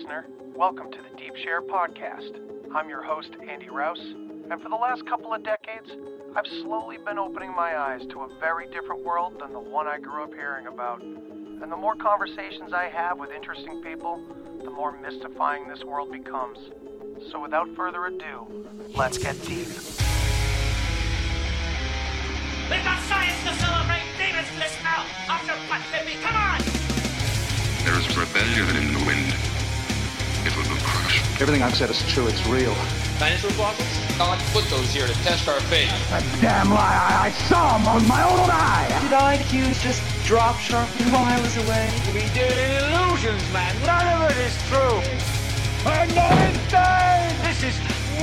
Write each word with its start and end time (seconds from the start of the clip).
Listener. 0.00 0.24
Welcome 0.56 0.90
to 0.92 0.98
the 0.98 1.16
Deep 1.18 1.36
Share 1.44 1.60
Podcast. 1.60 2.40
I'm 2.74 2.88
your 2.88 3.02
host, 3.02 3.32
Andy 3.46 3.68
Rouse, 3.68 4.00
and 4.00 4.62
for 4.62 4.70
the 4.70 4.76
last 4.76 5.04
couple 5.04 5.34
of 5.34 5.42
decades, 5.42 5.90
I've 6.34 6.46
slowly 6.62 6.96
been 7.04 7.18
opening 7.18 7.54
my 7.54 7.76
eyes 7.76 8.00
to 8.08 8.20
a 8.20 8.28
very 8.40 8.66
different 8.70 9.04
world 9.04 9.38
than 9.38 9.52
the 9.52 9.60
one 9.60 9.86
I 9.86 9.98
grew 9.98 10.22
up 10.22 10.32
hearing 10.32 10.68
about. 10.68 11.02
And 11.02 11.70
the 11.70 11.76
more 11.76 11.94
conversations 11.96 12.72
I 12.72 12.88
have 12.88 13.18
with 13.18 13.30
interesting 13.30 13.82
people, 13.82 14.22
the 14.64 14.70
more 14.70 14.98
mystifying 14.98 15.68
this 15.68 15.84
world 15.84 16.10
becomes. 16.10 16.58
So 17.30 17.42
without 17.42 17.68
further 17.76 18.06
ado, 18.06 18.66
let's 18.94 19.18
get 19.18 19.36
deep. 19.42 19.68
We've 22.70 22.84
got 22.84 23.02
science 23.04 23.36
to 23.44 23.52
celebrate! 23.60 24.08
Demons 24.16 24.48
bliss 24.56 24.78
now! 24.82 25.04
After 25.28 25.52
what, 25.68 25.82
baby? 25.92 26.16
Come 26.22 26.36
on! 26.36 26.60
There 27.84 27.98
is 27.98 28.08
rebellion 28.16 28.76
in 28.76 28.94
the 28.94 29.04
wind. 29.04 29.49
Everything 31.40 31.62
I've 31.62 31.74
said 31.74 31.88
is 31.88 32.02
true. 32.12 32.26
It's 32.28 32.46
real. 32.46 32.74
Dinosaur 33.18 33.50
fossils? 33.52 34.18
God 34.18 34.38
put 34.52 34.62
those 34.68 34.92
here 34.92 35.06
to 35.06 35.14
test 35.24 35.48
our 35.48 35.58
faith. 35.72 35.88
A 36.12 36.20
damn 36.42 36.68
lie. 36.68 36.92
I, 36.92 37.28
I 37.28 37.30
saw 37.48 37.78
him 37.78 37.94
with 37.94 38.06
my 38.06 38.22
own 38.28 38.50
eye. 38.52 38.92
Did 39.00 39.16
IQs 39.16 39.80
just 39.80 40.02
drop 40.26 40.58
sharply 40.58 41.06
while 41.06 41.24
I 41.24 41.40
was 41.40 41.56
away? 41.56 41.88
We 42.12 42.28
did 42.36 42.52
illusions, 42.52 43.40
man. 43.54 43.72
None 43.88 44.20
of 44.20 44.30
it 44.30 44.36
is 44.36 44.52
true. 44.68 45.00
I'm 45.88 46.14
not 46.14 46.36
insane. 46.44 47.32
This 47.40 47.64
is 47.64 47.76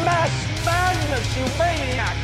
mass 0.06 0.30
madness, 0.64 1.26
you 1.34 1.46
maniacs. 1.58 2.22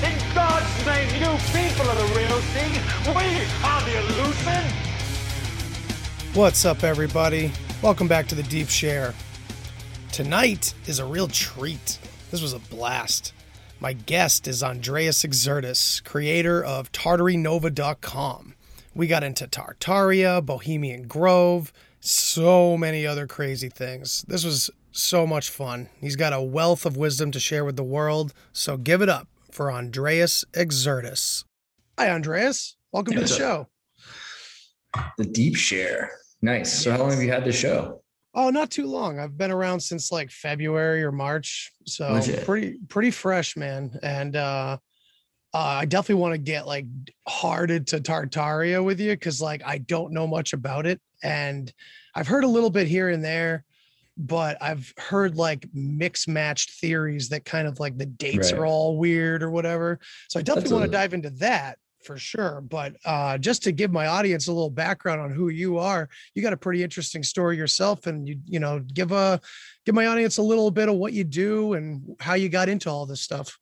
In 0.00 0.16
God's 0.34 0.72
name, 0.88 1.20
you 1.20 1.36
people 1.52 1.84
are 1.84 2.00
the 2.00 2.14
real 2.16 2.40
thing. 2.56 2.72
We 3.12 3.44
are 3.60 3.82
the 3.84 3.92
illusion. 4.08 4.64
What's 6.32 6.64
up, 6.64 6.82
everybody? 6.82 7.52
Welcome 7.82 8.08
back 8.08 8.26
to 8.28 8.34
the 8.34 8.42
Deep 8.44 8.70
Share. 8.70 9.12
Tonight 10.12 10.74
is 10.86 10.98
a 10.98 11.04
real 11.04 11.28
treat. 11.28 11.98
This 12.32 12.42
was 12.42 12.52
a 12.52 12.58
blast. 12.58 13.32
My 13.78 13.92
guest 13.92 14.48
is 14.48 14.60
Andreas 14.60 15.22
Xirtus, 15.22 16.02
creator 16.02 16.64
of 16.64 16.90
TartaryNova.com. 16.90 18.54
We 18.92 19.06
got 19.06 19.22
into 19.22 19.46
Tartaria, 19.46 20.44
Bohemian 20.44 21.06
Grove, 21.06 21.72
so 22.00 22.76
many 22.76 23.06
other 23.06 23.28
crazy 23.28 23.68
things. 23.68 24.24
This 24.26 24.44
was 24.44 24.68
so 24.90 25.28
much 25.28 25.48
fun. 25.48 25.88
He's 26.00 26.16
got 26.16 26.32
a 26.32 26.42
wealth 26.42 26.84
of 26.84 26.96
wisdom 26.96 27.30
to 27.30 27.40
share 27.40 27.64
with 27.64 27.76
the 27.76 27.84
world, 27.84 28.34
so 28.52 28.76
give 28.76 29.02
it 29.02 29.08
up 29.08 29.28
for 29.52 29.70
Andreas 29.70 30.44
Xirtus. 30.52 31.44
Hi, 31.96 32.10
Andreas. 32.10 32.76
Welcome 32.90 33.14
to 33.14 33.20
the 33.20 33.28
show. 33.28 33.68
The 35.18 35.24
deep 35.24 35.54
share. 35.54 36.10
Nice. 36.42 36.82
So, 36.82 36.90
how 36.90 36.98
long 36.98 37.12
have 37.12 37.22
you 37.22 37.30
had 37.30 37.44
the 37.44 37.52
show? 37.52 38.02
Oh, 38.34 38.50
not 38.50 38.70
too 38.70 38.86
long. 38.86 39.18
I've 39.18 39.36
been 39.36 39.50
around 39.50 39.80
since 39.80 40.12
like 40.12 40.30
February 40.30 41.02
or 41.02 41.10
March, 41.10 41.72
so 41.86 42.12
Legit. 42.12 42.44
pretty 42.44 42.76
pretty 42.88 43.10
fresh, 43.10 43.56
man. 43.56 43.98
And 44.02 44.36
uh, 44.36 44.78
uh 45.52 45.58
I 45.58 45.84
definitely 45.84 46.20
want 46.22 46.34
to 46.34 46.38
get 46.38 46.66
like 46.66 46.86
hard 47.26 47.86
to 47.88 48.00
Tartaria 48.00 48.84
with 48.84 49.00
you 49.00 49.12
because 49.12 49.40
like 49.40 49.62
I 49.66 49.78
don't 49.78 50.12
know 50.12 50.26
much 50.26 50.52
about 50.52 50.86
it, 50.86 51.00
and 51.22 51.72
I've 52.14 52.28
heard 52.28 52.44
a 52.44 52.48
little 52.48 52.70
bit 52.70 52.86
here 52.86 53.08
and 53.08 53.24
there, 53.24 53.64
but 54.16 54.58
I've 54.60 54.92
heard 54.96 55.36
like 55.36 55.66
mix 55.74 56.28
matched 56.28 56.72
theories 56.80 57.30
that 57.30 57.44
kind 57.44 57.66
of 57.66 57.80
like 57.80 57.98
the 57.98 58.06
dates 58.06 58.52
Right. 58.52 58.60
are 58.60 58.66
all 58.66 58.96
weird 58.96 59.42
or 59.42 59.50
whatever. 59.50 59.98
So 60.28 60.38
I 60.38 60.42
definitely 60.42 60.74
want 60.74 60.84
to 60.84 60.90
dive 60.90 61.14
into 61.14 61.30
that 61.30 61.78
for 62.02 62.18
sure. 62.18 62.60
But 62.60 62.96
uh, 63.04 63.38
just 63.38 63.62
to 63.64 63.72
give 63.72 63.90
my 63.90 64.06
audience 64.06 64.48
a 64.48 64.52
little 64.52 64.70
background 64.70 65.20
on 65.20 65.30
who 65.30 65.48
you 65.48 65.78
are, 65.78 66.08
you 66.34 66.42
got 66.42 66.52
a 66.52 66.56
pretty 66.56 66.82
interesting 66.82 67.22
story 67.22 67.56
yourself, 67.56 68.06
and 68.06 68.28
you 68.28 68.38
you 68.46 68.60
know 68.60 68.80
give 68.80 69.12
a 69.12 69.40
give 69.86 69.94
my 69.94 70.06
audience 70.06 70.38
a 70.38 70.42
little 70.42 70.70
bit 70.70 70.88
of 70.88 70.96
what 70.96 71.12
you 71.12 71.24
do 71.24 71.74
and 71.74 72.16
how 72.20 72.34
you 72.34 72.48
got 72.48 72.68
into 72.68 72.90
all 72.90 73.06
this 73.06 73.20
stuff. 73.20 73.58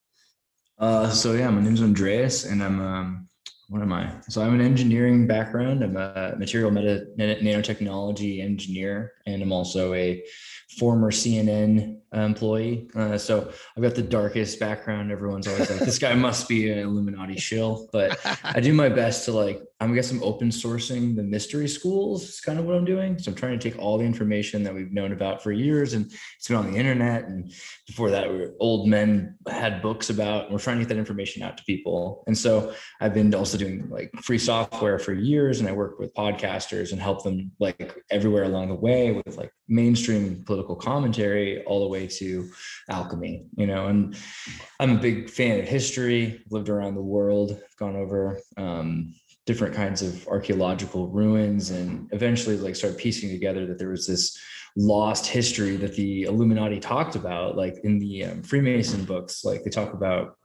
Uh, 0.79 1.11
so 1.11 1.33
yeah, 1.33 1.51
my 1.51 1.61
name's 1.61 1.83
Andreas, 1.83 2.45
and 2.45 2.63
I'm 2.63 2.81
um, 2.81 3.29
what 3.69 3.83
am 3.83 3.93
I? 3.93 4.11
So 4.29 4.43
I'm 4.43 4.55
an 4.55 4.63
engineering 4.63 5.27
background. 5.27 5.83
I'm 5.83 5.97
a 5.97 6.35
material 6.39 6.71
meta 6.71 7.07
nanotechnology 7.19 8.43
engineer, 8.43 9.13
and 9.27 9.43
I'm 9.43 9.53
also 9.53 9.93
a 9.93 10.25
former 10.79 11.11
CNN 11.11 11.99
employee. 12.13 12.89
Uh, 12.95 13.19
so 13.19 13.53
I've 13.77 13.83
got 13.83 13.95
the 13.95 14.03
darkest 14.03 14.59
background. 14.59 15.13
Everyone's 15.13 15.47
always 15.47 15.71
like, 15.71 15.81
"This 15.81 15.99
guy 15.99 16.15
must 16.15 16.49
be 16.49 16.71
an 16.71 16.79
Illuminati 16.79 17.37
shill," 17.37 17.89
but 17.93 18.19
I 18.45 18.61
do 18.61 18.73
my 18.73 18.89
best 18.89 19.25
to 19.27 19.33
like. 19.33 19.63
I'm 19.81 19.95
guess 19.95 20.11
I'm 20.11 20.23
open 20.25 20.49
sourcing 20.49 21.15
the 21.15 21.23
mystery 21.23 21.69
schools. 21.69 22.25
Is 22.25 22.41
kind 22.41 22.59
of 22.59 22.65
what 22.65 22.75
I'm 22.75 22.85
doing. 22.85 23.17
So 23.19 23.31
I'm 23.31 23.37
trying 23.37 23.59
to 23.59 23.71
take 23.71 23.79
all 23.79 23.97
the 23.97 24.05
information 24.05 24.65
that 24.65 24.75
we've 24.75 24.93
known 24.93 25.13
about 25.13 25.43
for 25.43 25.53
years, 25.53 25.93
and 25.93 26.11
it's 26.37 26.49
been 26.49 26.57
on 26.57 26.73
the 26.73 26.79
internet. 26.79 27.25
And 27.25 27.53
before 27.87 28.11
that, 28.11 28.33
we 28.33 28.47
old 28.59 28.89
men 28.89 29.37
had 29.49 29.81
books 29.81 30.11
about. 30.11 30.45
And 30.45 30.53
we're 30.53 30.59
trying 30.59 30.79
to 30.79 30.85
get 30.85 30.89
that 30.89 30.99
information 30.99 31.43
out 31.43 31.57
to 31.59 31.65
people. 31.65 32.25
And 32.27 32.37
so 32.37 32.75
I've 33.01 33.15
been 33.15 33.33
also 33.35 33.57
doing 33.57 33.89
like 33.89 34.11
free 34.23 34.39
software 34.39 34.99
for 34.99 35.13
years, 35.13 35.61
and 35.61 35.69
I 35.69 35.73
work 35.73 35.99
with 35.99 36.13
podcasters 36.15 36.93
and 36.93 37.01
help 37.01 37.23
them 37.23 37.53
like 37.61 37.95
everywhere 38.11 38.45
along 38.45 38.69
the 38.69 38.75
way 38.75 39.13
with 39.13 39.37
like 39.37 39.53
mainstream 39.69 40.43
political 40.45 40.75
commentary 40.75 41.63
all 41.65 41.81
the 41.83 41.89
way 41.89 41.98
to 42.07 42.49
alchemy. 42.89 43.47
You 43.57 43.67
know, 43.67 43.87
and 43.87 44.17
I'm 44.81 44.97
a 44.97 45.01
big 45.01 45.31
fan 45.31 45.61
of 45.61 45.69
history. 45.69 46.43
Lived 46.51 46.69
around 46.69 46.95
the 46.95 47.03
world, 47.03 47.61
gone 47.79 47.97
over 47.97 48.41
um, 48.57 49.15
different 49.47 49.75
kinds 49.75 50.03
of 50.03 50.27
archaeological 50.29 51.09
ruins, 51.09 51.71
and 51.71 52.09
eventually 52.13 52.57
like 52.57 52.77
started 52.77 52.99
piecing 52.99 53.31
together 53.31 53.67
that 53.67 53.79
there 53.79 53.91
was 53.91 54.07
this 54.07 54.39
lost 54.77 55.27
history 55.27 55.77
that 55.77 55.95
the 55.97 56.23
Illuminati 56.23 56.79
talked 56.79 57.17
about, 57.17 57.57
like 57.57 57.77
in 57.85 57.99
the 57.99 58.25
um, 58.25 58.43
Freemason 58.43 59.05
books. 59.05 59.45
Like 59.45 59.65
they 59.65 59.71
talk 59.71 59.93
about 59.93 60.37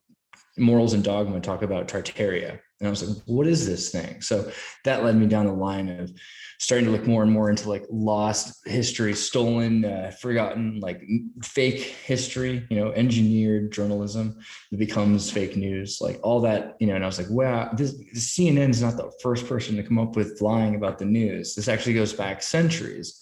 morals 0.58 0.94
and 0.94 1.04
dogma, 1.04 1.40
talk 1.40 1.62
about 1.62 1.88
Tartaria, 1.88 2.60
and 2.84 2.90
I 2.90 2.90
was 2.90 3.08
like, 3.08 3.24
what 3.28 3.48
is 3.48 3.66
this 3.66 3.92
thing? 3.92 4.22
So 4.22 4.52
that 4.84 5.06
led 5.06 5.16
me 5.16 5.26
down 5.26 5.46
the 5.46 5.54
line 5.54 5.88
of 5.88 6.12
starting 6.60 6.86
to 6.86 6.92
look 6.92 7.08
more 7.08 7.24
and 7.24 7.32
more 7.32 7.50
into 7.50 7.70
like 7.70 7.86
lost 7.90 8.60
history, 8.68 9.14
stolen, 9.14 9.86
uh, 9.86 10.12
forgotten, 10.20 10.82
like 10.82 11.02
fake 11.42 11.80
history, 11.80 12.68
you 12.70 12.76
know, 12.76 12.92
engineered 12.92 13.72
journalism 13.72 14.38
that 14.70 14.80
becomes 14.80 15.32
fake 15.32 15.56
news, 15.56 16.00
like 16.02 16.20
all 16.24 16.42
that, 16.42 16.76
you 16.82 16.88
know. 16.88 16.96
And 16.96 17.06
I 17.06 17.08
was 17.08 17.18
like, 17.18 17.30
wow, 17.30 17.72
this 17.72 17.96
CNN 18.16 18.72
is 18.72 18.82
not 18.82 18.98
the 18.98 19.14
first 19.22 19.48
person 19.48 19.78
to 19.78 19.84
come 19.84 19.98
up 19.98 20.18
with 20.18 20.42
lying 20.42 20.76
about 20.76 21.00
the 21.00 21.06
news. 21.06 21.56
This 21.56 21.70
actually 21.70 21.94
goes 21.94 22.12
back 22.12 22.44
centuries. 22.44 23.18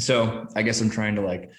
So 0.00 0.48
I 0.56 0.62
guess 0.62 0.80
I'm 0.80 0.90
trying 0.90 1.14
to 1.14 1.22
like 1.22 1.52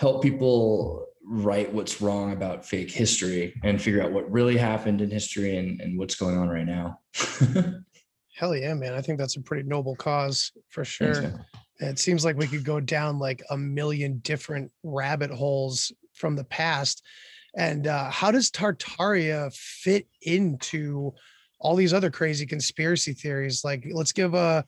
help 0.00 0.20
people 0.20 1.06
write 1.28 1.72
what's 1.72 2.00
wrong 2.00 2.32
about 2.32 2.64
fake 2.64 2.90
history 2.90 3.54
and 3.62 3.80
figure 3.80 4.02
out 4.02 4.12
what 4.12 4.30
really 4.30 4.56
happened 4.56 5.02
in 5.02 5.10
history 5.10 5.56
and, 5.56 5.80
and 5.80 5.98
what's 5.98 6.14
going 6.14 6.38
on 6.38 6.48
right 6.48 6.66
now. 6.66 7.00
Hell 8.34 8.56
yeah, 8.56 8.72
man! 8.74 8.94
I 8.94 9.02
think 9.02 9.18
that's 9.18 9.36
a 9.36 9.42
pretty 9.42 9.68
noble 9.68 9.96
cause 9.96 10.52
for 10.68 10.84
sure. 10.84 11.20
man. 11.20 11.44
It 11.80 11.98
seems 11.98 12.24
like 12.24 12.36
we 12.36 12.46
could 12.46 12.64
go 12.64 12.80
down 12.80 13.18
like 13.18 13.42
a 13.50 13.56
million 13.56 14.18
different 14.18 14.70
rabbit 14.82 15.30
holes 15.30 15.92
from 16.14 16.34
the 16.34 16.44
past. 16.44 17.04
And 17.56 17.86
uh, 17.86 18.10
how 18.10 18.30
does 18.30 18.50
Tartaria 18.50 19.54
fit 19.54 20.06
into 20.22 21.12
all 21.60 21.76
these 21.76 21.92
other 21.92 22.10
crazy 22.10 22.46
conspiracy 22.46 23.12
theories? 23.12 23.64
Like, 23.64 23.86
let's 23.92 24.12
give 24.12 24.34
a 24.34 24.64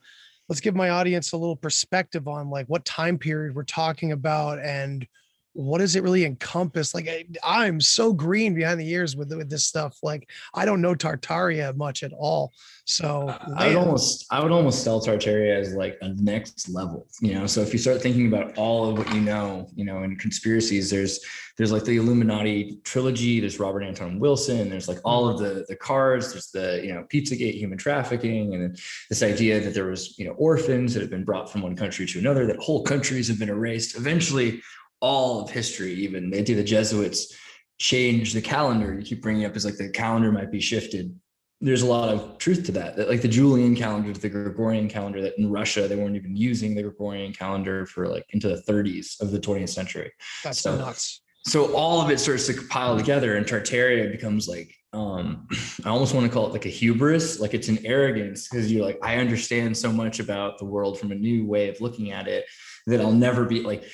let's 0.49 0.61
give 0.61 0.75
my 0.75 0.91
audience 0.91 1.33
a 1.33 1.37
little 1.37 1.57
perspective 1.57 2.27
on 2.27 2.51
like 2.51 2.67
what 2.67 2.85
time 2.85 3.19
period 3.19 3.55
we're 3.55 3.63
talking 3.63 4.13
about 4.13 4.59
and 4.59 5.07
what 5.53 5.79
does 5.79 5.97
it 5.97 6.03
really 6.03 6.25
encompass? 6.25 6.95
Like 6.95 7.09
I, 7.43 7.67
am 7.67 7.81
so 7.81 8.13
green 8.13 8.55
behind 8.55 8.79
the 8.79 8.89
ears 8.89 9.17
with 9.17 9.33
with 9.33 9.51
this 9.51 9.67
stuff. 9.67 9.99
Like 10.03 10.29
I 10.55 10.65
don't 10.65 10.81
know 10.81 10.95
Tartaria 10.95 11.77
much 11.77 12.03
at 12.03 12.13
all. 12.13 12.53
So 12.85 13.35
I 13.57 13.69
would 13.69 13.77
almost 13.77 14.27
I 14.31 14.43
would 14.43 14.53
almost 14.53 14.85
sell 14.85 15.01
Tartaria 15.01 15.57
as 15.57 15.75
like 15.75 15.99
a 16.03 16.11
next 16.11 16.69
level. 16.69 17.07
You 17.21 17.35
know, 17.35 17.47
so 17.47 17.63
if 17.63 17.73
you 17.73 17.79
start 17.79 18.01
thinking 18.01 18.27
about 18.27 18.57
all 18.57 18.89
of 18.89 18.99
what 18.99 19.13
you 19.13 19.21
know, 19.21 19.69
you 19.75 19.85
know, 19.85 20.03
in 20.03 20.17
conspiracies, 20.17 20.91
there's 20.91 21.21
there's 21.57 21.73
like 21.73 21.85
the 21.85 21.97
Illuminati 21.97 22.79
trilogy. 22.85 23.41
There's 23.41 23.61
Robert 23.61 23.83
Anton 23.83 24.19
Wilson. 24.19 24.71
There's 24.71 24.89
like 24.89 24.99
all 25.05 25.29
of 25.29 25.39
the 25.39 25.65
the 25.69 25.77
cards. 25.77 26.33
There's 26.33 26.51
the 26.51 26.81
you 26.85 26.95
know 26.95 27.05
Pizzagate, 27.13 27.55
human 27.55 27.77
trafficking, 27.77 28.55
and 28.55 28.79
this 29.09 29.23
idea 29.23 29.61
that 29.61 29.75
there 29.75 29.87
was 29.87 30.19
you 30.19 30.27
know 30.27 30.33
orphans 30.33 30.95
that 30.95 31.01
have 31.01 31.11
been 31.11 31.25
brought 31.25 31.51
from 31.51 31.63
one 31.63 31.77
country 31.77 32.07
to 32.07 32.19
another. 32.19 32.47
That 32.47 32.59
whole 32.59 32.83
countries 32.83 33.29
have 33.29 33.39
been 33.39 33.51
erased. 33.51 33.97
Eventually 33.97 34.63
all 35.01 35.43
of 35.43 35.51
history, 35.51 35.93
even 35.95 36.31
they 36.31 36.43
do 36.43 36.55
the 36.55 36.65
Jesuits 36.65 37.35
change 37.79 38.35
the 38.35 38.43
calendar. 38.43 38.95
You 38.95 39.05
keep 39.05 39.23
bringing 39.23 39.45
up 39.45 39.57
is 39.57 39.65
like 39.65 39.77
the 39.77 39.89
calendar 39.89 40.31
might 40.31 40.53
be 40.53 40.61
shifted. 40.61 41.19
There's 41.63 41.83
a 41.83 41.87
lot 41.87 42.09
of 42.09 42.39
truth 42.39 42.65
to 42.67 42.73
that. 42.73 42.97
That 42.97 43.09
like 43.09 43.23
the 43.23 43.29
Julian 43.29 43.75
calendar 43.75 44.13
to 44.13 44.21
the 44.21 44.29
Gregorian 44.29 44.89
calendar, 44.89 45.21
that 45.23 45.39
in 45.39 45.51
Russia 45.51 45.89
they 45.89 45.97
weren't 45.97 46.17
even 46.17 46.37
using 46.37 46.75
the 46.75 46.83
Gregorian 46.83 47.33
calendar 47.33 47.87
for 47.87 48.07
like 48.07 48.25
into 48.31 48.49
the 48.49 48.63
30s 48.71 49.21
of 49.21 49.31
the 49.31 49.41
20th 49.41 49.71
century. 49.71 50.13
That's 50.45 50.61
so 50.61 50.77
nuts. 50.77 51.23
So 51.47 51.75
all 51.75 52.03
of 52.03 52.11
it 52.11 52.21
starts 52.21 52.47
to 52.49 52.63
pile 52.69 52.99
together, 52.99 53.37
and 53.37 53.47
Tartaria 53.47 54.13
becomes 54.13 54.47
like 54.47 54.75
um 54.93 55.47
I 55.85 55.89
almost 55.89 56.15
want 56.15 56.27
to 56.27 56.33
call 56.33 56.47
it 56.47 56.53
like 56.53 56.67
a 56.67 56.71
hubris, 56.71 57.41
like 57.41 57.55
it's 57.55 57.69
an 57.69 57.79
arrogance 57.85 58.49
because 58.49 58.71
you're 58.71 58.85
like, 58.85 58.99
I 59.03 59.17
understand 59.17 59.77
so 59.77 59.91
much 59.91 60.21
about 60.21 60.59
the 60.59 60.67
world 60.67 60.99
from 60.99 61.13
a 61.13 61.15
new 61.15 61.47
way 61.47 61.69
of 61.69 61.81
looking 61.81 62.11
at 62.11 62.29
it 62.29 62.45
that 62.87 63.01
I'll 63.01 63.13
never 63.13 63.45
be 63.45 63.63
like 63.63 63.85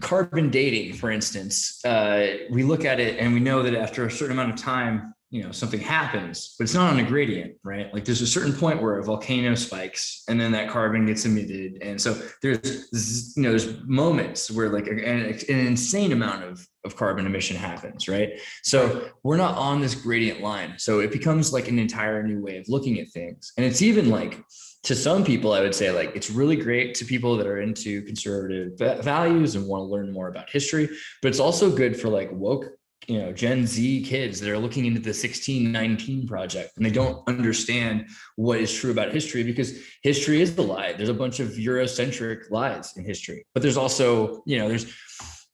carbon 0.00 0.50
dating, 0.50 0.94
for 0.94 1.10
instance, 1.10 1.84
uh, 1.84 2.36
we 2.50 2.62
look 2.62 2.84
at 2.84 3.00
it 3.00 3.18
and 3.18 3.34
we 3.34 3.40
know 3.40 3.62
that 3.62 3.74
after 3.74 4.06
a 4.06 4.10
certain 4.10 4.32
amount 4.38 4.52
of 4.52 4.56
time, 4.58 5.14
you 5.30 5.42
know, 5.42 5.50
something 5.50 5.80
happens, 5.80 6.54
but 6.56 6.62
it's 6.62 6.74
not 6.74 6.92
on 6.92 7.00
a 7.00 7.02
gradient, 7.02 7.56
right? 7.64 7.92
Like 7.92 8.04
there's 8.04 8.22
a 8.22 8.26
certain 8.26 8.52
point 8.52 8.80
where 8.80 8.98
a 8.98 9.02
volcano 9.02 9.56
spikes 9.56 10.22
and 10.28 10.40
then 10.40 10.52
that 10.52 10.70
carbon 10.70 11.06
gets 11.06 11.24
emitted. 11.24 11.82
And 11.82 12.00
so 12.00 12.16
there's, 12.40 13.32
you 13.36 13.42
know, 13.42 13.48
there's 13.50 13.82
moments 13.84 14.48
where 14.48 14.68
like 14.68 14.86
an, 14.86 15.00
an 15.00 15.36
insane 15.48 16.12
amount 16.12 16.44
of, 16.44 16.64
of 16.84 16.94
carbon 16.94 17.26
emission 17.26 17.56
happens, 17.56 18.08
right? 18.08 18.38
So 18.62 19.10
we're 19.24 19.36
not 19.36 19.58
on 19.58 19.80
this 19.80 19.96
gradient 19.96 20.40
line. 20.40 20.74
So 20.78 21.00
it 21.00 21.10
becomes 21.10 21.52
like 21.52 21.66
an 21.66 21.80
entire 21.80 22.22
new 22.22 22.40
way 22.40 22.58
of 22.58 22.68
looking 22.68 23.00
at 23.00 23.08
things. 23.08 23.52
And 23.56 23.66
it's 23.66 23.82
even 23.82 24.10
like, 24.10 24.40
to 24.84 24.94
some 24.94 25.24
people, 25.24 25.52
I 25.52 25.60
would 25.60 25.74
say 25.74 25.90
like 25.90 26.14
it's 26.14 26.30
really 26.30 26.56
great 26.56 26.94
to 26.96 27.04
people 27.04 27.36
that 27.38 27.46
are 27.46 27.60
into 27.60 28.02
conservative 28.02 28.78
values 29.02 29.54
and 29.54 29.66
want 29.66 29.80
to 29.80 29.84
learn 29.86 30.12
more 30.12 30.28
about 30.28 30.50
history, 30.50 30.88
but 31.22 31.28
it's 31.28 31.40
also 31.40 31.74
good 31.74 31.98
for 31.98 32.08
like 32.08 32.30
woke, 32.32 32.66
you 33.08 33.18
know, 33.18 33.32
Gen 33.32 33.66
Z 33.66 34.02
kids 34.04 34.40
that 34.40 34.50
are 34.50 34.58
looking 34.58 34.84
into 34.84 35.00
the 35.00 35.08
1619 35.08 36.26
project 36.26 36.72
and 36.76 36.84
they 36.84 36.90
don't 36.90 37.26
understand 37.28 38.08
what 38.36 38.60
is 38.60 38.72
true 38.72 38.90
about 38.90 39.12
history 39.12 39.42
because 39.42 39.78
history 40.02 40.42
is 40.42 40.54
the 40.54 40.62
lie. 40.62 40.92
There's 40.92 41.08
a 41.08 41.14
bunch 41.14 41.40
of 41.40 41.48
Eurocentric 41.48 42.50
lies 42.50 42.92
in 42.96 43.04
history, 43.04 43.46
but 43.54 43.62
there's 43.62 43.78
also, 43.78 44.42
you 44.46 44.58
know, 44.58 44.68
there's 44.68 44.94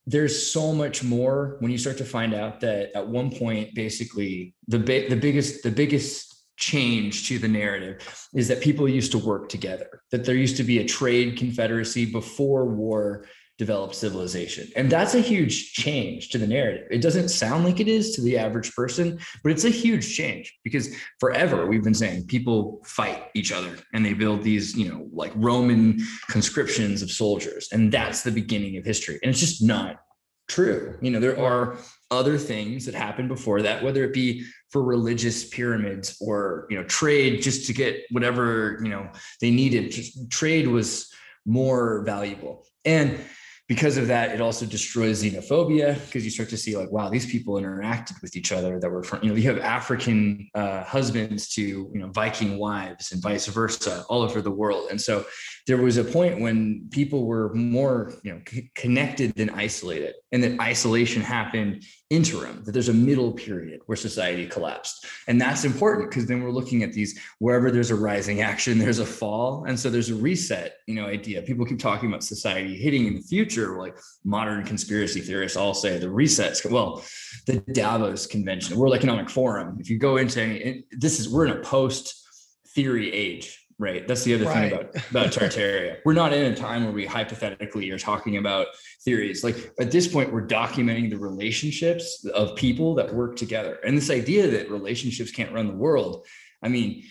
there's 0.06 0.50
so 0.50 0.72
much 0.72 1.04
more 1.04 1.56
when 1.60 1.70
you 1.70 1.78
start 1.78 1.98
to 1.98 2.04
find 2.04 2.34
out 2.34 2.58
that 2.60 2.90
at 2.96 3.06
one 3.06 3.30
point 3.30 3.74
basically 3.76 4.54
the 4.66 4.78
the 4.78 5.14
biggest 5.14 5.62
the 5.62 5.70
biggest 5.70 6.29
change 6.60 7.26
to 7.26 7.38
the 7.38 7.48
narrative 7.48 8.28
is 8.34 8.46
that 8.48 8.60
people 8.60 8.88
used 8.88 9.10
to 9.12 9.18
work 9.18 9.48
together, 9.48 10.02
that 10.12 10.24
there 10.24 10.36
used 10.36 10.56
to 10.58 10.62
be 10.62 10.78
a 10.78 10.84
trade 10.84 11.36
confederacy 11.36 12.06
before 12.06 12.66
war 12.66 13.24
developed 13.58 13.94
civilization. 13.94 14.66
And 14.74 14.90
that's 14.90 15.14
a 15.14 15.20
huge 15.20 15.74
change 15.74 16.30
to 16.30 16.38
the 16.38 16.46
narrative. 16.46 16.86
It 16.90 17.02
doesn't 17.02 17.28
sound 17.28 17.64
like 17.64 17.78
it 17.78 17.88
is 17.88 18.14
to 18.14 18.22
the 18.22 18.38
average 18.38 18.74
person, 18.74 19.18
but 19.42 19.52
it's 19.52 19.64
a 19.64 19.70
huge 19.70 20.16
change 20.16 20.58
because 20.64 20.94
forever 21.18 21.66
we've 21.66 21.84
been 21.84 21.92
saying 21.92 22.26
people 22.26 22.80
fight 22.86 23.24
each 23.34 23.52
other 23.52 23.76
and 23.92 24.04
they 24.04 24.14
build 24.14 24.42
these, 24.42 24.74
you 24.76 24.88
know, 24.88 25.08
like 25.12 25.32
Roman 25.34 26.00
conscriptions 26.28 27.02
of 27.02 27.10
soldiers. 27.10 27.68
And 27.70 27.92
that's 27.92 28.22
the 28.22 28.30
beginning 28.30 28.78
of 28.78 28.84
history. 28.84 29.18
And 29.22 29.30
it's 29.30 29.40
just 29.40 29.62
not 29.62 29.96
true. 30.48 30.96
You 31.02 31.10
know, 31.10 31.20
there 31.20 31.38
are 31.38 31.76
other 32.10 32.38
things 32.38 32.86
that 32.86 32.94
happened 32.94 33.28
before 33.28 33.62
that, 33.62 33.82
whether 33.82 34.04
it 34.04 34.14
be 34.14 34.44
for 34.70 34.82
religious 34.82 35.48
pyramids 35.48 36.16
or 36.20 36.66
you 36.70 36.76
know 36.76 36.84
trade 36.84 37.42
just 37.42 37.66
to 37.66 37.72
get 37.72 38.02
whatever 38.10 38.78
you 38.82 38.88
know 38.88 39.08
they 39.40 39.50
needed. 39.50 39.90
Just 39.90 40.30
trade 40.30 40.66
was 40.68 41.12
more 41.44 42.02
valuable, 42.04 42.66
and 42.84 43.18
because 43.70 43.96
of 43.96 44.08
that, 44.08 44.32
it 44.32 44.40
also 44.40 44.66
destroys 44.66 45.22
xenophobia 45.22 45.94
because 46.06 46.24
you 46.24 46.30
start 46.32 46.48
to 46.48 46.56
see 46.56 46.76
like, 46.76 46.90
wow, 46.90 47.08
these 47.08 47.24
people 47.24 47.54
interacted 47.54 48.20
with 48.20 48.34
each 48.34 48.50
other 48.50 48.80
that 48.80 48.90
were 48.90 49.04
from, 49.04 49.22
you 49.22 49.28
know, 49.28 49.36
you 49.36 49.48
have 49.48 49.60
African 49.60 50.50
uh, 50.56 50.82
husbands 50.82 51.48
to, 51.50 51.62
you 51.62 51.90
know, 51.94 52.08
Viking 52.08 52.58
wives 52.58 53.12
and 53.12 53.22
vice 53.22 53.46
versa 53.46 54.04
all 54.08 54.22
over 54.22 54.42
the 54.42 54.50
world. 54.50 54.88
And 54.90 55.00
so 55.00 55.24
there 55.66 55.76
was 55.76 55.96
a 55.96 56.04
point 56.04 56.40
when 56.40 56.88
people 56.90 57.26
were 57.26 57.52
more, 57.54 58.14
you 58.22 58.32
know, 58.32 58.40
c- 58.48 58.70
connected 58.74 59.34
than 59.34 59.50
isolated 59.50 60.14
and 60.32 60.42
that 60.42 60.60
isolation 60.60 61.22
happened 61.22 61.84
interim, 62.08 62.62
that 62.64 62.72
there's 62.72 62.88
a 62.88 62.94
middle 62.94 63.32
period 63.32 63.80
where 63.86 63.96
society 63.96 64.46
collapsed. 64.46 65.06
And 65.28 65.40
that's 65.40 65.64
important 65.64 66.10
because 66.10 66.26
then 66.26 66.42
we're 66.42 66.50
looking 66.50 66.82
at 66.82 66.92
these 66.92 67.18
wherever 67.38 67.70
there's 67.70 67.90
a 67.90 67.94
rising 67.94 68.40
action, 68.40 68.78
there's 68.80 68.98
a 68.98 69.06
fall. 69.06 69.64
And 69.66 69.78
so 69.78 69.90
there's 69.90 70.10
a 70.10 70.14
reset, 70.14 70.76
you 70.86 70.94
know, 70.94 71.06
idea. 71.06 71.42
People 71.42 71.66
keep 71.66 71.78
talking 71.78 72.08
about 72.08 72.24
society 72.24 72.76
hitting 72.76 73.06
in 73.06 73.14
the 73.14 73.22
future, 73.22 73.78
like 73.78 73.96
modern 74.24 74.64
conspiracy 74.64 75.20
theorists 75.20 75.56
all 75.56 75.74
say 75.74 75.98
the 75.98 76.06
resets. 76.06 76.68
Well, 76.68 77.02
the 77.46 77.60
Davos 77.72 78.26
convention, 78.26 78.76
World 78.76 78.94
Economic 78.94 79.30
Forum, 79.30 79.78
if 79.80 79.90
you 79.90 79.98
go 79.98 80.16
into 80.16 80.42
any, 80.42 80.84
this 80.90 81.20
is, 81.20 81.28
we're 81.28 81.46
in 81.46 81.52
a 81.52 81.60
post 81.60 82.16
theory 82.74 83.12
age 83.12 83.59
right? 83.80 84.06
That's 84.06 84.22
the 84.22 84.34
other 84.34 84.44
right. 84.44 84.70
thing 84.70 84.78
about 84.78 85.10
about 85.10 85.26
Tartaria. 85.32 85.96
we're 86.04 86.12
not 86.12 86.32
in 86.32 86.52
a 86.52 86.54
time 86.54 86.84
where 86.84 86.92
we 86.92 87.06
hypothetically 87.06 87.90
are 87.90 87.98
talking 87.98 88.36
about 88.36 88.66
theories. 89.02 89.42
Like 89.42 89.72
at 89.80 89.90
this 89.90 90.06
point, 90.06 90.32
we're 90.32 90.46
documenting 90.46 91.10
the 91.10 91.18
relationships 91.18 92.24
of 92.34 92.54
people 92.54 92.94
that 92.96 93.12
work 93.12 93.36
together, 93.36 93.78
and 93.84 93.96
this 93.96 94.10
idea 94.10 94.46
that 94.48 94.70
relationships 94.70 95.32
can't 95.32 95.52
run 95.52 95.66
the 95.66 95.74
world. 95.74 96.26
I 96.62 96.68
mean, 96.68 97.04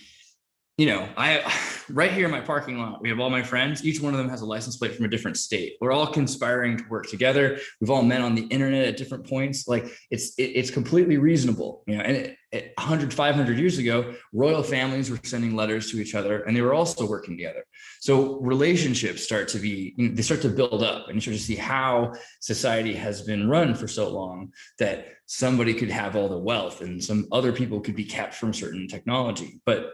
you 0.80 0.86
know, 0.86 1.10
I 1.18 1.44
right 1.90 2.12
here 2.12 2.24
in 2.24 2.32
my 2.32 2.40
parking 2.40 2.80
lot, 2.80 3.02
we 3.02 3.10
have 3.10 3.20
all 3.20 3.30
my 3.30 3.44
friends. 3.44 3.84
Each 3.84 4.00
one 4.00 4.14
of 4.14 4.18
them 4.18 4.30
has 4.30 4.42
a 4.42 4.46
license 4.46 4.78
plate 4.78 4.96
from 4.96 5.04
a 5.04 5.10
different 5.10 5.36
state. 5.36 5.74
We're 5.82 5.92
all 5.92 6.08
conspiring 6.08 6.78
to 6.78 6.84
work 6.90 7.08
together. 7.08 7.60
We've 7.82 7.90
all 7.90 8.02
met 8.02 8.22
on 8.22 8.34
the 8.34 8.44
internet 8.44 8.88
at 8.88 8.96
different 8.96 9.28
points. 9.28 9.68
Like 9.68 9.92
it's 10.10 10.36
it, 10.36 10.44
it's 10.44 10.72
completely 10.72 11.18
reasonable, 11.18 11.84
you 11.86 11.98
know. 11.98 12.04
And 12.04 12.16
it, 12.16 12.38
it, 12.54 12.74
100, 12.78 13.14
500 13.14 13.60
years 13.60 13.78
ago, 13.78 14.16
royal 14.32 14.64
families 14.64 15.12
were 15.12 15.20
sending 15.22 15.54
letters 15.54 15.92
to 15.92 16.00
each 16.00 16.16
other, 16.16 16.44
and 16.44 16.56
they 16.56 16.62
were 16.62 16.74
also 16.74 17.06
working 17.06 17.36
together. 17.36 17.66
So 18.00 18.40
relationships 18.40 19.22
start 19.22 19.50
to 19.50 19.60
be 19.60 19.94
you 19.98 20.08
know, 20.08 20.16
they 20.16 20.22
start 20.22 20.42
to 20.44 20.50
build 20.50 20.82
up, 20.82 21.08
and 21.08 21.16
you 21.16 21.22
start 21.22 21.36
to 21.36 21.44
see 21.44 21.56
how 21.58 22.14
society 22.40 22.94
has 22.94 23.24
been 23.24 23.50
run 23.50 23.76
for 23.76 23.90
so 23.90 24.10
long 24.10 24.54
that 24.80 25.08
somebody 25.26 25.74
could 25.74 25.92
have 25.92 26.16
all 26.16 26.30
the 26.30 26.40
wealth 26.40 26.80
and 26.82 27.04
some 27.04 27.28
other 27.34 27.52
people 27.52 27.82
could 27.82 27.96
be 27.96 28.06
kept 28.06 28.34
from 28.34 28.54
certain 28.54 28.88
technology, 28.88 29.60
but 29.66 29.94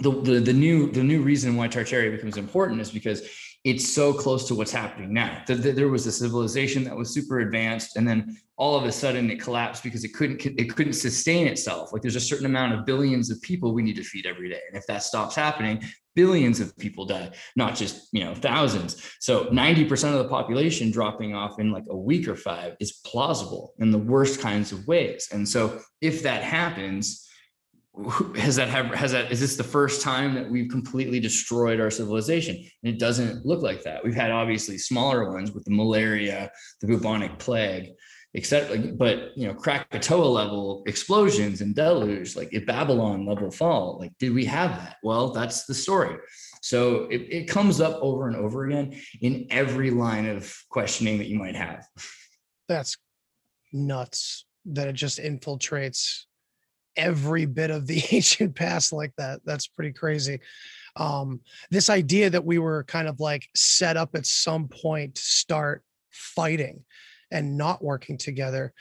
the, 0.00 0.10
the, 0.10 0.40
the 0.40 0.52
new 0.52 0.90
the 0.90 1.02
new 1.02 1.22
reason 1.22 1.56
why 1.56 1.68
Tartaria 1.68 2.10
becomes 2.10 2.36
important 2.36 2.80
is 2.80 2.90
because 2.90 3.28
it's 3.64 3.86
so 3.86 4.14
close 4.14 4.48
to 4.48 4.54
what's 4.54 4.72
happening 4.72 5.12
now. 5.12 5.42
The, 5.46 5.54
the, 5.54 5.72
there 5.72 5.88
was 5.88 6.06
a 6.06 6.12
civilization 6.12 6.82
that 6.84 6.96
was 6.96 7.12
super 7.12 7.40
advanced, 7.40 7.96
and 7.96 8.08
then 8.08 8.38
all 8.56 8.74
of 8.74 8.84
a 8.84 8.92
sudden 8.92 9.30
it 9.30 9.38
collapsed 9.40 9.82
because 9.82 10.02
it 10.02 10.14
couldn't 10.14 10.44
it 10.44 10.74
couldn't 10.74 10.94
sustain 10.94 11.46
itself. 11.46 11.92
Like 11.92 12.02
there's 12.02 12.16
a 12.16 12.20
certain 12.20 12.46
amount 12.46 12.72
of 12.72 12.86
billions 12.86 13.30
of 13.30 13.40
people 13.42 13.74
we 13.74 13.82
need 13.82 13.96
to 13.96 14.04
feed 14.04 14.26
every 14.26 14.48
day, 14.48 14.60
and 14.68 14.76
if 14.76 14.86
that 14.86 15.02
stops 15.02 15.34
happening, 15.34 15.82
billions 16.14 16.60
of 16.60 16.76
people 16.78 17.04
die, 17.04 17.30
not 17.54 17.76
just 17.76 18.08
you 18.12 18.24
know 18.24 18.34
thousands. 18.34 19.10
So 19.20 19.44
90% 19.46 20.12
of 20.12 20.18
the 20.18 20.28
population 20.28 20.90
dropping 20.90 21.34
off 21.34 21.60
in 21.60 21.70
like 21.70 21.84
a 21.90 21.96
week 21.96 22.28
or 22.28 22.36
five 22.36 22.76
is 22.80 23.00
plausible 23.04 23.74
in 23.78 23.90
the 23.90 23.98
worst 23.98 24.40
kinds 24.40 24.72
of 24.72 24.86
ways. 24.86 25.28
And 25.32 25.46
so 25.46 25.80
if 26.00 26.22
that 26.22 26.42
happens 26.42 27.26
has 28.36 28.56
that 28.56 28.68
have 28.68 28.86
has 28.94 29.12
that 29.12 29.32
is 29.32 29.40
this 29.40 29.56
the 29.56 29.64
first 29.64 30.00
time 30.00 30.34
that 30.34 30.48
we've 30.48 30.70
completely 30.70 31.20
destroyed 31.20 31.80
our 31.80 31.90
civilization? 31.90 32.56
And 32.56 32.94
it 32.94 32.98
doesn't 32.98 33.44
look 33.44 33.62
like 33.62 33.82
that. 33.82 34.04
We've 34.04 34.14
had 34.14 34.30
obviously 34.30 34.78
smaller 34.78 35.32
ones 35.32 35.52
with 35.52 35.64
the 35.64 35.72
malaria 35.72 36.50
the 36.80 36.86
bubonic 36.86 37.38
plague 37.38 37.90
etc 38.36 38.78
but 38.92 39.36
you 39.36 39.44
know 39.44 39.52
krakatoa 39.52 40.24
level 40.24 40.84
explosions 40.86 41.62
and 41.62 41.74
deluge 41.74 42.36
like 42.36 42.48
a 42.52 42.60
babylon 42.60 43.26
level 43.26 43.50
fall 43.50 43.98
like 43.98 44.12
did 44.20 44.32
we 44.32 44.44
have 44.44 44.70
that? 44.76 44.96
Well 45.02 45.32
that's 45.32 45.64
the 45.64 45.74
story. 45.74 46.16
So 46.62 47.04
it, 47.06 47.22
it 47.28 47.48
comes 47.48 47.80
up 47.80 47.98
over 48.00 48.28
and 48.28 48.36
over 48.36 48.66
again 48.66 49.00
in 49.20 49.46
every 49.50 49.90
line 49.90 50.28
of 50.28 50.54
questioning 50.68 51.18
that 51.18 51.26
you 51.26 51.38
might 51.38 51.56
have. 51.56 51.86
That's 52.68 52.96
nuts 53.72 54.44
that 54.66 54.88
it 54.88 54.92
just 54.92 55.18
infiltrates 55.18 56.24
every 57.00 57.46
bit 57.46 57.70
of 57.70 57.86
the 57.86 58.02
ancient 58.12 58.54
past 58.54 58.92
like 58.92 59.12
that. 59.16 59.40
That's 59.44 59.66
pretty 59.66 59.92
crazy. 59.92 60.40
um, 60.96 61.40
this 61.70 61.88
idea 61.88 62.30
that 62.30 62.44
we 62.44 62.58
were 62.58 62.84
kind 62.84 63.08
of 63.08 63.20
like 63.20 63.48
set 63.54 63.96
up 63.96 64.10
at 64.14 64.26
some 64.26 64.68
point 64.68 65.14
to 65.16 65.22
start 65.22 65.82
fighting 66.10 66.84
and 67.30 67.56
not 67.56 67.82
working 67.82 68.18
together 68.18 68.72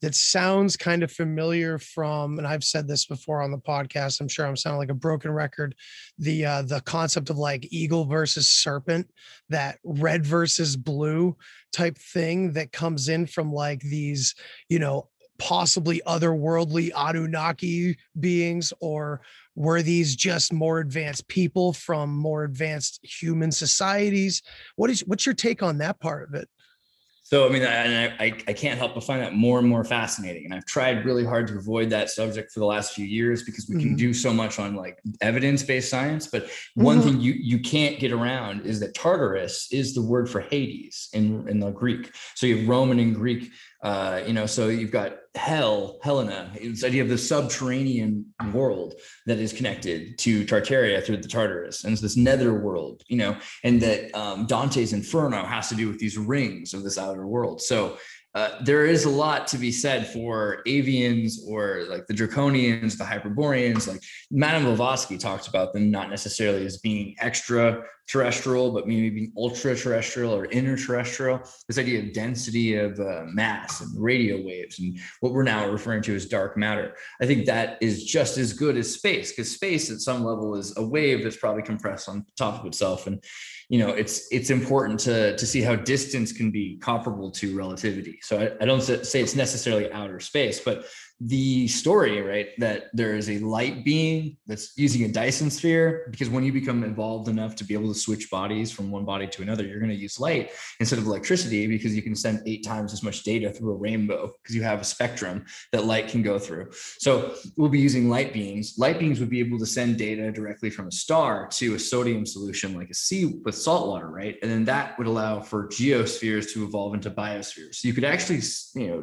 that 0.00 0.14
sounds 0.14 0.76
kind 0.76 1.02
of 1.02 1.10
familiar 1.12 1.78
from 1.78 2.38
and 2.38 2.46
i've 2.46 2.64
said 2.64 2.86
this 2.86 3.04
before 3.06 3.42
on 3.42 3.50
the 3.50 3.58
podcast 3.58 4.20
i'm 4.20 4.28
sure 4.28 4.46
i'm 4.46 4.56
sounding 4.56 4.78
like 4.78 4.90
a 4.90 4.94
broken 4.94 5.30
record 5.30 5.74
the 6.18 6.44
uh 6.44 6.62
the 6.62 6.80
concept 6.82 7.30
of 7.30 7.36
like 7.36 7.66
eagle 7.70 8.04
versus 8.06 8.48
serpent 8.48 9.10
that 9.48 9.78
red 9.84 10.24
versus 10.24 10.76
blue 10.76 11.36
type 11.72 11.98
thing 11.98 12.52
that 12.52 12.72
comes 12.72 13.08
in 13.08 13.26
from 13.26 13.52
like 13.52 13.80
these 13.80 14.34
you 14.68 14.78
know 14.78 15.08
possibly 15.38 16.00
otherworldly 16.06 16.90
anunnaki 16.96 17.96
beings 18.18 18.72
or 18.80 19.20
were 19.54 19.82
these 19.82 20.14
just 20.14 20.52
more 20.52 20.80
advanced 20.80 21.26
people 21.28 21.72
from 21.72 22.16
more 22.16 22.44
advanced 22.44 23.00
human 23.02 23.50
societies 23.50 24.42
what 24.76 24.90
is 24.90 25.00
what's 25.06 25.26
your 25.26 25.34
take 25.34 25.62
on 25.62 25.78
that 25.78 25.98
part 26.00 26.28
of 26.28 26.34
it 26.34 26.48
so 27.28 27.46
I 27.46 27.50
mean, 27.50 27.62
I, 27.62 28.06
I, 28.06 28.24
I 28.48 28.52
can't 28.54 28.78
help 28.78 28.94
but 28.94 29.04
find 29.04 29.20
that 29.20 29.34
more 29.34 29.58
and 29.58 29.68
more 29.68 29.84
fascinating. 29.84 30.46
And 30.46 30.54
I've 30.54 30.64
tried 30.64 31.04
really 31.04 31.26
hard 31.26 31.46
to 31.48 31.58
avoid 31.58 31.90
that 31.90 32.08
subject 32.08 32.52
for 32.52 32.60
the 32.60 32.64
last 32.64 32.94
few 32.94 33.04
years 33.04 33.42
because 33.42 33.68
we 33.68 33.74
mm-hmm. 33.74 33.88
can 33.88 33.96
do 33.96 34.14
so 34.14 34.32
much 34.32 34.58
on 34.58 34.74
like 34.74 34.98
evidence-based 35.20 35.90
science. 35.90 36.26
But 36.26 36.48
one 36.74 37.00
mm-hmm. 37.00 37.06
thing 37.06 37.20
you 37.20 37.32
you 37.32 37.58
can't 37.58 37.98
get 37.98 38.12
around 38.12 38.64
is 38.64 38.80
that 38.80 38.94
Tartarus 38.94 39.70
is 39.70 39.94
the 39.94 40.00
word 40.00 40.30
for 40.30 40.40
Hades 40.40 41.10
in 41.12 41.46
in 41.50 41.60
the 41.60 41.70
Greek. 41.70 42.10
So 42.34 42.46
you 42.46 42.60
have 42.60 42.66
Roman 42.68 42.98
and 42.98 43.14
Greek 43.14 43.50
uh, 43.82 44.22
you 44.26 44.32
know, 44.32 44.46
so 44.46 44.68
you've 44.68 44.90
got 44.90 45.18
hell, 45.36 45.98
Helena, 46.02 46.50
this 46.60 46.82
idea 46.82 47.02
of 47.02 47.08
the 47.08 47.18
subterranean 47.18 48.26
world 48.52 48.94
that 49.26 49.38
is 49.38 49.52
connected 49.52 50.18
to 50.18 50.44
Tartaria 50.44 51.04
through 51.04 51.18
the 51.18 51.28
Tartarus, 51.28 51.84
and 51.84 51.92
it's 51.92 52.02
this 52.02 52.16
nether 52.16 52.54
world, 52.54 53.02
you 53.06 53.16
know, 53.16 53.36
and 53.62 53.80
that 53.80 54.12
um, 54.16 54.46
Dante's 54.46 54.92
Inferno 54.92 55.44
has 55.44 55.68
to 55.68 55.76
do 55.76 55.86
with 55.86 55.98
these 55.98 56.18
rings 56.18 56.74
of 56.74 56.82
this 56.82 56.98
outer 56.98 57.26
world. 57.26 57.60
So 57.60 57.98
uh, 58.34 58.62
there 58.62 58.84
is 58.84 59.04
a 59.04 59.10
lot 59.10 59.46
to 59.48 59.58
be 59.58 59.72
said 59.72 60.06
for 60.08 60.62
avians 60.66 61.34
or 61.46 61.84
like 61.88 62.06
the 62.06 62.14
draconians, 62.14 62.98
the 62.98 63.04
hyperboreans. 63.04 63.88
Like 63.88 64.02
Madame 64.30 64.64
Blavatsky 64.64 65.18
talked 65.18 65.48
about 65.48 65.72
them 65.72 65.90
not 65.90 66.10
necessarily 66.10 66.66
as 66.66 66.78
being 66.78 67.16
extra 67.20 67.82
terrestrial, 68.08 68.72
but 68.72 68.88
maybe 68.88 69.10
being 69.10 69.32
ultra 69.36 69.76
terrestrial 69.76 70.34
or 70.34 70.46
interterrestrial. 70.46 71.40
This 71.68 71.78
idea 71.78 72.00
of 72.00 72.12
density 72.12 72.76
of 72.76 72.98
uh, 72.98 73.24
mass 73.26 73.80
and 73.80 74.02
radio 74.02 74.42
waves 74.42 74.78
and 74.78 74.98
what 75.20 75.32
we're 75.32 75.42
now 75.42 75.68
referring 75.68 76.02
to 76.02 76.14
as 76.14 76.26
dark 76.26 76.56
matter. 76.56 76.96
I 77.20 77.26
think 77.26 77.46
that 77.46 77.78
is 77.80 78.04
just 78.04 78.38
as 78.38 78.52
good 78.52 78.76
as 78.76 78.92
space 78.92 79.32
because 79.32 79.54
space 79.54 79.90
at 79.90 80.00
some 80.00 80.24
level 80.24 80.56
is 80.56 80.76
a 80.76 80.84
wave 80.84 81.22
that's 81.22 81.36
probably 81.36 81.62
compressed 81.62 82.08
on 82.08 82.24
top 82.36 82.60
of 82.60 82.66
itself. 82.66 83.06
And 83.06 83.22
you 83.68 83.78
know 83.78 83.90
it's 83.90 84.26
it's 84.30 84.50
important 84.50 84.98
to 84.98 85.36
to 85.36 85.46
see 85.46 85.60
how 85.60 85.76
distance 85.76 86.32
can 86.32 86.50
be 86.50 86.78
comparable 86.78 87.30
to 87.30 87.54
relativity 87.56 88.18
so 88.22 88.38
I, 88.38 88.62
I, 88.62 88.64
don't 88.64 88.80
say 88.80 89.20
it's 89.20 89.36
necessarily 89.36 89.92
outer 89.92 90.20
space 90.20 90.58
but 90.58 90.86
the 91.20 91.66
story, 91.66 92.22
right? 92.22 92.48
That 92.58 92.84
there 92.92 93.16
is 93.16 93.28
a 93.28 93.38
light 93.40 93.84
being 93.84 94.36
that's 94.46 94.72
using 94.76 95.04
a 95.04 95.12
Dyson 95.12 95.50
sphere 95.50 96.06
because 96.10 96.28
when 96.28 96.44
you 96.44 96.52
become 96.52 96.84
involved 96.84 97.28
enough 97.28 97.56
to 97.56 97.64
be 97.64 97.74
able 97.74 97.92
to 97.92 97.98
switch 97.98 98.30
bodies 98.30 98.70
from 98.70 98.90
one 98.90 99.04
body 99.04 99.26
to 99.26 99.42
another, 99.42 99.64
you're 99.64 99.80
going 99.80 99.90
to 99.90 99.96
use 99.96 100.20
light 100.20 100.52
instead 100.78 100.98
of 100.98 101.06
electricity 101.06 101.66
because 101.66 101.94
you 101.94 102.02
can 102.02 102.14
send 102.14 102.40
eight 102.46 102.64
times 102.64 102.92
as 102.92 103.02
much 103.02 103.24
data 103.24 103.50
through 103.50 103.72
a 103.72 103.76
rainbow 103.76 104.32
because 104.42 104.54
you 104.54 104.62
have 104.62 104.80
a 104.80 104.84
spectrum 104.84 105.44
that 105.72 105.84
light 105.84 106.06
can 106.06 106.22
go 106.22 106.38
through. 106.38 106.70
So 106.98 107.34
we'll 107.56 107.68
be 107.68 107.80
using 107.80 108.08
light 108.08 108.32
beings. 108.32 108.74
Light 108.78 109.00
beings 109.00 109.18
would 109.18 109.30
be 109.30 109.40
able 109.40 109.58
to 109.58 109.66
send 109.66 109.98
data 109.98 110.30
directly 110.30 110.70
from 110.70 110.86
a 110.86 110.92
star 110.92 111.48
to 111.52 111.74
a 111.74 111.78
sodium 111.78 112.26
solution 112.26 112.74
like 112.74 112.90
a 112.90 112.94
sea 112.94 113.40
with 113.44 113.56
salt 113.56 113.88
water, 113.88 114.08
right? 114.08 114.36
And 114.42 114.50
then 114.50 114.64
that 114.66 114.96
would 114.98 115.08
allow 115.08 115.40
for 115.40 115.66
geospheres 115.66 116.52
to 116.52 116.64
evolve 116.64 116.94
into 116.94 117.10
biospheres. 117.10 117.76
So 117.76 117.88
you 117.88 117.94
could 117.94 118.04
actually, 118.04 118.40
you 118.80 118.88
know, 118.88 119.02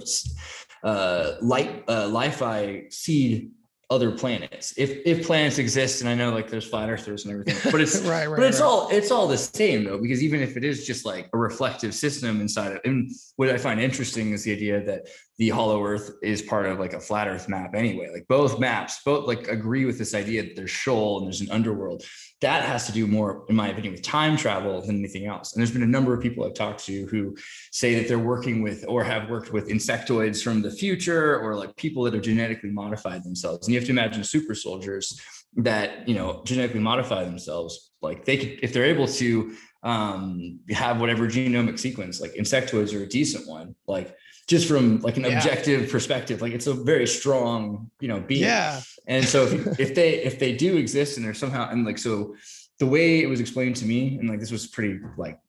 uh, 0.86 1.34
light 1.42 1.84
uh, 1.90 2.08
li-fi 2.08 2.86
seed 2.90 3.52
other 3.92 4.12
planets. 4.12 4.74
If 4.78 5.02
if 5.06 5.28
planets 5.28 5.60
exist 5.60 6.02
and 6.02 6.10
i 6.10 6.16
know 6.16 6.32
like 6.32 6.50
there's 6.50 6.68
flat 6.68 6.90
earthers 6.90 7.26
and 7.26 7.34
everything 7.34 7.72
but 7.72 7.82
it's 7.82 7.98
right, 8.02 8.28
right 8.28 8.38
but 8.38 8.48
it's 8.48 8.60
right. 8.60 8.66
all 8.66 8.90
it's 8.90 9.12
all 9.12 9.28
the 9.28 9.38
same 9.38 9.84
though 9.84 10.00
because 10.00 10.24
even 10.24 10.42
if 10.42 10.58
it 10.58 10.64
is 10.64 10.88
just 10.88 11.06
like 11.06 11.30
a 11.34 11.38
reflective 11.38 11.94
system 11.94 12.42
inside 12.42 12.72
of 12.72 12.80
and 12.84 13.12
what 13.36 13.48
i 13.50 13.58
find 13.58 13.80
interesting 13.80 14.32
is 14.32 14.44
the 14.44 14.52
idea 14.52 14.84
that 14.84 15.08
the 15.38 15.50
hollow 15.50 15.84
earth 15.84 16.12
is 16.24 16.42
part 16.42 16.66
of 16.66 16.80
like 16.80 16.94
a 16.94 17.00
flat 17.00 17.28
earth 17.28 17.50
map 17.50 17.76
anyway. 17.76 18.10
Like 18.12 18.26
both 18.28 18.60
maps 18.60 19.02
both 19.04 19.28
like 19.28 19.48
agree 19.48 19.86
with 19.86 19.98
this 19.98 20.16
idea 20.16 20.44
that 20.44 20.56
there's 20.56 20.72
Sheol 20.72 21.18
and 21.18 21.28
there's 21.28 21.42
an 21.42 21.52
underworld 21.52 22.04
that 22.46 22.64
has 22.64 22.86
to 22.86 22.92
do 22.92 23.08
more 23.08 23.44
in 23.50 23.56
my 23.56 23.70
opinion 23.70 23.92
with 23.92 24.04
time 24.04 24.38
travel 24.38 24.80
than 24.80 25.00
anything 25.00 25.26
else. 25.26 25.54
And 25.54 25.60
there's 25.60 25.72
been 25.72 25.82
a 25.82 25.88
number 25.98 26.14
of 26.14 26.22
people 26.22 26.46
i've 26.46 26.54
talked 26.54 26.86
to 26.86 27.08
who 27.08 27.36
say 27.72 27.96
that 27.96 28.08
they're 28.08 28.20
working 28.20 28.62
with 28.62 28.86
or 28.88 29.04
have 29.04 29.32
worked 29.32 29.52
with 29.52 29.70
insectoids 29.70 30.44
from 30.44 30.62
the 30.62 30.70
future 30.70 31.40
or 31.40 31.56
like 31.56 31.76
people 31.76 32.04
that 32.04 32.14
have 32.14 32.22
genetically 32.22 32.70
modified 32.70 33.24
themselves. 33.24 33.66
And 33.66 33.74
you 33.74 33.80
have 33.80 33.88
to 33.88 33.94
imagine 33.94 34.24
super 34.24 34.54
soldiers 34.54 35.20
that 35.56 36.08
you 36.08 36.14
know 36.14 36.44
genetically 36.46 36.82
modify 36.82 37.24
themselves. 37.24 37.92
Like 38.04 38.26
they 38.26 38.38
could 38.38 38.60
if 38.62 38.74
they're 38.74 38.86
able 38.86 39.08
to 39.08 39.56
um, 39.82 40.60
have 40.70 41.00
whatever 41.00 41.28
genomic 41.28 41.80
sequence 41.80 42.22
like 42.22 42.34
insectoids 42.34 42.94
are 42.94 43.04
a 43.04 43.08
decent 43.08 43.48
one 43.48 43.76
like 43.88 44.16
just 44.48 44.68
from 44.68 45.00
like 45.00 45.18
an 45.18 45.24
yeah. 45.24 45.38
objective 45.38 45.90
perspective 45.90 46.42
like 46.42 46.54
it's 46.54 46.68
a 46.68 46.74
very 46.74 47.08
strong 47.08 47.90
you 48.00 48.08
know 48.08 48.20
being 48.20 48.44
yeah 48.44 48.82
and 49.08 49.26
so 49.26 49.46
if, 49.46 49.80
if 49.80 49.96
they 49.96 50.24
if 50.24 50.40
they 50.40 50.56
do 50.56 50.78
exist 50.78 51.18
and 51.18 51.26
they're 51.26 51.34
somehow 51.34 51.70
and 51.70 51.86
like 51.86 51.98
so 51.98 52.36
the 52.80 52.86
way 52.86 53.22
it 53.22 53.28
was 53.28 53.40
explained 53.40 53.76
to 53.76 53.86
me 53.86 54.18
and 54.18 54.30
like 54.30 54.40
this 54.40 54.52
was 54.52 54.68
pretty 54.68 55.00
like 55.18 55.40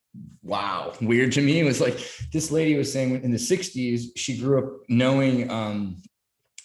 wow 0.43 0.93
weird 1.03 1.33
to 1.33 1.43
me 1.43 1.63
was 1.63 1.81
like 1.81 1.99
this 2.33 2.51
lady 2.51 2.77
was 2.77 2.91
saying 2.91 3.23
in 3.23 3.31
the 3.31 3.37
60s 3.37 4.05
she 4.17 4.39
grew 4.39 4.59
up 4.59 4.81
knowing 4.89 5.51
um 5.51 6.03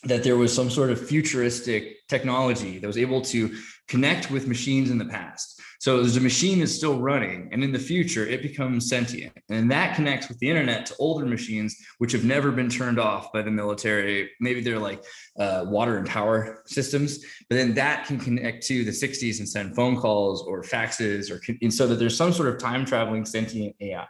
that 0.03 0.23
there 0.23 0.37
was 0.37 0.53
some 0.53 0.69
sort 0.69 0.89
of 0.89 1.05
futuristic 1.07 2.07
technology 2.07 2.79
that 2.79 2.87
was 2.87 2.97
able 2.97 3.21
to 3.21 3.55
connect 3.87 4.31
with 4.31 4.47
machines 4.47 4.89
in 4.89 4.97
the 4.97 5.05
past 5.05 5.61
so 5.81 5.97
there's 5.97 6.15
a 6.15 6.21
machine 6.21 6.59
that's 6.59 6.75
still 6.75 6.99
running, 6.99 7.49
and 7.51 7.63
in 7.63 7.71
the 7.71 7.79
future, 7.79 8.23
it 8.23 8.43
becomes 8.43 8.87
sentient. 8.87 9.33
And 9.49 9.71
that 9.71 9.95
connects 9.95 10.29
with 10.29 10.37
the 10.37 10.47
internet 10.47 10.85
to 10.85 10.95
older 10.99 11.25
machines, 11.25 11.75
which 11.97 12.11
have 12.11 12.23
never 12.23 12.51
been 12.51 12.69
turned 12.69 12.99
off 12.99 13.33
by 13.33 13.41
the 13.41 13.49
military. 13.49 14.29
Maybe 14.39 14.61
they're 14.61 14.77
like 14.77 15.03
uh, 15.39 15.65
water 15.65 15.97
and 15.97 16.07
power 16.07 16.61
systems, 16.67 17.25
but 17.49 17.55
then 17.55 17.73
that 17.73 18.05
can 18.05 18.19
connect 18.19 18.63
to 18.67 18.83
the 18.83 18.91
60s 18.91 19.39
and 19.39 19.49
send 19.49 19.75
phone 19.75 19.97
calls 19.97 20.43
or 20.43 20.61
faxes, 20.61 21.31
or 21.31 21.41
and 21.63 21.73
so 21.73 21.87
that 21.87 21.95
there's 21.95 22.15
some 22.15 22.31
sort 22.31 22.49
of 22.49 22.59
time 22.59 22.85
traveling 22.85 23.25
sentient 23.25 23.75
AI. 23.81 24.05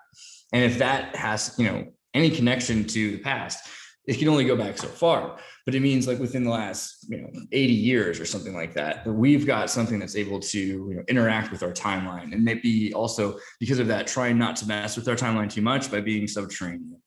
And 0.51 0.65
if 0.65 0.77
that 0.79 1.15
has, 1.15 1.55
you 1.57 1.67
know, 1.67 1.87
any 2.13 2.31
connection 2.31 2.83
to 2.87 3.11
the 3.11 3.19
past, 3.19 3.65
it 4.05 4.17
can 4.17 4.27
only 4.27 4.45
go 4.45 4.55
back 4.55 4.77
so 4.77 4.87
far 4.87 5.37
but 5.65 5.75
it 5.75 5.79
means 5.79 6.07
like 6.07 6.19
within 6.19 6.43
the 6.43 6.49
last 6.49 7.05
you 7.09 7.21
know 7.21 7.29
80 7.51 7.73
years 7.73 8.19
or 8.19 8.25
something 8.25 8.53
like 8.53 8.73
that 8.73 9.05
that 9.05 9.13
we've 9.13 9.45
got 9.45 9.69
something 9.69 9.99
that's 9.99 10.15
able 10.15 10.39
to 10.39 10.59
you 10.59 10.93
know 10.95 11.03
interact 11.07 11.51
with 11.51 11.63
our 11.63 11.71
timeline 11.71 12.33
and 12.33 12.43
maybe 12.43 12.93
also 12.93 13.37
because 13.59 13.79
of 13.79 13.87
that 13.87 14.07
trying 14.07 14.37
not 14.37 14.55
to 14.57 14.67
mess 14.67 14.95
with 14.95 15.07
our 15.07 15.15
timeline 15.15 15.49
too 15.49 15.61
much 15.61 15.91
by 15.91 16.01
being 16.01 16.27
subterranean 16.27 16.97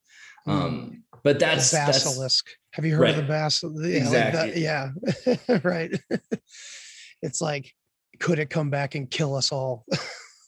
mm. 0.47 0.53
um 0.53 1.03
but 1.23 1.39
that's 1.39 1.71
the 1.71 1.83
basilisk 1.87 2.47
that's, 2.47 2.57
have 2.73 2.85
you 2.85 2.93
heard 2.93 3.03
right. 3.03 3.11
of 3.11 3.17
the 3.17 3.23
basilisk 3.23 3.89
yeah, 3.89 3.97
exactly. 3.97 4.67
Like 4.67 5.41
yeah 5.51 5.59
right 5.65 6.01
it's 7.23 7.41
like 7.41 7.73
could 8.21 8.39
it 8.39 8.51
come 8.51 8.71
back 8.71 8.95
and 8.95 9.11
kill 9.11 9.35
us 9.35 9.51
all 9.51 9.85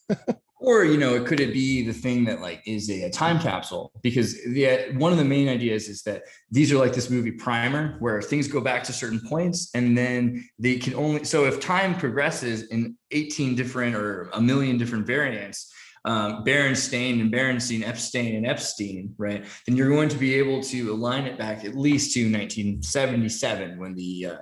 or 0.66 0.84
you 0.84 0.98
know 0.98 1.14
it 1.14 1.24
could 1.24 1.40
it 1.40 1.54
be 1.54 1.86
the 1.86 1.92
thing 1.92 2.24
that 2.24 2.42
like 2.42 2.60
is 2.66 2.90
a, 2.90 3.04
a, 3.04 3.10
time 3.10 3.38
capsule 3.38 3.92
because 4.02 4.34
the 4.44 4.92
one 4.98 5.12
of 5.12 5.18
the 5.18 5.24
main 5.24 5.48
ideas 5.48 5.88
is 5.88 6.02
that 6.02 6.24
these 6.50 6.70
are 6.72 6.76
like 6.76 6.92
this 6.92 7.08
movie 7.08 7.30
primer 7.30 7.96
where 8.00 8.20
things 8.20 8.48
go 8.48 8.60
back 8.60 8.82
to 8.82 8.92
certain 8.92 9.20
points 9.26 9.70
and 9.74 9.96
then 9.96 10.44
they 10.58 10.76
can 10.76 10.94
only 10.94 11.24
so 11.24 11.46
if 11.46 11.60
time 11.60 11.96
progresses 11.96 12.68
in 12.68 12.96
18 13.12 13.54
different 13.54 13.94
or 13.94 14.28
a 14.34 14.40
million 14.40 14.76
different 14.76 15.06
variants 15.06 15.72
um, 16.04 16.44
Berenstain 16.44 17.20
and 17.20 17.32
Berenstein, 17.32 17.84
Epstein 17.84 18.36
and 18.36 18.46
Epstein, 18.46 19.12
right? 19.18 19.44
Then 19.66 19.74
you're 19.74 19.88
going 19.88 20.08
to 20.08 20.16
be 20.16 20.36
able 20.36 20.62
to 20.62 20.92
align 20.92 21.26
it 21.26 21.36
back 21.36 21.64
at 21.64 21.74
least 21.74 22.14
to 22.14 22.20
1977 22.20 23.76
when 23.76 23.96
the 23.96 24.26
uh, 24.26 24.36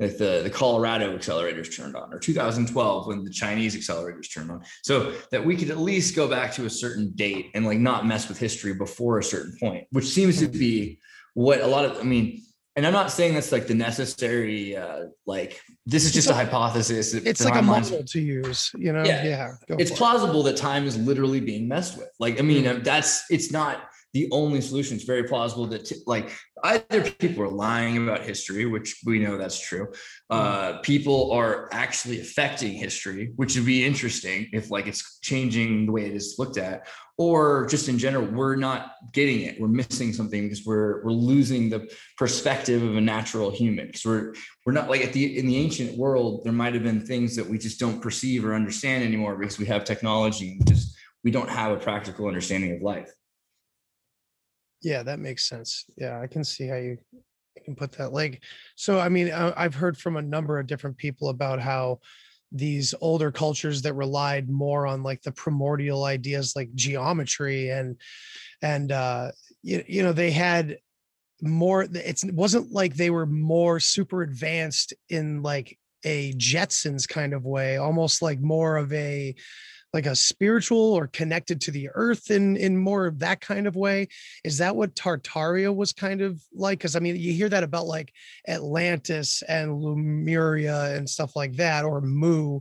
like 0.00 0.16
the, 0.16 0.40
the 0.42 0.50
Colorado 0.50 1.16
accelerators 1.16 1.74
turned 1.74 1.94
on, 1.94 2.12
or 2.12 2.18
2012 2.18 3.06
when 3.06 3.22
the 3.22 3.30
Chinese 3.30 3.76
accelerators 3.76 4.32
turned 4.32 4.50
on. 4.50 4.62
So 4.82 5.12
that 5.30 5.44
we 5.44 5.56
could 5.56 5.70
at 5.70 5.78
least 5.78 6.16
go 6.16 6.26
back 6.26 6.52
to 6.54 6.64
a 6.64 6.70
certain 6.70 7.10
date 7.14 7.50
and 7.54 7.66
like 7.66 7.78
not 7.78 8.06
mess 8.06 8.26
with 8.26 8.38
history 8.38 8.72
before 8.72 9.18
a 9.18 9.24
certain 9.24 9.54
point, 9.60 9.86
which 9.90 10.06
seems 10.06 10.38
to 10.38 10.48
be 10.48 10.98
what 11.34 11.60
a 11.60 11.66
lot 11.66 11.84
of, 11.84 11.98
I 11.98 12.02
mean, 12.02 12.42
and 12.76 12.86
I'm 12.86 12.94
not 12.94 13.10
saying 13.10 13.34
that's 13.34 13.52
like 13.52 13.66
the 13.66 13.74
necessary, 13.74 14.74
uh, 14.74 15.06
like 15.26 15.60
this 15.84 16.06
is 16.06 16.12
just 16.12 16.28
a, 16.28 16.32
a, 16.32 16.34
hypothesis. 16.34 17.12
It's 17.12 17.44
like 17.44 17.56
a 17.56 17.62
model 17.62 18.02
to 18.02 18.20
use, 18.20 18.70
you 18.78 18.92
know? 18.94 19.04
Yeah. 19.04 19.24
yeah 19.24 19.52
it's 19.68 19.90
plausible 19.90 20.40
it. 20.46 20.52
that 20.52 20.56
time 20.56 20.86
is 20.86 20.96
literally 20.96 21.40
being 21.40 21.68
messed 21.68 21.98
with. 21.98 22.08
Like, 22.18 22.38
I 22.38 22.42
mean, 22.42 22.64
mm-hmm. 22.64 22.82
that's, 22.82 23.24
it's 23.30 23.52
not, 23.52 23.89
the 24.12 24.28
only 24.32 24.60
solution. 24.60 24.96
It's 24.96 25.04
very 25.04 25.24
plausible 25.24 25.66
that 25.68 25.84
t- 25.84 26.02
like 26.06 26.32
either 26.64 27.10
people 27.12 27.44
are 27.44 27.48
lying 27.48 27.96
about 27.96 28.22
history, 28.22 28.66
which 28.66 29.00
we 29.06 29.20
know 29.20 29.36
that's 29.36 29.60
true. 29.60 29.92
Uh, 30.28 30.78
people 30.78 31.30
are 31.32 31.68
actually 31.72 32.20
affecting 32.20 32.72
history, 32.72 33.32
which 33.36 33.56
would 33.56 33.66
be 33.66 33.84
interesting 33.84 34.48
if 34.52 34.70
like 34.70 34.86
it's 34.86 35.20
changing 35.20 35.86
the 35.86 35.92
way 35.92 36.06
it 36.06 36.14
is 36.14 36.36
looked 36.38 36.58
at, 36.58 36.88
or 37.18 37.66
just 37.66 37.88
in 37.88 37.98
general, 37.98 38.26
we're 38.26 38.56
not 38.56 38.94
getting 39.12 39.42
it. 39.42 39.60
We're 39.60 39.68
missing 39.68 40.12
something 40.12 40.42
because 40.42 40.64
we're 40.64 41.04
we're 41.04 41.12
losing 41.12 41.70
the 41.70 41.88
perspective 42.16 42.82
of 42.82 42.96
a 42.96 43.00
natural 43.00 43.50
human. 43.50 43.86
Because 43.86 44.04
we're 44.04 44.34
we're 44.66 44.72
not 44.72 44.90
like 44.90 45.02
at 45.02 45.12
the 45.12 45.38
in 45.38 45.46
the 45.46 45.56
ancient 45.56 45.96
world, 45.96 46.42
there 46.44 46.52
might 46.52 46.74
have 46.74 46.82
been 46.82 47.06
things 47.06 47.36
that 47.36 47.46
we 47.46 47.58
just 47.58 47.78
don't 47.78 48.00
perceive 48.00 48.44
or 48.44 48.54
understand 48.54 49.04
anymore 49.04 49.36
because 49.36 49.58
we 49.58 49.66
have 49.66 49.84
technology 49.84 50.56
and 50.58 50.66
just 50.66 50.96
we 51.22 51.30
don't 51.30 51.50
have 51.50 51.72
a 51.72 51.76
practical 51.76 52.26
understanding 52.26 52.74
of 52.74 52.82
life. 52.82 53.10
Yeah, 54.82 55.02
that 55.02 55.18
makes 55.18 55.48
sense. 55.48 55.84
Yeah, 55.96 56.20
I 56.20 56.26
can 56.26 56.44
see 56.44 56.66
how 56.66 56.76
you 56.76 56.98
can 57.64 57.74
put 57.74 57.92
that. 57.92 58.12
Like, 58.12 58.42
so 58.76 58.98
I 58.98 59.08
mean, 59.08 59.30
I've 59.32 59.74
heard 59.74 59.98
from 59.98 60.16
a 60.16 60.22
number 60.22 60.58
of 60.58 60.66
different 60.66 60.96
people 60.96 61.28
about 61.28 61.60
how 61.60 62.00
these 62.52 62.94
older 63.00 63.30
cultures 63.30 63.82
that 63.82 63.94
relied 63.94 64.48
more 64.48 64.86
on 64.86 65.02
like 65.02 65.22
the 65.22 65.32
primordial 65.32 66.04
ideas 66.04 66.54
like 66.56 66.74
geometry 66.74 67.70
and 67.70 67.96
and 68.60 68.90
uh 68.90 69.30
you, 69.62 69.84
you 69.86 70.02
know 70.02 70.12
they 70.12 70.32
had 70.32 70.76
more 71.42 71.86
it's, 71.94 72.24
it 72.24 72.34
wasn't 72.34 72.70
like 72.72 72.94
they 72.94 73.10
were 73.10 73.26
more 73.26 73.78
super 73.78 74.22
advanced 74.22 74.92
in 75.08 75.42
like 75.42 75.78
a 76.04 76.32
jetsons 76.34 77.08
kind 77.08 77.34
of 77.34 77.44
way 77.44 77.76
almost 77.76 78.20
like 78.20 78.40
more 78.40 78.76
of 78.76 78.92
a 78.92 79.34
like 79.92 80.06
a 80.06 80.16
spiritual 80.16 80.94
or 80.94 81.06
connected 81.06 81.60
to 81.60 81.70
the 81.70 81.88
earth 81.94 82.30
in 82.30 82.56
in 82.56 82.76
more 82.76 83.06
of 83.06 83.18
that 83.18 83.40
kind 83.40 83.66
of 83.66 83.76
way 83.76 84.08
is 84.44 84.58
that 84.58 84.76
what 84.76 84.94
tartaria 84.94 85.74
was 85.74 85.92
kind 85.92 86.20
of 86.20 86.42
like 86.52 86.78
because 86.78 86.96
i 86.96 87.00
mean 87.00 87.16
you 87.16 87.32
hear 87.32 87.48
that 87.48 87.64
about 87.64 87.86
like 87.86 88.12
atlantis 88.48 89.42
and 89.48 89.82
lemuria 89.82 90.96
and 90.96 91.08
stuff 91.08 91.34
like 91.36 91.54
that 91.54 91.84
or 91.84 92.00
mu 92.00 92.60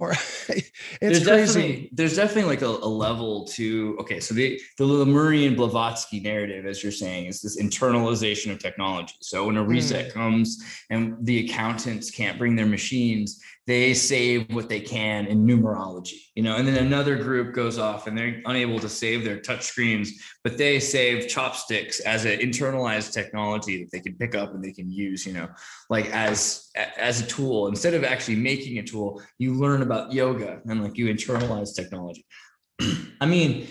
or 0.00 0.12
it's 0.48 0.70
there's 1.00 1.24
crazy. 1.24 1.24
definitely 1.24 1.90
there's 1.92 2.16
definitely 2.16 2.44
like 2.44 2.62
a, 2.62 2.66
a, 2.66 2.88
level 2.88 3.46
to 3.46 3.96
okay 3.98 4.20
so 4.20 4.34
the 4.34 4.60
the 4.76 4.84
lemurian 4.84 5.54
blavatsky 5.54 6.20
narrative 6.20 6.66
as 6.66 6.82
you're 6.82 6.92
saying 6.92 7.26
is 7.26 7.40
this 7.40 7.60
internalization 7.60 8.52
of 8.52 8.58
technology 8.58 9.14
so 9.20 9.46
when 9.46 9.56
a 9.56 9.62
reset 9.62 10.10
mm. 10.10 10.12
comes 10.12 10.62
and 10.90 11.14
the 11.26 11.44
accountants 11.44 12.10
can't 12.10 12.38
bring 12.38 12.54
their 12.54 12.66
machines 12.66 13.40
they 13.68 13.94
save 13.94 14.52
what 14.52 14.68
they 14.68 14.80
can 14.80 15.26
in 15.26 15.46
numerology 15.46 16.20
you 16.34 16.42
know 16.42 16.56
and 16.56 16.66
then 16.66 16.84
another 16.84 17.14
group 17.14 17.54
goes 17.54 17.78
off 17.78 18.08
and 18.08 18.18
they're 18.18 18.42
unable 18.46 18.80
to 18.80 18.88
save 18.88 19.22
their 19.22 19.38
touch 19.38 19.62
screens 19.62 20.12
but 20.42 20.58
they 20.58 20.80
save 20.80 21.28
chopsticks 21.28 22.00
as 22.00 22.24
an 22.24 22.40
internalized 22.40 23.12
technology 23.12 23.80
that 23.80 23.90
they 23.92 24.00
can 24.00 24.14
pick 24.14 24.34
up 24.34 24.54
and 24.54 24.64
they 24.64 24.72
can 24.72 24.90
use 24.90 25.24
you 25.24 25.32
know 25.32 25.48
like 25.90 26.10
as 26.10 26.70
as 26.96 27.20
a 27.20 27.26
tool. 27.26 27.68
Instead 27.68 27.94
of 27.94 28.04
actually 28.04 28.36
making 28.36 28.78
a 28.78 28.82
tool 28.82 29.22
you 29.38 29.54
learn 29.54 29.82
about 29.82 30.12
yoga 30.12 30.60
and 30.66 30.82
like 30.82 30.96
you 30.96 31.06
internalize 31.06 31.74
technology. 31.74 32.24
I 33.20 33.26
mean 33.26 33.68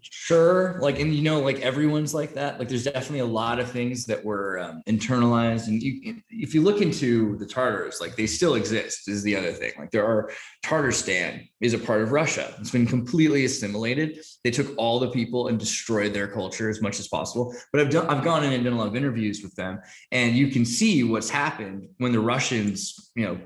sure 0.00 0.78
like 0.80 1.00
and 1.00 1.12
you 1.12 1.22
know 1.22 1.40
like 1.40 1.60
everyone's 1.60 2.14
like 2.14 2.32
that 2.34 2.58
like 2.60 2.68
there's 2.68 2.84
definitely 2.84 3.18
a 3.18 3.24
lot 3.24 3.58
of 3.58 3.68
things 3.68 4.06
that 4.06 4.24
were 4.24 4.58
um, 4.60 4.82
internalized 4.86 5.66
and 5.66 5.82
you, 5.82 6.16
if 6.30 6.54
you 6.54 6.62
look 6.62 6.80
into 6.80 7.36
the 7.38 7.46
tartars 7.46 8.00
like 8.00 8.14
they 8.14 8.26
still 8.26 8.54
exist 8.54 9.08
is 9.08 9.22
the 9.24 9.34
other 9.34 9.52
thing 9.52 9.72
like 9.76 9.90
there 9.90 10.06
are 10.06 10.30
tartarstan 10.64 11.48
is 11.60 11.74
a 11.74 11.78
part 11.78 12.02
of 12.02 12.12
russia 12.12 12.54
it's 12.60 12.70
been 12.70 12.86
completely 12.86 13.44
assimilated 13.44 14.24
they 14.44 14.50
took 14.50 14.72
all 14.78 15.00
the 15.00 15.10
people 15.10 15.48
and 15.48 15.58
destroyed 15.58 16.14
their 16.14 16.28
culture 16.28 16.70
as 16.70 16.80
much 16.80 17.00
as 17.00 17.08
possible 17.08 17.52
but 17.72 17.80
i've 17.80 17.90
done 17.90 18.06
i've 18.06 18.22
gone 18.22 18.44
in 18.44 18.52
and 18.52 18.62
done 18.62 18.74
a 18.74 18.78
lot 18.78 18.86
of 18.86 18.94
interviews 18.94 19.42
with 19.42 19.54
them 19.56 19.80
and 20.12 20.36
you 20.36 20.48
can 20.48 20.64
see 20.64 21.02
what's 21.02 21.28
happened 21.28 21.88
when 21.98 22.12
the 22.12 22.20
russians 22.20 23.10
you 23.16 23.24
know 23.24 23.40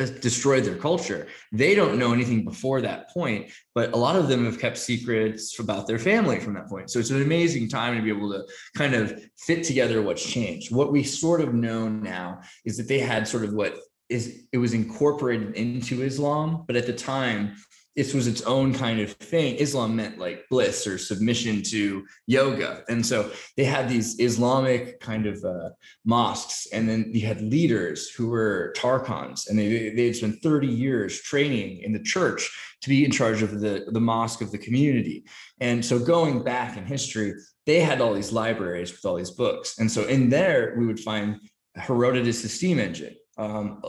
Uh, 0.00 0.06
destroyed 0.20 0.64
their 0.64 0.76
culture. 0.76 1.26
They 1.52 1.74
don't 1.74 1.98
know 1.98 2.14
anything 2.14 2.42
before 2.42 2.80
that 2.80 3.10
point, 3.10 3.50
but 3.74 3.92
a 3.92 3.96
lot 3.96 4.16
of 4.16 4.28
them 4.28 4.46
have 4.46 4.58
kept 4.58 4.78
secrets 4.78 5.58
about 5.58 5.86
their 5.86 5.98
family 5.98 6.40
from 6.40 6.54
that 6.54 6.68
point. 6.68 6.90
So 6.90 6.98
it's 6.98 7.10
an 7.10 7.20
amazing 7.20 7.68
time 7.68 7.96
to 7.96 8.02
be 8.02 8.08
able 8.08 8.32
to 8.32 8.44
kind 8.76 8.94
of 8.94 9.20
fit 9.36 9.62
together 9.62 10.00
what's 10.00 10.24
changed. 10.24 10.74
What 10.74 10.90
we 10.90 11.02
sort 11.02 11.42
of 11.42 11.52
know 11.52 11.88
now 11.88 12.40
is 12.64 12.78
that 12.78 12.88
they 12.88 12.98
had 12.98 13.28
sort 13.28 13.44
of 13.44 13.52
what 13.52 13.76
is 14.08 14.46
it 14.52 14.58
was 14.58 14.72
incorporated 14.72 15.54
into 15.54 16.02
Islam, 16.02 16.64
but 16.66 16.76
at 16.76 16.86
the 16.86 16.94
time 16.94 17.56
this 17.96 18.14
was 18.14 18.28
its 18.28 18.42
own 18.42 18.72
kind 18.72 19.00
of 19.00 19.12
thing. 19.12 19.56
Islam 19.56 19.96
meant 19.96 20.18
like 20.18 20.44
bliss 20.48 20.86
or 20.86 20.96
submission 20.96 21.60
to 21.64 22.06
yoga. 22.26 22.84
And 22.88 23.04
so 23.04 23.30
they 23.56 23.64
had 23.64 23.88
these 23.88 24.20
Islamic 24.20 25.00
kind 25.00 25.26
of 25.26 25.44
uh, 25.44 25.70
mosques. 26.04 26.68
And 26.72 26.88
then 26.88 27.10
you 27.12 27.26
had 27.26 27.40
leaders 27.40 28.08
who 28.08 28.28
were 28.28 28.72
Tarkans, 28.76 29.48
and 29.48 29.58
they, 29.58 29.90
they 29.90 30.06
had 30.06 30.16
spent 30.16 30.42
30 30.42 30.68
years 30.68 31.20
training 31.20 31.82
in 31.82 31.92
the 31.92 32.02
church 32.02 32.50
to 32.82 32.88
be 32.88 33.04
in 33.04 33.10
charge 33.10 33.42
of 33.42 33.60
the, 33.60 33.86
the 33.90 34.00
mosque 34.00 34.40
of 34.40 34.52
the 34.52 34.58
community. 34.58 35.24
And 35.60 35.84
so 35.84 35.98
going 35.98 36.44
back 36.44 36.76
in 36.76 36.86
history, 36.86 37.34
they 37.66 37.80
had 37.80 38.00
all 38.00 38.14
these 38.14 38.32
libraries 38.32 38.92
with 38.92 39.04
all 39.04 39.16
these 39.16 39.32
books. 39.32 39.78
And 39.78 39.90
so 39.90 40.04
in 40.04 40.30
there, 40.30 40.74
we 40.78 40.86
would 40.86 41.00
find 41.00 41.40
Herodotus' 41.74 42.54
steam 42.54 42.78
engine, 42.78 43.16
um, 43.36 43.82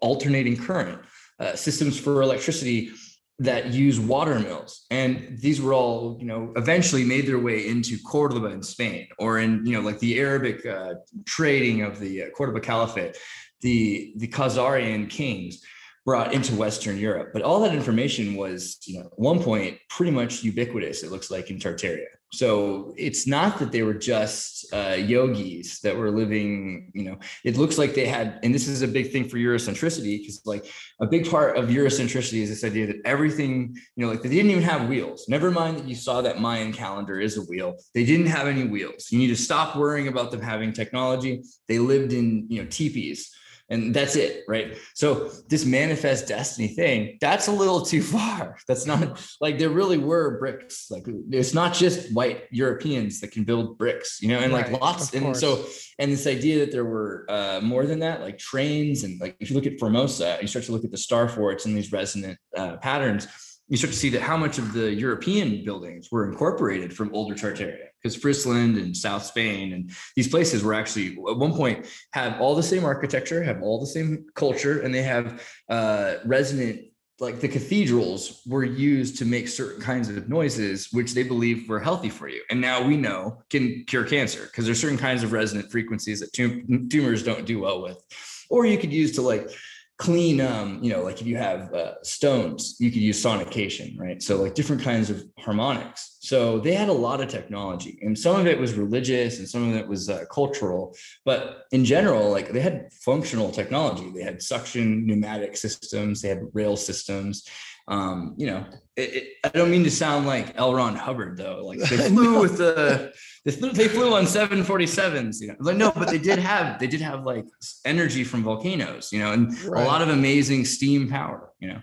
alternating 0.00 0.56
current, 0.56 1.02
uh, 1.40 1.56
systems 1.56 1.98
for 1.98 2.22
electricity 2.22 2.92
that 3.40 3.72
use 3.72 3.98
water 3.98 4.38
mills 4.38 4.84
and 4.90 5.38
these 5.38 5.62
were 5.62 5.72
all 5.72 6.16
you 6.20 6.26
know 6.26 6.52
eventually 6.56 7.04
made 7.04 7.26
their 7.26 7.38
way 7.38 7.66
into 7.66 7.98
cordoba 8.06 8.48
in 8.48 8.62
spain 8.62 9.08
or 9.18 9.38
in 9.38 9.64
you 9.64 9.72
know 9.72 9.80
like 9.80 9.98
the 9.98 10.20
arabic 10.20 10.64
uh, 10.66 10.94
trading 11.24 11.82
of 11.82 11.98
the 11.98 12.24
uh, 12.24 12.26
cordoba 12.36 12.60
caliphate 12.60 13.16
the 13.62 14.12
the 14.16 14.28
khazarian 14.28 15.08
kings 15.08 15.62
brought 16.04 16.32
into 16.32 16.54
western 16.54 16.98
europe. 16.98 17.30
But 17.32 17.42
all 17.42 17.60
that 17.60 17.74
information 17.74 18.34
was 18.34 18.78
you 18.86 18.98
know 18.98 19.06
at 19.06 19.18
one 19.18 19.42
point 19.42 19.78
pretty 19.88 20.12
much 20.12 20.42
ubiquitous 20.42 21.02
it 21.02 21.10
looks 21.10 21.30
like 21.30 21.50
in 21.50 21.58
tartaria 21.58 22.06
so 22.32 22.94
it's 22.96 23.26
not 23.26 23.58
that 23.58 23.72
they 23.72 23.82
were 23.82 23.94
just 23.94 24.72
uh, 24.72 24.96
yogis 24.96 25.80
that 25.80 25.96
were 25.96 26.10
living, 26.10 26.92
you 26.94 27.02
know, 27.02 27.18
it 27.44 27.56
looks 27.56 27.76
like 27.76 27.94
they 27.94 28.06
had, 28.06 28.38
and 28.44 28.54
this 28.54 28.68
is 28.68 28.82
a 28.82 28.88
big 28.88 29.10
thing 29.10 29.28
for 29.28 29.36
Eurocentricity, 29.36 30.18
because 30.18 30.40
like 30.44 30.66
a 31.00 31.06
big 31.06 31.28
part 31.28 31.56
of 31.56 31.68
Eurocentricity 31.68 32.42
is 32.42 32.48
this 32.48 32.62
idea 32.62 32.86
that 32.86 32.96
everything, 33.04 33.76
you 33.96 34.04
know, 34.04 34.12
like 34.12 34.22
they 34.22 34.28
didn't 34.28 34.52
even 34.52 34.62
have 34.62 34.88
wheels. 34.88 35.26
Never 35.28 35.50
mind 35.50 35.78
that 35.78 35.88
you 35.88 35.96
saw 35.96 36.22
that 36.22 36.40
Mayan 36.40 36.72
calendar 36.72 37.18
is 37.18 37.36
a 37.36 37.42
wheel. 37.42 37.76
They 37.94 38.04
didn't 38.04 38.26
have 38.26 38.46
any 38.46 38.64
wheels. 38.64 39.10
You 39.10 39.18
need 39.18 39.28
to 39.28 39.36
stop 39.36 39.74
worrying 39.74 40.06
about 40.06 40.30
them 40.30 40.40
having 40.40 40.72
technology. 40.72 41.42
They 41.66 41.80
lived 41.80 42.12
in, 42.12 42.46
you 42.48 42.62
know, 42.62 42.68
teepees 42.70 43.34
and 43.70 43.94
that's 43.94 44.16
it 44.16 44.44
right? 44.48 44.76
So 44.94 45.30
this 45.48 45.64
manifest 45.64 46.28
destiny 46.28 46.68
thing 46.68 47.18
that's 47.20 47.48
a 47.48 47.52
little 47.52 47.82
too 47.82 48.02
far. 48.16 48.56
That's 48.68 48.86
not 48.86 49.24
like 49.40 49.58
there 49.58 49.70
really 49.70 49.98
were 49.98 50.38
bricks. 50.38 50.90
Like 50.90 51.04
it's 51.30 51.54
not 51.54 51.74
just 51.74 52.12
white 52.12 52.44
europeans 52.50 53.20
that 53.20 53.30
can 53.30 53.44
build 53.44 53.78
bricks 53.78 54.20
you 54.20 54.28
know 54.28 54.38
and 54.38 54.52
right, 54.52 54.70
like 54.70 54.80
lots 54.80 55.14
and 55.14 55.36
so 55.36 55.64
and 55.98 56.10
this 56.10 56.26
idea 56.26 56.58
that 56.60 56.72
there 56.72 56.84
were 56.84 57.26
uh, 57.28 57.60
more 57.62 57.86
than 57.86 58.00
that 58.00 58.20
like 58.20 58.38
trains 58.38 59.04
and 59.04 59.20
like 59.20 59.36
if 59.40 59.50
you 59.50 59.56
look 59.56 59.66
at 59.66 59.78
formosa 59.78 60.38
you 60.40 60.48
start 60.48 60.64
to 60.64 60.72
look 60.72 60.84
at 60.84 60.90
the 60.90 60.96
star 60.96 61.28
forts 61.28 61.66
and 61.66 61.76
these 61.76 61.92
resonant 61.92 62.38
uh, 62.56 62.76
patterns 62.78 63.28
you 63.70 63.76
start 63.76 63.92
to 63.92 63.98
see 63.98 64.10
that 64.10 64.22
how 64.22 64.36
much 64.36 64.58
of 64.58 64.72
the 64.72 64.92
European 64.92 65.64
buildings 65.64 66.08
were 66.10 66.28
incorporated 66.28 66.92
from 66.92 67.14
older 67.14 67.36
Tartaria, 67.36 67.86
because 68.00 68.16
Frisland 68.16 68.80
and 68.80 68.96
South 68.96 69.24
Spain 69.24 69.72
and 69.72 69.90
these 70.16 70.28
places 70.28 70.62
were 70.62 70.74
actually 70.74 71.18
at 71.28 71.36
one 71.36 71.54
point 71.54 71.86
have 72.12 72.40
all 72.40 72.54
the 72.54 72.62
same 72.62 72.84
architecture, 72.84 73.42
have 73.42 73.62
all 73.62 73.80
the 73.80 73.86
same 73.86 74.26
culture, 74.34 74.80
and 74.80 74.94
they 74.94 75.02
have 75.02 75.42
uh, 75.68 76.14
resonant 76.24 76.80
like 77.20 77.40
the 77.40 77.48
cathedrals 77.48 78.40
were 78.46 78.64
used 78.64 79.18
to 79.18 79.26
make 79.26 79.46
certain 79.46 79.82
kinds 79.82 80.08
of 80.08 80.28
noises 80.28 80.88
which 80.90 81.12
they 81.12 81.22
believe 81.22 81.68
were 81.68 81.78
healthy 81.78 82.08
for 82.08 82.28
you. 82.28 82.42
And 82.48 82.60
now 82.60 82.82
we 82.82 82.96
know 82.96 83.42
can 83.50 83.84
cure 83.86 84.04
cancer 84.04 84.44
because 84.44 84.64
there's 84.64 84.80
certain 84.80 84.96
kinds 84.96 85.22
of 85.22 85.32
resonant 85.32 85.70
frequencies 85.70 86.20
that 86.20 86.32
tum- 86.32 86.88
tumors 86.88 87.22
don't 87.22 87.44
do 87.44 87.60
well 87.60 87.82
with. 87.82 88.02
Or 88.48 88.64
you 88.64 88.78
could 88.78 88.92
use 88.92 89.12
to 89.12 89.22
like 89.22 89.50
clean 89.98 90.40
um 90.40 90.82
you 90.82 90.90
know 90.90 91.02
like 91.02 91.20
if 91.20 91.26
you 91.26 91.36
have 91.36 91.74
uh, 91.74 91.92
stones 92.02 92.76
you 92.80 92.90
could 92.90 93.02
use 93.02 93.22
sonication 93.22 93.98
right? 93.98 94.22
So 94.22 94.40
like 94.42 94.54
different 94.54 94.80
kinds 94.80 95.10
of 95.10 95.22
harmonics 95.38 96.09
so 96.22 96.58
they 96.58 96.74
had 96.74 96.88
a 96.88 96.92
lot 96.92 97.20
of 97.20 97.28
technology 97.28 97.98
and 98.02 98.16
some 98.16 98.38
of 98.38 98.46
it 98.46 98.58
was 98.58 98.74
religious 98.74 99.38
and 99.38 99.48
some 99.48 99.70
of 99.70 99.74
it 99.74 99.88
was 99.88 100.08
uh, 100.08 100.24
cultural 100.30 100.94
but 101.24 101.64
in 101.72 101.84
general 101.84 102.30
like 102.30 102.50
they 102.52 102.60
had 102.60 102.92
functional 102.92 103.50
technology 103.50 104.10
they 104.14 104.22
had 104.22 104.40
suction 104.42 105.06
pneumatic 105.06 105.56
systems 105.56 106.20
they 106.20 106.28
had 106.28 106.42
rail 106.52 106.76
systems 106.76 107.48
um, 107.90 108.34
you 108.36 108.46
know, 108.46 108.64
it, 108.96 109.14
it, 109.14 109.28
I 109.42 109.48
don't 109.48 109.70
mean 109.70 109.82
to 109.82 109.90
sound 109.90 110.24
like 110.24 110.52
L. 110.56 110.72
Ron 110.72 110.94
Hubbard 110.94 111.36
though. 111.36 111.64
Like 111.66 111.80
they 111.80 111.96
flew 112.08 112.40
with 112.40 112.56
the 112.56 113.12
they 113.44 113.50
flew, 113.50 113.72
they 113.72 113.88
flew 113.88 114.14
on 114.14 114.24
747s. 114.24 115.40
You 115.40 115.48
know, 115.48 115.56
like 115.58 115.76
no, 115.76 115.90
but 115.90 116.08
they 116.08 116.18
did 116.18 116.38
have 116.38 116.78
they 116.78 116.86
did 116.86 117.00
have 117.00 117.24
like 117.24 117.46
energy 117.84 118.22
from 118.22 118.44
volcanoes. 118.44 119.12
You 119.12 119.18
know, 119.18 119.32
and 119.32 119.60
right. 119.64 119.82
a 119.82 119.86
lot 119.86 120.02
of 120.02 120.08
amazing 120.08 120.64
steam 120.66 121.08
power. 121.08 121.52
You 121.58 121.68
know. 121.68 121.80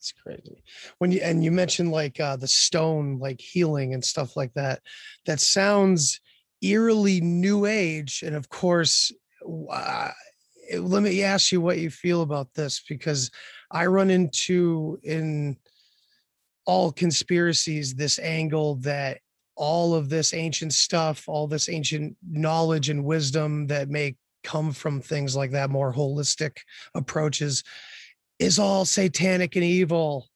It's 0.00 0.12
crazy. 0.12 0.62
When 0.96 1.12
you 1.12 1.20
and 1.20 1.44
you 1.44 1.52
mentioned 1.52 1.92
like 1.92 2.18
uh 2.18 2.36
the 2.36 2.48
stone 2.48 3.18
like 3.18 3.38
healing 3.38 3.92
and 3.92 4.02
stuff 4.02 4.34
like 4.34 4.54
that. 4.54 4.80
That 5.26 5.40
sounds 5.40 6.20
eerily 6.62 7.20
new 7.20 7.66
age 7.66 8.22
and 8.24 8.34
of 8.34 8.48
course 8.48 9.12
uh, 9.70 10.10
let 10.78 11.02
me 11.02 11.22
ask 11.22 11.52
you 11.52 11.60
what 11.60 11.78
you 11.78 11.90
feel 11.90 12.22
about 12.22 12.48
this 12.54 12.82
because 12.88 13.30
I 13.70 13.86
run 13.86 14.10
into 14.10 14.98
in 15.02 15.58
all 16.64 16.92
conspiracies 16.92 17.94
this 17.94 18.18
angle 18.18 18.76
that 18.76 19.20
all 19.54 19.94
of 19.94 20.08
this 20.08 20.32
ancient 20.32 20.72
stuff, 20.72 21.28
all 21.28 21.46
this 21.46 21.68
ancient 21.68 22.16
knowledge 22.26 22.88
and 22.88 23.04
wisdom 23.04 23.66
that 23.66 23.90
may 23.90 24.16
come 24.44 24.72
from 24.72 25.00
things 25.00 25.36
like 25.36 25.50
that, 25.50 25.70
more 25.70 25.92
holistic 25.92 26.58
approaches, 26.94 27.62
is 28.40 28.58
all 28.58 28.84
satanic 28.84 29.56
and 29.56 29.64
evil. 29.64 30.26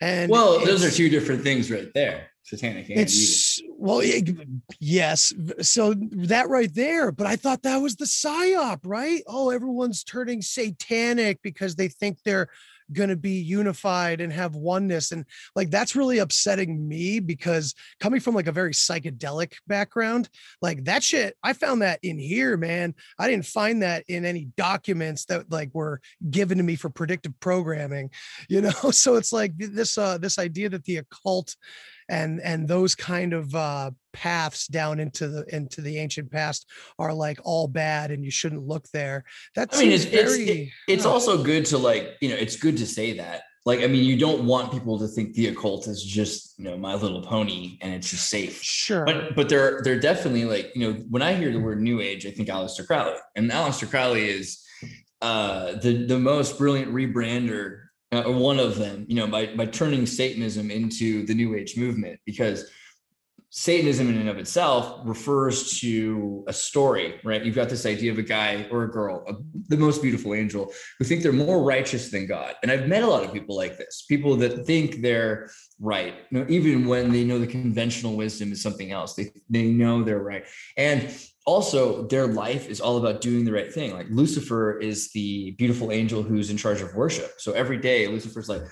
And 0.00 0.30
well, 0.30 0.64
those 0.64 0.84
are 0.84 0.90
two 0.90 1.08
different 1.08 1.42
things 1.42 1.70
right 1.70 1.92
there 1.94 2.28
satanic 2.44 2.90
and 2.90 3.00
it's 3.00 3.62
evil. 3.62 3.76
well 3.78 4.02
yes 4.78 5.32
so 5.62 5.94
that 5.94 6.46
right 6.50 6.74
there 6.74 7.10
but 7.10 7.26
i 7.26 7.36
thought 7.36 7.62
that 7.62 7.78
was 7.78 7.96
the 7.96 8.04
psyop 8.04 8.80
right 8.84 9.22
oh 9.26 9.48
everyone's 9.48 10.04
turning 10.04 10.42
satanic 10.42 11.40
because 11.42 11.74
they 11.74 11.88
think 11.88 12.18
they're 12.22 12.48
going 12.92 13.08
to 13.08 13.16
be 13.16 13.40
unified 13.40 14.20
and 14.20 14.32
have 14.32 14.54
oneness 14.54 15.12
and 15.12 15.24
like 15.54 15.70
that's 15.70 15.96
really 15.96 16.18
upsetting 16.18 16.86
me 16.86 17.20
because 17.20 17.74
coming 18.00 18.20
from 18.20 18.34
like 18.34 18.46
a 18.46 18.52
very 18.52 18.72
psychedelic 18.72 19.54
background 19.66 20.28
like 20.60 20.84
that 20.84 21.02
shit 21.02 21.36
i 21.42 21.52
found 21.52 21.82
that 21.82 21.98
in 22.02 22.18
here 22.18 22.56
man. 22.56 22.94
I 23.18 23.28
didn't 23.28 23.46
find 23.46 23.82
that 23.82 24.04
in 24.08 24.24
any 24.24 24.46
documents 24.56 25.24
that 25.26 25.50
like 25.50 25.70
were 25.74 26.00
given 26.30 26.58
to 26.58 26.64
me 26.64 26.76
for 26.76 26.90
predictive 26.90 27.38
programming 27.40 28.10
you 28.48 28.60
know? 28.60 28.90
So 28.90 29.16
it's 29.16 29.32
like 29.32 29.52
this 29.56 29.98
uh 29.98 30.18
this 30.18 30.38
idea 30.38 30.68
that 30.70 30.84
the 30.84 30.98
occult 30.98 31.56
and 32.08 32.40
and 32.40 32.68
those 32.68 32.94
kind 32.94 33.32
of 33.32 33.54
uh 33.54 33.90
paths 34.14 34.66
down 34.66 35.00
into 35.00 35.28
the 35.28 35.44
into 35.54 35.82
the 35.82 35.98
ancient 35.98 36.30
past 36.30 36.70
are 36.98 37.12
like 37.12 37.38
all 37.44 37.68
bad 37.68 38.10
and 38.10 38.24
you 38.24 38.30
shouldn't 38.30 38.66
look 38.66 38.88
there. 38.92 39.24
That's 39.54 39.76
i 39.76 39.82
mean 39.82 39.92
it's 39.92 40.04
very, 40.04 40.48
it's, 40.48 40.72
it's 40.88 41.04
also 41.04 41.42
good 41.42 41.66
to 41.66 41.78
like 41.78 42.16
you 42.22 42.30
know 42.30 42.36
it's 42.36 42.56
good 42.56 42.78
to 42.78 42.86
say 42.86 43.18
that. 43.18 43.42
Like 43.66 43.80
i 43.80 43.86
mean 43.86 44.04
you 44.04 44.16
don't 44.18 44.46
want 44.46 44.72
people 44.72 44.98
to 44.98 45.08
think 45.08 45.34
the 45.34 45.48
occult 45.48 45.88
is 45.88 46.02
just 46.02 46.58
you 46.58 46.64
know 46.64 46.76
my 46.78 46.94
little 46.94 47.22
pony 47.22 47.76
and 47.82 47.92
it's 47.92 48.10
just 48.10 48.30
safe. 48.30 48.62
Sure. 48.62 49.04
But 49.04 49.36
but 49.36 49.48
they're 49.48 49.82
they're 49.82 50.00
definitely 50.00 50.44
like 50.46 50.70
you 50.74 50.86
know 50.86 50.98
when 51.10 51.22
i 51.22 51.34
hear 51.34 51.52
the 51.52 51.60
word 51.60 51.82
new 51.82 52.00
age 52.00 52.24
i 52.26 52.30
think 52.30 52.48
Aleister 52.48 52.86
Crowley. 52.86 53.16
And 53.34 53.50
Aleister 53.50 53.90
Crowley 53.90 54.28
is 54.28 54.62
uh 55.20 55.72
the 55.76 56.06
the 56.06 56.18
most 56.18 56.56
brilliant 56.58 56.92
rebrander 56.94 57.84
uh, 58.14 58.30
one 58.30 58.60
of 58.60 58.78
them, 58.78 59.04
you 59.08 59.16
know, 59.16 59.26
by 59.26 59.46
by 59.54 59.66
turning 59.66 60.06
Satanism 60.06 60.70
into 60.70 61.26
the 61.26 61.34
New 61.34 61.54
Age 61.54 61.76
movement, 61.76 62.20
because 62.24 62.70
Satanism 63.56 64.08
in 64.08 64.16
and 64.16 64.28
of 64.28 64.36
itself 64.36 64.98
refers 65.04 65.78
to 65.78 66.44
a 66.48 66.52
story, 66.52 67.20
right? 67.22 67.44
You've 67.44 67.54
got 67.54 67.68
this 67.68 67.86
idea 67.86 68.10
of 68.10 68.18
a 68.18 68.22
guy 68.22 68.66
or 68.68 68.82
a 68.82 68.90
girl, 68.90 69.22
a, 69.28 69.34
the 69.68 69.76
most 69.76 70.02
beautiful 70.02 70.34
angel, 70.34 70.72
who 70.98 71.04
think 71.04 71.22
they're 71.22 71.32
more 71.32 71.62
righteous 71.62 72.10
than 72.10 72.26
God. 72.26 72.56
And 72.64 72.72
I've 72.72 72.88
met 72.88 73.04
a 73.04 73.06
lot 73.06 73.22
of 73.22 73.32
people 73.32 73.54
like 73.54 73.78
this, 73.78 74.06
people 74.08 74.34
that 74.38 74.66
think 74.66 75.02
they're 75.02 75.50
right, 75.78 76.14
you 76.30 76.40
know, 76.40 76.46
even 76.48 76.84
when 76.84 77.12
they 77.12 77.22
know 77.22 77.38
the 77.38 77.46
conventional 77.46 78.16
wisdom 78.16 78.50
is 78.50 78.60
something 78.60 78.90
else. 78.90 79.14
They 79.14 79.30
they 79.48 79.66
know 79.66 80.02
they're 80.02 80.18
right, 80.18 80.44
and 80.76 81.16
also 81.46 82.08
their 82.08 82.26
life 82.26 82.68
is 82.68 82.80
all 82.80 82.96
about 82.96 83.20
doing 83.20 83.44
the 83.44 83.52
right 83.52 83.70
thing 83.70 83.92
like 83.92 84.06
lucifer 84.08 84.78
is 84.80 85.10
the 85.12 85.50
beautiful 85.52 85.92
angel 85.92 86.22
who's 86.22 86.48
in 86.48 86.56
charge 86.56 86.80
of 86.80 86.94
worship 86.94 87.32
so 87.36 87.52
every 87.52 87.76
day 87.76 88.06
lucifer's 88.06 88.48
like 88.48 88.62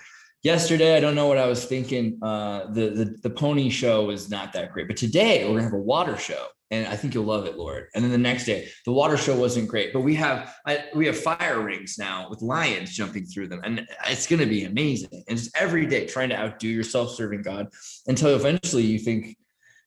yesterday 0.42 0.96
i 0.96 1.00
don't 1.00 1.14
know 1.14 1.26
what 1.26 1.38
i 1.38 1.46
was 1.46 1.64
thinking 1.64 2.18
uh, 2.22 2.66
the, 2.72 2.90
the 2.90 3.16
the 3.22 3.30
pony 3.30 3.70
show 3.70 4.10
is 4.10 4.30
not 4.30 4.52
that 4.52 4.72
great 4.72 4.88
but 4.88 4.96
today 4.96 5.44
we're 5.44 5.54
gonna 5.54 5.62
have 5.62 5.72
a 5.72 5.78
water 5.78 6.16
show 6.16 6.46
and 6.70 6.86
i 6.88 6.96
think 6.96 7.14
you'll 7.14 7.24
love 7.24 7.46
it 7.46 7.56
lord 7.56 7.86
and 7.94 8.04
then 8.04 8.10
the 8.10 8.18
next 8.18 8.44
day 8.44 8.68
the 8.84 8.92
water 8.92 9.16
show 9.16 9.36
wasn't 9.36 9.68
great 9.68 9.92
but 9.92 10.00
we 10.00 10.14
have 10.14 10.54
I, 10.66 10.84
we 10.94 11.06
have 11.06 11.18
fire 11.18 11.60
rings 11.60 11.96
now 11.98 12.28
with 12.28 12.42
lions 12.42 12.94
jumping 12.94 13.24
through 13.24 13.48
them 13.48 13.60
and 13.62 13.86
it's 14.08 14.26
gonna 14.26 14.46
be 14.46 14.64
amazing 14.64 15.24
and 15.28 15.38
just 15.38 15.56
every 15.56 15.86
day 15.86 16.06
trying 16.06 16.30
to 16.30 16.38
outdo 16.38 16.68
yourself 16.68 17.14
serving 17.14 17.42
god 17.42 17.68
until 18.06 18.34
eventually 18.34 18.82
you 18.82 18.98
think 18.98 19.36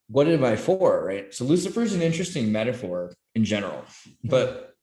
what 0.08 0.28
am 0.28 0.44
I 0.44 0.56
for? 0.56 1.04
Right. 1.04 1.34
So 1.34 1.46
Lucifer 1.46 1.82
is 1.82 1.94
an 1.94 2.02
interesting 2.02 2.52
metaphor 2.52 3.14
in 3.34 3.44
general, 3.44 3.84
but 4.24 4.76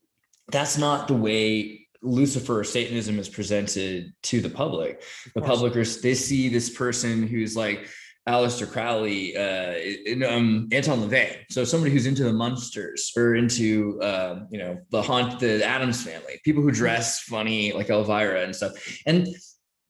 that's 0.51 0.77
not 0.77 1.07
the 1.07 1.13
way 1.13 1.82
Lucifer 2.03 2.59
or 2.59 2.63
Satanism 2.63 3.17
is 3.17 3.29
presented 3.29 4.13
to 4.23 4.41
the 4.41 4.49
public. 4.49 5.01
The 5.35 5.41
public 5.41 5.73
they 5.73 6.13
see 6.13 6.49
this 6.49 6.69
person 6.69 7.27
who's 7.27 7.55
like 7.55 7.87
Aleister 8.27 8.69
Crowley, 8.69 9.35
uh, 9.35 10.29
um, 10.29 10.69
Anton 10.71 11.01
LaVey. 11.01 11.45
So 11.49 11.65
somebody 11.65 11.91
who's 11.91 12.05
into 12.05 12.23
the 12.23 12.31
monsters 12.31 13.11
or 13.17 13.35
into, 13.35 13.99
uh, 14.01 14.45
you 14.49 14.59
know, 14.59 14.79
the 14.91 15.01
haunt, 15.01 15.39
the 15.39 15.65
Addams 15.65 16.03
family, 16.03 16.39
people 16.45 16.63
who 16.63 16.71
dress 16.71 17.19
funny 17.21 17.73
like 17.73 17.89
Elvira 17.89 18.43
and 18.43 18.55
stuff. 18.55 18.71
And 19.05 19.27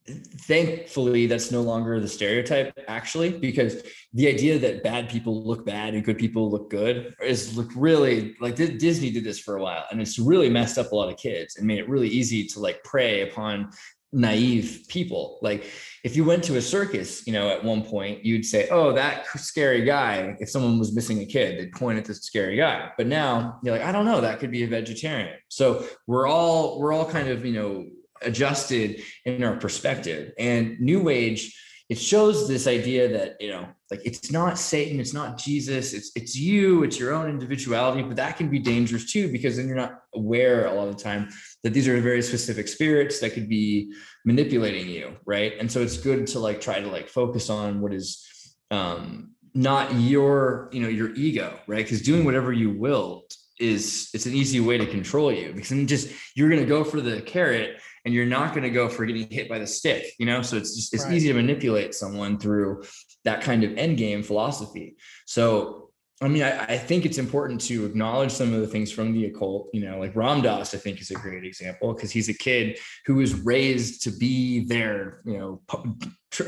thankfully 0.08 1.28
that's 1.28 1.50
no 1.50 1.62
longer 1.62 2.00
the 2.00 2.08
stereotype 2.08 2.78
actually 2.90 3.30
because 3.30 3.84
the 4.14 4.28
idea 4.28 4.60
that 4.60 4.84
bad 4.84 5.10
people 5.10 5.46
look 5.46 5.66
bad 5.66 5.94
and 5.94 6.04
good 6.04 6.18
people 6.18 6.52
look 6.52 6.70
good 6.70 7.16
is 7.22 7.56
look 7.56 7.70
really 7.74 8.36
like 8.42 8.56
disney 8.56 9.10
did 9.10 9.24
this 9.24 9.40
for 9.40 9.56
a 9.56 9.62
while 9.62 9.86
and 9.92 10.02
it's 10.02 10.20
really 10.20 10.50
messed 10.50 10.78
up 10.78 10.92
a 10.92 10.96
lot 10.96 11.10
of 11.10 11.18
kids 11.18 11.56
and 11.56 11.66
made 11.66 11.80
it 11.80 11.88
really 11.88 12.10
easy 12.10 12.46
to 12.46 12.60
like 12.60 12.84
prey 12.84 13.22
upon 13.22 13.70
naive 14.14 14.86
people. 14.88 15.40
Like 15.42 15.66
if 16.04 16.16
you 16.16 16.24
went 16.24 16.44
to 16.46 16.58
a 16.58 16.62
circus 16.62 17.26
you 17.26 17.34
know 17.34 17.50
at 17.50 17.64
one 17.64 17.84
point 17.84 18.24
you'd 18.24 18.46
say 18.46 18.70
oh 18.70 18.94
that 18.94 19.26
scary 19.38 19.84
guy 19.84 20.36
if 20.40 20.50
someone 20.50 20.78
was 20.78 20.94
missing 20.96 21.20
a 21.20 21.26
kid 21.26 21.60
they'd 21.60 21.72
point 21.72 21.98
at 21.98 22.06
the 22.06 22.14
scary 22.14 22.56
guy. 22.56 22.92
But 22.96 23.08
now 23.08 23.60
you're 23.64 23.76
like 23.76 23.86
i 23.86 23.92
don't 23.92 24.06
know 24.06 24.22
that 24.22 24.40
could 24.40 24.52
be 24.52 24.64
a 24.64 24.68
vegetarian. 24.68 25.36
So 25.50 25.86
we're 26.08 26.28
all 26.28 26.80
we're 26.80 26.94
all 26.94 27.10
kind 27.10 27.28
of 27.28 27.46
you 27.46 27.54
know 27.54 27.86
adjusted 28.26 29.02
in 29.26 29.44
our 29.44 29.56
perspective. 29.58 30.34
And 30.38 30.80
New 30.80 31.10
Age, 31.10 31.60
it 31.90 32.00
shows 32.00 32.48
this 32.48 32.66
idea 32.66 33.10
that 33.10 33.36
you 33.40 33.50
know, 33.50 33.68
like 33.92 34.02
it's 34.06 34.32
not 34.32 34.58
Satan, 34.58 35.00
it's 35.00 35.14
not 35.14 35.38
Jesus, 35.38 35.94
it's 35.94 36.12
it's 36.16 36.36
you, 36.36 36.84
it's 36.84 36.98
your 37.00 37.14
own 37.14 37.30
individuality. 37.30 38.02
But 38.02 38.16
that 38.18 38.38
can 38.38 38.50
be 38.50 38.60
dangerous 38.60 39.12
too, 39.12 39.32
because 39.32 39.58
then 39.58 39.68
you're 39.68 39.76
not 39.76 40.00
aware 40.16 40.66
a 40.66 40.74
lot 40.74 40.88
of 40.88 40.98
the 40.98 41.04
time 41.04 41.30
that 41.64 41.74
these 41.74 41.88
are 41.88 42.00
very 42.00 42.22
specific 42.22 42.68
spirits 42.68 43.20
that 43.20 43.34
could 43.34 43.50
be 43.50 43.94
manipulating 44.26 44.90
you, 44.90 45.18
right? 45.26 45.54
And 45.60 45.72
so 45.72 45.82
it's 45.82 45.98
good 45.98 46.28
to 46.28 46.40
like 46.40 46.62
try 46.62 46.80
to 46.80 46.88
like 46.88 47.10
focus 47.10 47.50
on 47.50 47.82
what 47.82 47.94
is 47.94 48.26
um 48.72 49.34
not 49.54 49.94
your 49.96 50.70
you 50.72 50.82
know 50.82 50.88
your 50.88 51.14
ego 51.14 51.60
right 51.68 51.86
because 51.86 52.02
doing 52.02 52.26
whatever 52.26 52.52
you 52.52 52.72
will 52.72 53.24
is 53.60 54.10
it's 54.14 54.26
an 54.26 54.34
easy 54.34 54.60
way 54.60 54.78
to 54.78 54.86
control 54.88 55.32
you 55.32 55.54
because 55.54 55.70
then 55.70 55.86
just 55.86 56.10
you're 56.36 56.50
going 56.50 56.62
to 56.62 56.68
go 56.68 56.84
for 56.84 57.02
the 57.02 57.22
carrot 57.22 57.80
and 58.06 58.14
you're 58.14 58.26
not 58.26 58.52
going 58.52 58.64
to 58.64 58.70
go 58.70 58.90
for 58.90 59.06
getting 59.06 59.30
hit 59.30 59.48
by 59.48 59.60
the 59.60 59.68
stick, 59.68 60.06
you 60.20 60.26
know? 60.26 60.42
So 60.42 60.58
it's 60.58 60.76
just, 60.76 60.94
it's 60.94 61.06
right. 61.06 61.14
easy 61.14 61.30
to 61.30 61.34
manipulate 61.34 61.94
someone 61.96 62.38
through 62.38 62.84
that 63.24 63.42
kind 63.42 63.64
of 63.64 63.78
end 63.78 63.98
game 63.98 64.24
philosophy. 64.24 64.98
So, 65.26 65.92
I 66.22 66.28
mean, 66.28 66.44
I, 66.44 66.64
I, 66.64 66.78
think 66.78 67.06
it's 67.06 67.18
important 67.18 67.60
to 67.62 67.86
acknowledge 67.86 68.32
some 68.32 68.54
of 68.54 68.62
the 68.62 68.68
things 68.68 68.92
from 68.92 69.14
the 69.14 69.26
occult, 69.26 69.70
you 69.74 69.84
know, 69.86 70.00
like 70.00 70.16
Ram 70.16 70.42
Dass, 70.42 70.74
I 70.74 70.78
think 70.78 71.02
is 71.02 71.12
a 71.12 71.16
great 71.16 71.44
example 71.44 71.94
because 71.94 72.12
he's 72.12 72.30
a 72.30 72.34
kid 72.34 72.80
who 73.06 73.16
was 73.16 73.34
raised 73.34 74.04
to 74.04 74.12
be 74.12 74.64
their, 74.66 75.22
you 75.26 75.38
know, 75.38 75.62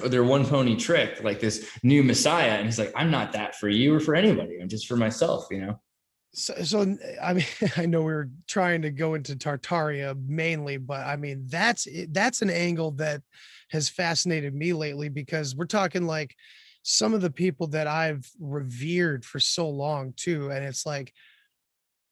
their 0.08 0.24
one 0.24 0.46
pony 0.46 0.76
trick, 0.78 1.24
like 1.24 1.39
this 1.39 1.70
new 1.84 2.04
messiah. 2.04 2.52
And 2.52 2.65
he's 2.65 2.80
like, 2.80 2.94
I'm 2.96 3.12
not 3.12 3.34
that 3.34 3.56
for 3.56 3.68
you 3.68 3.94
or 3.96 4.00
for 4.00 4.15
anybody. 4.15 4.60
I'm 4.62 4.70
just 4.70 4.88
for 4.88 4.96
myself, 4.96 5.48
you 5.52 5.62
know? 5.62 5.80
So, 6.36 6.54
so 6.63 6.98
I 7.21 7.34
mean, 7.34 7.45
I 7.78 7.86
know 7.86 8.02
we 8.02 8.13
are 8.13 8.30
trying 8.48 8.82
to 8.84 8.91
go 8.91 9.13
into 9.13 9.36
Tartaria 9.36 10.15
mainly, 10.28 10.78
but 10.78 11.06
I 11.06 11.15
mean 11.15 11.45
that's 11.48 11.88
that's 12.10 12.41
an 12.41 12.50
angle 12.50 12.91
that 12.91 13.21
has 13.71 13.89
fascinated 13.89 14.54
me 14.54 14.74
lately 14.74 15.10
because 15.10 15.56
we're 15.56 15.65
talking 15.65 16.06
like 16.06 16.36
some 16.84 17.13
of 17.13 17.21
the 17.21 17.32
people 17.32 17.67
that 17.67 17.88
I've 17.88 18.30
revered 18.39 19.26
for 19.26 19.39
so 19.39 19.69
long 19.69 20.13
too, 20.15 20.52
and 20.52 20.63
it's 20.63 20.86
like 20.86 21.13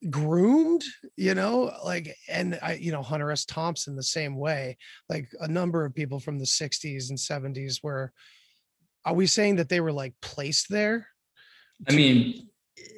groomed, 0.09 0.83
you 1.15 1.35
know, 1.35 1.71
like 1.83 2.15
and 2.27 2.57
I, 2.61 2.73
you 2.75 2.91
know, 2.91 3.03
Hunter 3.03 3.29
S. 3.31 3.45
Thompson 3.45 3.95
the 3.95 4.03
same 4.03 4.35
way, 4.35 4.77
like 5.09 5.29
a 5.41 5.47
number 5.47 5.85
of 5.85 5.93
people 5.93 6.19
from 6.19 6.39
the 6.39 6.45
60s 6.45 7.09
and 7.09 7.17
70s 7.17 7.79
where 7.81 8.13
are 9.05 9.13
we 9.13 9.27
saying 9.27 9.57
that 9.57 9.69
they 9.69 9.81
were 9.81 9.91
like 9.91 10.13
placed 10.21 10.69
there? 10.69 11.07
I 11.89 11.93
mean, 11.93 12.47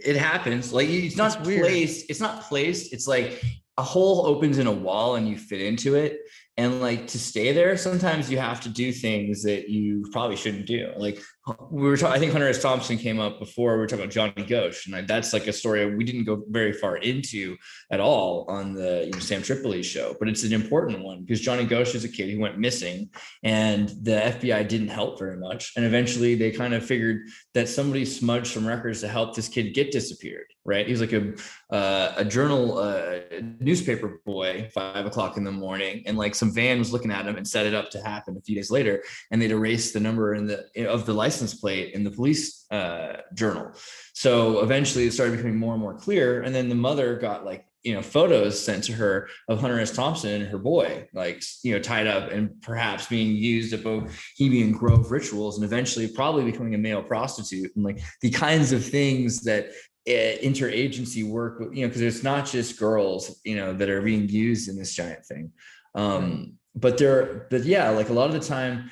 it 0.03 0.15
happens. 0.15 0.73
Like 0.73 0.89
it's 0.89 1.17
not 1.17 1.43
placed. 1.43 2.09
It's 2.09 2.19
not 2.19 2.41
placed. 2.43 2.93
It's 2.93 3.07
like 3.07 3.43
a 3.77 3.83
hole 3.83 4.25
opens 4.25 4.57
in 4.57 4.67
a 4.67 4.71
wall 4.71 5.15
and 5.15 5.27
you 5.27 5.37
fit 5.37 5.61
into 5.61 5.95
it. 5.95 6.19
And 6.57 6.81
like 6.81 7.07
to 7.07 7.19
stay 7.19 7.51
there, 7.51 7.75
sometimes 7.75 8.31
you 8.31 8.37
have 8.37 8.61
to 8.61 8.69
do 8.69 8.91
things 8.91 9.43
that 9.43 9.69
you 9.69 10.05
probably 10.11 10.37
shouldn't 10.37 10.65
do. 10.65 10.91
Like 10.95 11.21
we 11.69 11.83
were 11.83 11.95
talking, 11.95 12.15
I 12.15 12.19
think 12.19 12.31
Hunter 12.31 12.47
S. 12.47 12.59
Thompson 12.61 12.97
came 12.97 13.19
up 13.19 13.37
before 13.37 13.73
we 13.73 13.79
were 13.79 13.87
talking 13.87 14.03
about 14.03 14.13
Johnny 14.13 14.45
Gosch, 14.47 14.87
and 14.87 15.07
that's 15.07 15.31
like 15.31 15.45
a 15.45 15.53
story 15.53 15.95
we 15.95 16.03
didn't 16.03 16.23
go 16.23 16.43
very 16.49 16.73
far 16.73 16.97
into 16.97 17.55
at 17.91 17.99
all 17.99 18.45
on 18.49 18.73
the 18.73 19.03
you 19.05 19.11
know, 19.11 19.19
Sam 19.19 19.43
Tripoli 19.43 19.83
show, 19.83 20.15
but 20.19 20.27
it's 20.27 20.43
an 20.43 20.53
important 20.53 21.03
one 21.03 21.21
because 21.21 21.39
Johnny 21.41 21.65
Gosch 21.65 21.93
is 21.93 22.03
a 22.03 22.09
kid 22.09 22.31
who 22.31 22.39
went 22.39 22.57
missing, 22.57 23.11
and 23.43 23.89
the 23.89 24.21
FBI 24.21 24.67
didn't 24.67 24.87
help 24.87 25.19
very 25.19 25.37
much, 25.37 25.73
and 25.75 25.85
eventually 25.85 26.33
they 26.33 26.49
kind 26.49 26.73
of 26.73 26.83
figured 26.83 27.27
that 27.53 27.69
somebody 27.69 28.05
smudged 28.05 28.47
some 28.47 28.67
records 28.67 29.01
to 29.01 29.07
help 29.07 29.35
this 29.35 29.47
kid 29.47 29.75
get 29.75 29.91
disappeared. 29.91 30.47
Right? 30.67 30.87
He 30.87 30.91
was 30.91 31.01
like 31.01 31.13
a 31.13 31.33
uh, 31.69 32.13
a 32.17 32.25
journal 32.25 32.79
uh, 32.79 33.19
newspaper 33.59 34.19
boy, 34.25 34.67
five 34.73 35.05
o'clock 35.05 35.37
in 35.37 35.43
the 35.43 35.51
morning, 35.51 36.01
and 36.07 36.17
like 36.17 36.33
some 36.33 36.51
van 36.51 36.79
was 36.79 36.91
looking 36.91 37.11
at 37.11 37.27
him 37.27 37.35
and 37.35 37.47
set 37.47 37.67
it 37.67 37.75
up 37.75 37.91
to 37.91 38.01
happen 38.01 38.35
a 38.35 38.41
few 38.41 38.55
days 38.55 38.71
later, 38.71 39.03
and 39.29 39.39
they'd 39.39 39.51
erased 39.51 39.93
the 39.93 39.99
number 39.99 40.33
in 40.33 40.47
the 40.47 40.89
of 40.89 41.05
the 41.05 41.13
license 41.13 41.34
license 41.35 41.59
plate 41.59 41.93
in 41.93 42.03
the 42.03 42.11
police 42.11 42.65
uh, 42.71 43.17
journal. 43.33 43.71
So 44.13 44.61
eventually 44.61 45.05
it 45.05 45.11
started 45.13 45.35
becoming 45.35 45.57
more 45.57 45.73
and 45.73 45.81
more 45.81 45.95
clear. 45.95 46.43
And 46.43 46.55
then 46.55 46.69
the 46.69 46.75
mother 46.75 47.17
got 47.17 47.43
like, 47.43 47.65
you 47.83 47.93
know, 47.93 48.01
photos 48.01 48.63
sent 48.63 48.85
to 48.85 48.93
her 48.93 49.27
of 49.49 49.59
Hunter 49.59 49.79
S. 49.79 49.91
Thompson 49.91 50.41
and 50.41 50.49
her 50.49 50.57
boy, 50.57 51.07
like, 51.13 51.43
you 51.63 51.73
know, 51.73 51.79
tied 51.79 52.07
up 52.07 52.31
and 52.31 52.59
perhaps 52.61 53.07
being 53.07 53.35
used 53.35 53.73
at 53.73 53.83
Bohemian 53.83 54.71
Grove 54.71 55.11
rituals 55.11 55.57
and 55.57 55.65
eventually 55.65 56.07
probably 56.07 56.45
becoming 56.45 56.73
a 56.73 56.79
male 56.79 57.03
prostitute 57.03 57.75
and 57.75 57.83
like 57.83 57.99
the 58.21 58.31
kinds 58.31 58.71
of 58.71 58.83
things 58.83 59.41
that 59.43 59.67
uh, 60.07 60.37
interagency 60.41 61.27
work, 61.27 61.61
you 61.73 61.81
know, 61.81 61.87
because 61.87 62.01
it's 62.01 62.23
not 62.23 62.45
just 62.47 62.79
girls, 62.79 63.39
you 63.43 63.55
know, 63.55 63.73
that 63.73 63.89
are 63.89 64.01
being 64.01 64.29
used 64.29 64.69
in 64.69 64.77
this 64.77 64.93
giant 64.93 65.25
thing. 65.25 65.51
Um, 65.93 66.53
but 66.73 66.97
there, 66.97 67.47
but 67.51 67.65
yeah, 67.65 67.89
like 67.89 68.09
a 68.09 68.13
lot 68.13 68.27
of 68.27 68.33
the 68.33 68.47
time, 68.47 68.89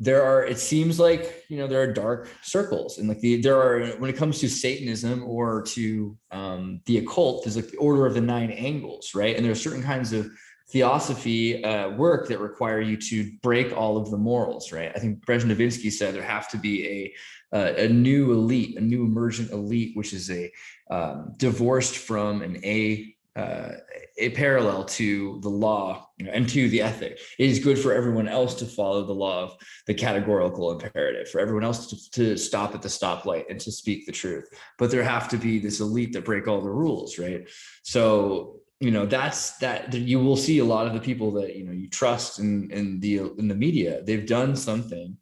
there 0.00 0.22
are 0.22 0.44
it 0.44 0.58
seems 0.58 1.00
like 1.00 1.44
you 1.48 1.58
know 1.58 1.66
there 1.66 1.80
are 1.80 1.92
dark 1.92 2.30
circles 2.42 2.98
and 2.98 3.08
like 3.08 3.18
the 3.20 3.40
there 3.40 3.60
are 3.60 3.86
when 3.98 4.08
it 4.08 4.16
comes 4.16 4.38
to 4.38 4.48
satanism 4.48 5.24
or 5.24 5.62
to 5.62 6.16
um 6.30 6.80
the 6.86 6.98
occult 6.98 7.42
there's 7.42 7.56
like 7.56 7.68
the 7.68 7.76
order 7.78 8.06
of 8.06 8.14
the 8.14 8.20
nine 8.20 8.50
angles 8.50 9.14
right? 9.14 9.36
And 9.36 9.44
there 9.44 9.52
are 9.52 9.56
certain 9.56 9.82
kinds 9.82 10.12
of 10.12 10.30
theosophy 10.70 11.64
uh, 11.64 11.90
work 11.90 12.28
that 12.28 12.38
require 12.40 12.80
you 12.80 12.96
to 12.96 13.32
break 13.42 13.74
all 13.76 13.96
of 13.96 14.10
the 14.10 14.18
morals 14.18 14.70
right? 14.70 14.92
I 14.94 14.98
think 15.00 15.24
brzezinski 15.24 15.90
said 15.90 16.14
there 16.14 16.22
have 16.22 16.48
to 16.50 16.58
be 16.58 16.86
a 16.86 17.56
uh, 17.56 17.72
a 17.76 17.88
new 17.88 18.32
elite 18.32 18.76
a 18.76 18.80
new 18.80 19.02
emergent 19.02 19.50
elite 19.50 19.96
which 19.96 20.12
is 20.12 20.30
a 20.30 20.50
um, 20.90 21.34
divorced 21.36 21.96
from 21.96 22.42
an 22.42 22.64
a 22.64 23.14
uh, 23.36 23.72
a 24.16 24.30
parallel 24.30 24.84
to 24.84 25.38
the 25.42 25.48
law 25.48 26.08
and 26.18 26.48
to 26.48 26.68
the 26.68 26.82
ethic. 26.82 27.20
It 27.38 27.50
is 27.50 27.60
good 27.60 27.78
for 27.78 27.92
everyone 27.92 28.26
else 28.26 28.54
to 28.56 28.66
follow 28.66 29.04
the 29.04 29.12
law 29.12 29.44
of 29.44 29.56
the 29.86 29.94
categorical 29.94 30.72
imperative, 30.72 31.28
for 31.30 31.40
everyone 31.40 31.64
else 31.64 31.86
to, 31.86 32.10
to 32.12 32.36
stop 32.36 32.74
at 32.74 32.82
the 32.82 32.88
stoplight 32.88 33.44
and 33.48 33.60
to 33.60 33.70
speak 33.70 34.06
the 34.06 34.12
truth. 34.12 34.48
But 34.76 34.90
there 34.90 35.04
have 35.04 35.28
to 35.28 35.36
be 35.36 35.58
this 35.58 35.80
elite 35.80 36.12
that 36.14 36.24
break 36.24 36.48
all 36.48 36.60
the 36.60 36.70
rules, 36.70 37.18
right? 37.18 37.48
So 37.82 38.60
you 38.80 38.90
know 38.92 39.06
that's 39.06 39.58
that 39.58 39.92
you 39.92 40.20
will 40.20 40.36
see 40.36 40.58
a 40.60 40.64
lot 40.64 40.86
of 40.86 40.92
the 40.92 41.00
people 41.00 41.32
that 41.32 41.56
you 41.56 41.64
know 41.64 41.72
you 41.72 41.88
trust 41.88 42.38
in 42.38 42.70
in 42.70 43.00
the 43.00 43.18
in 43.38 43.48
the 43.48 43.54
media 43.54 44.02
they've 44.04 44.26
done 44.26 44.54
something 44.54 45.16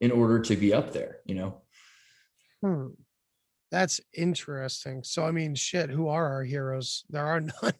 in 0.00 0.12
order 0.12 0.38
to 0.38 0.54
be 0.56 0.72
up 0.72 0.92
there 0.92 1.18
you 1.26 1.34
know 1.34 1.60
hmm. 2.62 2.86
That's 3.70 4.00
interesting. 4.16 5.02
So 5.04 5.24
I 5.24 5.30
mean, 5.30 5.54
shit, 5.54 5.90
who 5.90 6.08
are 6.08 6.32
our 6.32 6.44
heroes? 6.44 7.04
There 7.08 7.24
are 7.24 7.40
none. 7.62 7.74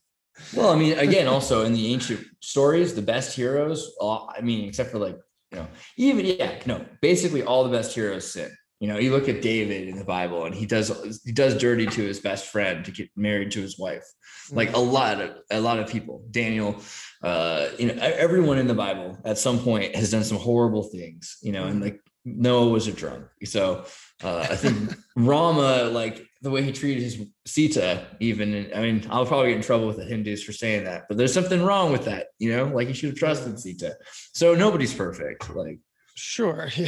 Well, 0.54 0.70
I 0.70 0.76
mean, 0.76 0.98
again, 0.98 1.26
also 1.26 1.64
in 1.64 1.72
the 1.72 1.92
ancient 1.92 2.24
stories, 2.40 2.94
the 2.94 3.02
best 3.02 3.36
heroes, 3.36 3.92
uh, 4.00 4.26
I 4.26 4.40
mean, 4.40 4.68
except 4.68 4.90
for 4.90 4.98
like, 4.98 5.18
you 5.50 5.58
know, 5.58 5.66
even 5.96 6.24
yeah, 6.24 6.60
no, 6.66 6.84
basically 7.02 7.42
all 7.42 7.64
the 7.64 7.76
best 7.76 7.94
heroes 7.94 8.32
sin. 8.32 8.50
You 8.78 8.88
know, 8.88 8.96
you 8.96 9.10
look 9.10 9.28
at 9.28 9.42
David 9.42 9.88
in 9.88 9.98
the 9.98 10.04
Bible 10.04 10.46
and 10.46 10.54
he 10.54 10.64
does 10.64 11.20
he 11.24 11.32
does 11.32 11.58
dirty 11.58 11.84
to 11.86 12.02
his 12.02 12.18
best 12.18 12.46
friend 12.46 12.82
to 12.86 12.90
get 12.90 13.10
married 13.14 13.50
to 13.50 13.60
his 13.60 13.78
wife. 13.78 14.04
Like 14.50 14.70
a 14.70 14.72
mm-hmm. 14.72 14.90
lot 14.90 15.20
of 15.20 15.36
a 15.50 15.60
lot 15.60 15.78
of 15.78 15.90
people. 15.90 16.24
Daniel, 16.30 16.76
uh, 17.22 17.68
you 17.78 17.88
know, 17.88 17.94
everyone 18.00 18.56
in 18.56 18.66
the 18.66 18.74
Bible 18.74 19.18
at 19.26 19.36
some 19.36 19.58
point 19.58 19.94
has 19.94 20.10
done 20.10 20.24
some 20.24 20.38
horrible 20.38 20.84
things, 20.84 21.36
you 21.42 21.52
know, 21.52 21.66
and 21.66 21.82
like 21.82 22.00
Noah 22.24 22.68
was 22.68 22.86
a 22.86 22.92
drunk. 22.92 23.24
So 23.44 23.84
uh, 24.22 24.46
I 24.50 24.56
think 24.56 24.94
Rama, 25.16 25.84
like 25.84 26.26
the 26.42 26.50
way 26.50 26.62
he 26.62 26.72
treated 26.72 27.02
his 27.02 27.22
Sita, 27.46 28.06
even, 28.20 28.70
I 28.74 28.80
mean, 28.80 29.06
I'll 29.10 29.26
probably 29.26 29.48
get 29.48 29.56
in 29.56 29.62
trouble 29.62 29.86
with 29.86 29.96
the 29.96 30.04
Hindus 30.04 30.42
for 30.42 30.52
saying 30.52 30.84
that, 30.84 31.04
but 31.08 31.16
there's 31.16 31.32
something 31.32 31.62
wrong 31.62 31.92
with 31.92 32.04
that, 32.04 32.28
you 32.38 32.54
know, 32.54 32.66
like 32.66 32.88
he 32.88 32.94
should 32.94 33.10
have 33.10 33.18
trusted 33.18 33.58
Sita. 33.58 33.96
So 34.32 34.54
nobody's 34.54 34.94
perfect. 34.94 35.54
Like, 35.54 35.78
sure. 36.14 36.70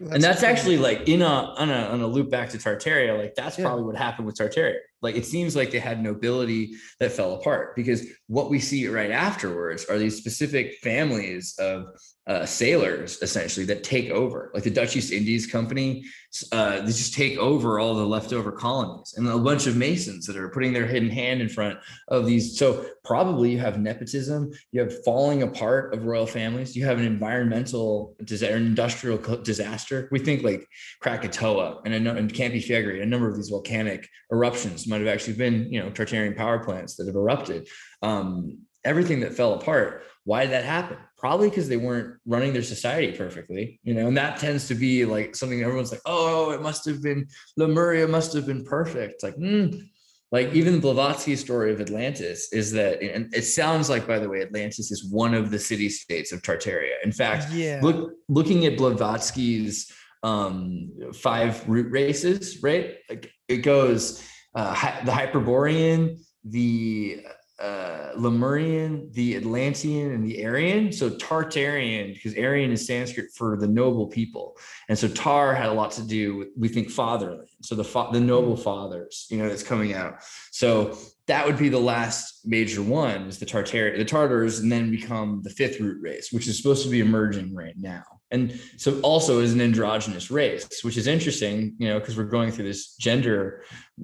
Yeah. 0.00 0.14
and 0.14 0.22
that's 0.22 0.42
actually 0.42 0.76
like 0.76 1.08
in 1.08 1.22
a 1.22 1.24
on 1.24 1.70
a 1.70 1.86
on 1.86 2.00
a 2.00 2.06
loop 2.06 2.28
back 2.28 2.48
to 2.50 2.58
Tartaria, 2.58 3.16
like 3.16 3.36
that's 3.36 3.56
yeah. 3.56 3.64
probably 3.64 3.84
what 3.84 3.94
happened 3.96 4.26
with 4.26 4.34
Tartaria. 4.36 4.78
Like 5.04 5.16
it 5.16 5.26
seems 5.26 5.54
like 5.54 5.70
they 5.70 5.78
had 5.78 6.02
nobility 6.02 6.76
that 6.98 7.12
fell 7.12 7.34
apart 7.34 7.76
because 7.76 8.06
what 8.26 8.48
we 8.48 8.58
see 8.58 8.88
right 8.88 9.10
afterwards 9.10 9.84
are 9.84 9.98
these 9.98 10.16
specific 10.16 10.78
families 10.82 11.54
of 11.58 11.88
uh, 12.26 12.46
sailors 12.46 13.20
essentially 13.20 13.66
that 13.66 13.84
take 13.84 14.10
over, 14.10 14.50
like 14.54 14.62
the 14.62 14.70
Dutch 14.70 14.96
East 14.96 15.12
Indies 15.12 15.46
Company. 15.46 16.04
Uh, 16.52 16.80
they 16.80 16.86
just 16.86 17.14
take 17.14 17.36
over 17.38 17.78
all 17.78 17.94
the 17.94 18.06
leftover 18.06 18.50
colonies 18.50 19.14
and 19.16 19.28
a 19.28 19.38
bunch 19.38 19.66
of 19.66 19.76
Masons 19.76 20.26
that 20.26 20.36
are 20.36 20.48
putting 20.48 20.72
their 20.72 20.86
hidden 20.86 21.10
hand 21.10 21.42
in 21.42 21.48
front 21.48 21.78
of 22.08 22.24
these. 22.24 22.58
So 22.58 22.86
probably 23.04 23.52
you 23.52 23.58
have 23.58 23.78
nepotism, 23.78 24.52
you 24.72 24.80
have 24.80 25.04
falling 25.04 25.42
apart 25.42 25.92
of 25.92 26.06
royal 26.06 26.26
families, 26.26 26.74
you 26.74 26.86
have 26.86 26.98
an 26.98 27.04
environmental 27.04 28.16
disaster, 28.24 28.56
an 28.56 28.66
industrial 28.66 29.18
disaster. 29.42 30.08
We 30.10 30.18
think 30.18 30.42
like 30.42 30.66
Krakatoa 31.00 31.82
and, 31.84 32.08
a, 32.08 32.14
and 32.14 32.32
Campi 32.32 32.62
Flegrei, 32.62 33.02
a 33.02 33.06
number 33.06 33.28
of 33.28 33.36
these 33.36 33.50
volcanic 33.50 34.08
eruptions 34.32 34.86
might 34.94 35.06
have 35.06 35.14
actually 35.14 35.34
been, 35.34 35.72
you 35.72 35.80
know, 35.80 35.90
Tartarian 35.90 36.36
power 36.36 36.58
plants 36.58 36.96
that 36.96 37.06
have 37.06 37.16
erupted. 37.16 37.68
Um, 38.02 38.58
everything 38.84 39.20
that 39.20 39.34
fell 39.34 39.54
apart. 39.54 40.04
Why 40.24 40.42
did 40.42 40.52
that 40.52 40.64
happen? 40.64 40.98
Probably 41.18 41.48
because 41.48 41.68
they 41.68 41.76
weren't 41.76 42.16
running 42.26 42.52
their 42.52 42.62
society 42.62 43.16
perfectly, 43.16 43.80
you 43.82 43.94
know, 43.94 44.06
and 44.08 44.16
that 44.16 44.38
tends 44.38 44.68
to 44.68 44.74
be 44.74 45.04
like 45.04 45.34
something 45.34 45.62
everyone's 45.62 45.92
like, 45.92 46.00
oh, 46.06 46.50
it 46.50 46.62
must 46.62 46.84
have 46.86 47.02
been 47.02 47.26
Lemuria 47.56 48.06
must 48.06 48.32
have 48.34 48.46
been 48.46 48.64
perfect. 48.64 49.22
Like, 49.22 49.36
mm. 49.36 49.88
like 50.32 50.52
even 50.52 50.80
Blavatsky's 50.80 51.40
story 51.40 51.72
of 51.72 51.80
Atlantis 51.80 52.52
is 52.52 52.72
that, 52.72 53.02
and 53.02 53.34
it 53.34 53.42
sounds 53.42 53.90
like, 53.90 54.06
by 54.06 54.18
the 54.18 54.28
way, 54.28 54.42
Atlantis 54.42 54.90
is 54.90 55.04
one 55.10 55.34
of 55.34 55.50
the 55.50 55.58
city 55.58 55.88
states 55.88 56.32
of 56.32 56.42
Tartaria. 56.42 56.94
In 57.04 57.12
fact, 57.12 57.50
yeah. 57.52 57.80
look, 57.82 58.12
looking 58.28 58.64
at 58.66 58.76
Blavatsky's 58.76 59.92
um, 60.22 60.90
five 61.14 61.68
root 61.68 61.92
races, 61.92 62.62
right? 62.62 62.96
Like 63.10 63.30
it 63.48 63.58
goes 63.58 64.26
uh, 64.54 65.04
the 65.04 65.12
Hyperborean, 65.12 66.18
the 66.44 67.24
uh, 67.58 68.10
Lemurian, 68.16 69.08
the 69.12 69.36
Atlantean, 69.36 70.12
and 70.12 70.24
the 70.24 70.44
Aryan. 70.44 70.92
So 70.92 71.10
Tartarian, 71.10 72.12
because 72.14 72.36
Aryan 72.36 72.72
is 72.72 72.86
Sanskrit 72.86 73.30
for 73.34 73.56
the 73.56 73.68
noble 73.68 74.08
people, 74.08 74.56
and 74.88 74.98
so 74.98 75.08
Tar 75.08 75.54
had 75.54 75.68
a 75.68 75.72
lot 75.72 75.92
to 75.92 76.06
do 76.06 76.36
with 76.36 76.48
we 76.56 76.68
think 76.68 76.90
fatherland. 76.90 77.48
So 77.62 77.74
the 77.74 77.84
fa- 77.84 78.08
the 78.12 78.20
noble 78.20 78.56
fathers, 78.56 79.26
you 79.30 79.38
know, 79.38 79.48
that's 79.48 79.62
coming 79.62 79.94
out. 79.94 80.14
So 80.50 80.98
that 81.26 81.46
would 81.46 81.56
be 81.56 81.68
the 81.68 81.78
last 81.78 82.40
major 82.44 82.82
one 82.82 83.28
is 83.28 83.38
the 83.38 83.46
Tartar 83.46 83.96
the 83.96 84.04
Tartars, 84.04 84.60
and 84.60 84.70
then 84.70 84.90
become 84.90 85.40
the 85.42 85.50
fifth 85.50 85.80
root 85.80 86.02
race, 86.02 86.32
which 86.32 86.48
is 86.48 86.56
supposed 86.56 86.82
to 86.84 86.90
be 86.90 87.00
emerging 87.00 87.54
right 87.54 87.76
now. 87.76 88.02
And 88.34 88.60
so 88.76 89.00
also 89.02 89.38
is 89.38 89.52
an 89.52 89.60
androgynous 89.60 90.28
race, 90.28 90.82
which 90.82 90.96
is 90.96 91.06
interesting, 91.06 91.76
you 91.78 91.88
know, 91.88 92.00
because 92.00 92.16
we're 92.16 92.24
going 92.24 92.50
through 92.50 92.64
this 92.64 92.96
gender 92.96 93.62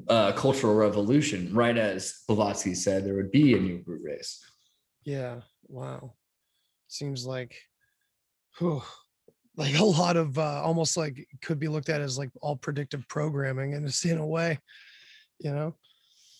uh, 0.09 0.31
cultural 0.33 0.75
revolution, 0.75 1.53
right 1.53 1.77
as 1.77 2.23
Blavatsky 2.29 2.77
said, 2.77 3.05
there 3.05 3.15
would 3.15 3.33
be 3.33 3.55
a 3.55 3.59
new 3.59 3.83
root 3.85 4.03
race. 4.05 4.41
Yeah. 5.05 5.41
Wow. 5.67 6.15
Seems 6.87 7.27
like, 7.27 7.57
whew, 8.59 8.83
like 9.57 9.77
a 9.77 9.85
lot 9.85 10.17
of 10.17 10.39
uh, 10.39 10.63
almost 10.63 10.97
like 10.97 11.27
could 11.43 11.59
be 11.59 11.67
looked 11.67 11.89
at 11.89 12.01
as 12.01 12.17
like 12.17 12.31
all 12.41 12.55
predictive 12.55 13.09
programming 13.09 13.73
in 13.73 13.85
a, 13.85 14.09
in 14.09 14.19
a 14.19 14.27
way, 14.27 14.61
you 15.41 15.53
know. 15.53 15.75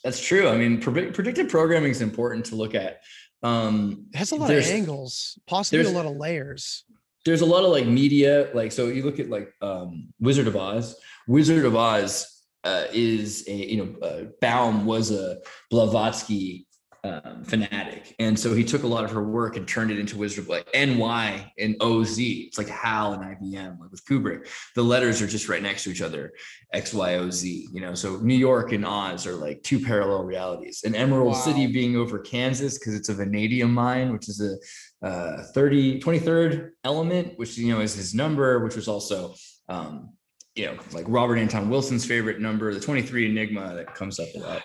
That's 0.05 0.25
true. 0.25 0.49
I 0.49 0.57
mean, 0.57 0.81
pre- 0.81 1.11
predictive 1.11 1.49
programming 1.49 1.91
is 1.91 2.03
important 2.03 2.47
to 2.47 2.55
look 2.55 2.77
at. 2.77 3.01
Um, 3.43 4.07
it 4.15 4.19
has 4.19 4.31
a 4.31 4.37
lot 4.37 4.51
of 4.51 4.65
angles, 4.65 5.39
possibly 5.49 5.85
a 5.85 5.91
lot 5.91 6.07
of 6.07 6.17
layers. 6.17 6.85
There's 7.25 7.43
a 7.43 7.47
lot 7.47 7.65
of 7.65 7.71
like 7.71 7.87
media, 7.87 8.51
like 8.55 8.73
so. 8.73 8.89
You 8.89 9.03
look 9.03 9.21
at 9.21 9.29
like 9.29 9.53
um, 9.61 10.13
Wizard 10.21 10.47
of 10.47 10.57
Oz. 10.57 10.97
Wizard 11.29 11.65
of 11.65 11.77
Oz 11.77 12.27
uh, 12.65 12.85
is 12.93 13.45
a 13.49 13.55
you 13.55 13.77
know 13.77 14.07
uh, 14.07 14.25
Baum 14.41 14.87
was 14.87 15.11
a 15.11 15.39
Blavatsky 15.71 16.67
um, 17.05 17.45
fanatic. 17.45 18.15
And 18.19 18.39
so 18.39 18.55
he 18.55 18.65
took 18.65 18.83
a 18.83 18.87
lot 18.87 19.05
of 19.05 19.11
her 19.13 19.23
work 19.23 19.57
and 19.57 19.67
turned 19.67 19.91
it 19.91 19.99
into 19.99 20.19
Wizard 20.19 20.45
of 20.45 20.49
like 20.49 20.69
NY 20.75 21.53
and 21.59 21.77
OZ. 21.81 22.19
It's 22.19 22.59
like 22.59 22.69
HAL 22.69 23.15
and 23.15 23.23
IBM, 23.23 23.81
like 23.81 23.91
with 23.91 24.05
Kubrick. 24.05 24.49
The 24.75 24.83
letters 24.83 25.23
are 25.23 25.27
just 25.27 25.49
right 25.49 25.63
next 25.63 25.85
to 25.85 25.91
each 25.91 26.03
other, 26.03 26.33
X, 26.73 26.93
Y, 26.93 27.15
O, 27.17 27.31
Z, 27.31 27.69
you 27.73 27.81
know. 27.81 27.95
So 27.95 28.19
New 28.19 28.35
York 28.35 28.73
and 28.73 28.85
Oz 28.85 29.27
are 29.27 29.35
like 29.35 29.63
two 29.63 29.81
parallel 29.81 30.25
realities. 30.25 30.83
And 30.85 30.95
Emerald 30.95 31.33
wow. 31.33 31.41
City 31.41 31.67
being 31.67 31.97
over 31.97 32.19
Kansas 32.19 32.79
because 32.79 32.95
it's 32.95 33.09
a 33.09 33.15
vanadium 33.15 33.73
mine, 33.73 34.13
which 34.13 34.29
is 34.29 34.41
a 34.43 35.07
uh, 35.07 35.43
30, 35.55 36.01
23rd 36.01 36.71
element, 36.85 37.39
which, 37.39 37.57
you 37.57 37.73
know, 37.73 37.81
is 37.81 37.95
his 37.95 38.15
number, 38.15 38.63
which 38.63 38.77
was 38.77 38.89
also, 38.89 39.35
um, 39.69 40.11
you 40.55 40.67
know, 40.67 40.77
like 40.93 41.07
Robert 41.09 41.37
Anton 41.37 41.71
Wilson's 41.71 42.05
favorite 42.05 42.41
number, 42.41 42.75
the 42.75 42.81
23 42.81 43.31
Enigma 43.31 43.75
that 43.75 43.95
comes 43.95 44.21
up 44.21 44.29
a 44.35 44.39
lot. 44.39 44.63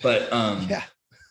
But 0.00 0.32
um, 0.32 0.66
yeah 0.68 0.82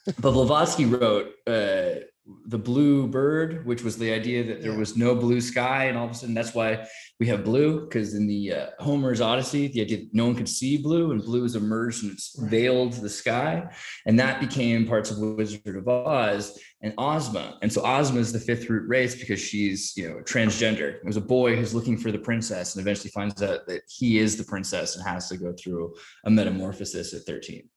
but 0.06 0.32
Blavatsky 0.32 0.86
wrote 0.86 1.34
uh, 1.48 2.02
the 2.46 2.58
blue 2.58 3.08
bird, 3.08 3.66
which 3.66 3.84
was 3.84 3.98
the 3.98 4.12
idea 4.12 4.44
that 4.44 4.62
there 4.62 4.78
was 4.78 4.96
no 4.96 5.16
blue 5.16 5.42
sky, 5.42 5.86
and 5.86 5.98
all 5.98 6.06
of 6.06 6.12
a 6.12 6.14
sudden 6.14 6.36
that's 6.36 6.54
why 6.54 6.86
we 7.20 7.28
have 7.28 7.44
blue. 7.44 7.82
Because 7.82 8.14
in 8.14 8.28
the 8.28 8.54
uh, 8.54 8.66
Homer's 8.80 9.22
Odyssey, 9.22 9.68
the 9.68 9.82
idea 9.82 9.98
that 9.98 10.14
no 10.14 10.28
one 10.28 10.36
could 10.36 10.48
see 10.50 10.78
blue, 10.78 11.12
and 11.12 11.24
blue 11.24 11.44
has 11.44 11.56
emerged 11.56 12.04
and 12.04 12.14
it's 12.14 12.38
veiled 12.40 12.94
the 12.94 13.10
sky, 13.10 13.74
and 14.06 14.20
that 14.20 14.40
became 14.40 14.88
parts 14.88 15.10
of 15.12 15.18
Wizard 15.20 15.76
of 15.76 15.88
Oz 15.88 16.60
and 16.82 16.94
Ozma. 16.98 17.58
And 17.62 17.72
so 17.72 17.86
Ozma 17.86 18.20
is 18.20 18.32
the 18.32 18.40
fifth 18.40 18.70
root 18.70 18.88
race 18.88 19.16
because 19.16 19.40
she's 19.40 19.94
you 19.98 20.08
know 20.08 20.18
transgender. 20.22 21.00
There's 21.02 21.18
a 21.18 21.22
boy 21.22 21.56
who's 21.56 21.74
looking 21.74 21.98
for 21.98 22.12
the 22.12 22.20
princess, 22.20 22.76
and 22.76 22.82
eventually 22.82 23.12
finds 23.12 23.42
out 23.42 23.68
that 23.68 23.82
he 23.88 24.20
is 24.20 24.38
the 24.38 24.44
princess 24.44 24.96
and 24.96 25.06
has 25.06 25.28
to 25.30 25.38
go 25.38 25.54
through 25.54 25.96
a 26.26 26.30
metamorphosis 26.30 27.14
at 27.14 27.24
13. 27.24 27.68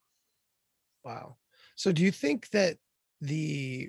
Wow. 1.05 1.37
So 1.75 1.93
do 1.93 2.03
you 2.03 2.11
think 2.11 2.51
that 2.51 2.77
the 3.21 3.89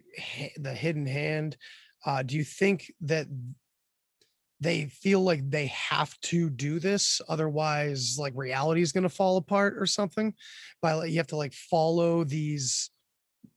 the 0.57 0.73
hidden 0.73 1.05
hand 1.05 1.57
uh 2.05 2.23
do 2.23 2.37
you 2.37 2.43
think 2.43 2.91
that 3.01 3.27
they 4.61 4.85
feel 4.85 5.21
like 5.21 5.49
they 5.49 5.65
have 5.67 6.17
to 6.21 6.49
do 6.49 6.79
this 6.79 7.21
otherwise 7.27 8.17
like 8.17 8.31
reality 8.35 8.81
is 8.81 8.93
going 8.93 9.03
to 9.03 9.09
fall 9.09 9.37
apart 9.37 9.75
or 9.77 9.85
something? 9.85 10.33
By 10.81 10.93
like 10.93 11.11
you 11.11 11.17
have 11.17 11.27
to 11.27 11.35
like 11.35 11.53
follow 11.53 12.23
these 12.23 12.89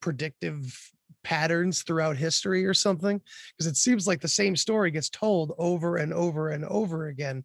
predictive 0.01 0.91
patterns 1.23 1.83
throughout 1.83 2.17
history 2.17 2.67
or 2.67 2.75
something? 2.75 3.21
Because 3.57 3.71
it 3.71 3.77
seems 3.77 4.07
like 4.07 4.21
the 4.21 4.29
same 4.29 4.57
story 4.57 4.91
gets 4.91 5.09
told 5.09 5.53
over 5.59 5.97
and 5.97 6.12
over 6.12 6.51
and 6.51 6.64
over 6.64 7.07
again 7.07 7.45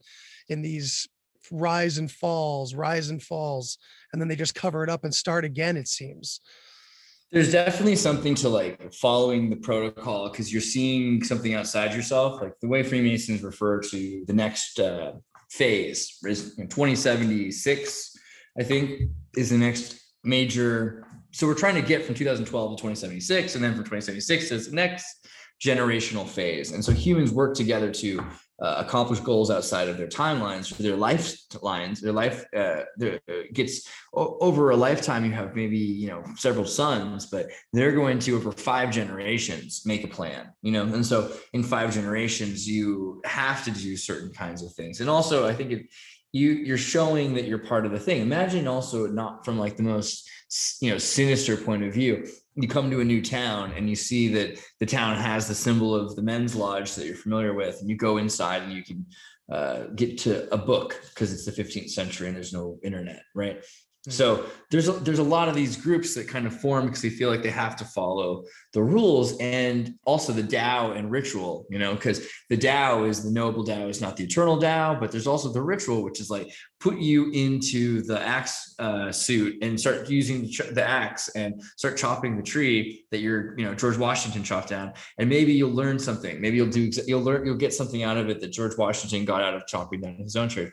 in 0.49 0.61
these 0.61 1.07
rise 1.51 1.97
and 1.97 2.09
falls 2.09 2.73
rise 2.73 3.09
and 3.09 3.21
falls 3.21 3.77
and 4.11 4.21
then 4.21 4.29
they 4.29 4.35
just 4.35 4.55
cover 4.55 4.83
it 4.83 4.89
up 4.89 5.03
and 5.03 5.13
start 5.13 5.43
again 5.43 5.75
it 5.75 5.87
seems 5.87 6.39
there's 7.33 7.51
definitely 7.51 7.95
something 7.95 8.35
to 8.35 8.47
like 8.47 8.93
following 8.93 9.49
the 9.49 9.55
protocol 9.55 10.29
because 10.29 10.53
you're 10.53 10.61
seeing 10.61 11.23
something 11.23 11.55
outside 11.55 11.95
yourself. 11.95 12.39
Like 12.39 12.59
the 12.59 12.67
way 12.67 12.83
Freemasons 12.83 13.41
refer 13.41 13.79
to 13.79 14.23
the 14.27 14.33
next 14.33 14.79
uh, 14.79 15.13
phase 15.49 16.19
is 16.23 16.55
2076, 16.55 18.17
I 18.59 18.63
think, 18.63 19.09
is 19.35 19.49
the 19.49 19.57
next 19.57 19.99
major. 20.23 21.07
So 21.31 21.47
we're 21.47 21.55
trying 21.55 21.73
to 21.73 21.81
get 21.81 22.05
from 22.05 22.13
2012 22.13 22.71
to 22.71 22.75
2076, 22.75 23.55
and 23.55 23.63
then 23.63 23.73
from 23.73 23.83
2076 23.83 24.51
is 24.51 24.69
the 24.69 24.75
next 24.75 25.27
generational 25.59 26.27
phase. 26.27 26.71
And 26.71 26.85
so 26.85 26.91
humans 26.91 27.31
work 27.31 27.55
together 27.55 27.91
to 27.93 28.23
uh, 28.61 28.75
accomplish 28.77 29.19
goals 29.19 29.49
outside 29.49 29.87
of 29.89 29.97
their 29.97 30.07
timelines 30.07 30.75
their 30.77 30.95
lifelines 30.95 31.99
their 31.99 32.11
life 32.11 32.45
uh, 32.55 32.83
their, 32.97 33.19
uh, 33.29 33.41
gets 33.51 33.89
over 34.13 34.69
a 34.69 34.75
lifetime 34.75 35.25
you 35.25 35.31
have 35.31 35.55
maybe 35.55 35.77
you 35.77 36.07
know 36.07 36.23
several 36.35 36.65
sons 36.65 37.25
but 37.25 37.47
they're 37.73 37.91
going 37.91 38.19
to 38.19 38.35
over 38.35 38.51
five 38.51 38.91
generations 38.91 39.83
make 39.85 40.03
a 40.03 40.07
plan 40.07 40.51
you 40.61 40.71
know? 40.71 40.83
And 40.83 41.05
so 41.05 41.31
in 41.53 41.63
five 41.63 41.93
generations 41.93 42.67
you 42.67 43.21
have 43.25 43.63
to 43.65 43.71
do 43.71 43.97
certain 43.97 44.31
kinds 44.31 44.63
of 44.63 44.71
things. 44.73 45.01
And 45.01 45.09
also 45.09 45.47
i 45.47 45.53
think 45.53 45.71
it, 45.71 45.85
you 46.33 46.51
you're 46.51 46.77
showing 46.77 47.33
that 47.35 47.45
you're 47.45 47.59
part 47.59 47.85
of 47.85 47.93
the 47.93 47.99
thing. 47.99 48.21
Imagine 48.21 48.67
also 48.67 49.07
not 49.07 49.45
from 49.45 49.57
like 49.57 49.77
the 49.77 49.83
most 49.83 50.29
you 50.81 50.91
know 50.91 50.97
sinister 50.97 51.55
point 51.55 51.83
of 51.83 51.93
view 51.93 52.27
you 52.55 52.67
come 52.67 52.91
to 52.91 52.99
a 52.99 53.03
new 53.03 53.21
town 53.21 53.73
and 53.75 53.89
you 53.89 53.95
see 53.95 54.27
that 54.27 54.59
the 54.79 54.85
town 54.85 55.17
has 55.17 55.47
the 55.47 55.55
symbol 55.55 55.95
of 55.95 56.15
the 56.15 56.21
men's 56.21 56.55
lodge 56.55 56.93
that 56.95 57.05
you're 57.05 57.15
familiar 57.15 57.53
with 57.53 57.79
and 57.79 57.89
you 57.89 57.97
go 57.97 58.17
inside 58.17 58.61
and 58.61 58.73
you 58.73 58.83
can 58.83 59.05
uh, 59.51 59.85
get 59.95 60.17
to 60.17 60.51
a 60.53 60.57
book 60.57 60.99
because 61.09 61.33
it's 61.33 61.45
the 61.45 61.63
15th 61.63 61.89
century 61.89 62.27
and 62.27 62.35
there's 62.35 62.53
no 62.53 62.77
internet 62.83 63.21
right? 63.33 63.63
So 64.09 64.47
there's 64.69 64.89
a, 64.89 64.91
there's 64.91 65.19
a 65.19 65.23
lot 65.23 65.47
of 65.47 65.55
these 65.55 65.77
groups 65.77 66.13
that 66.15 66.27
kind 66.27 66.45
of 66.45 66.59
form 66.59 66.85
because 66.85 67.01
they 67.01 67.09
feel 67.09 67.29
like 67.29 67.41
they 67.41 67.49
have 67.49 67.77
to 67.77 67.85
follow 67.85 68.43
the 68.73 68.83
rules 68.83 69.37
and 69.37 69.93
also 70.03 70.33
the 70.33 70.43
Tao 70.43 70.93
and 70.93 71.11
ritual, 71.11 71.65
you 71.69 71.77
know, 71.77 71.93
because 71.93 72.27
the 72.49 72.57
Tao 72.57 73.03
is 73.03 73.23
the 73.23 73.31
noble 73.31 73.63
Tao 73.63 73.87
is 73.87 74.01
not 74.01 74.17
the 74.17 74.23
eternal 74.23 74.59
Tao, 74.59 74.99
but 74.99 75.11
there's 75.11 75.27
also 75.27 75.53
the 75.53 75.61
ritual, 75.61 76.03
which 76.03 76.19
is 76.19 76.31
like 76.31 76.51
put 76.79 76.97
you 76.97 77.29
into 77.31 78.01
the 78.01 78.19
axe 78.19 78.73
uh, 78.79 79.11
suit 79.11 79.61
and 79.61 79.79
start 79.79 80.09
using 80.09 80.49
the 80.71 80.83
axe 80.83 81.29
and 81.35 81.61
start 81.77 81.97
chopping 81.97 82.35
the 82.35 82.41
tree 82.41 83.05
that 83.11 83.19
you're, 83.19 83.57
you 83.59 83.65
know, 83.65 83.75
George 83.75 83.97
Washington 83.97 84.43
chopped 84.43 84.69
down, 84.69 84.91
and 85.19 85.29
maybe 85.29 85.53
you'll 85.53 85.71
learn 85.71 85.99
something. 85.99 86.41
Maybe 86.41 86.57
you'll 86.57 86.67
do 86.67 86.89
you'll 87.05 87.21
learn 87.21 87.45
you'll 87.45 87.55
get 87.55 87.73
something 87.75 88.01
out 88.01 88.17
of 88.17 88.27
it 88.29 88.41
that 88.41 88.51
George 88.51 88.75
Washington 88.75 89.23
got 89.23 89.43
out 89.43 89.53
of 89.53 89.67
chopping 89.67 90.01
down 90.01 90.15
his 90.15 90.35
own 90.35 90.49
tree. 90.49 90.67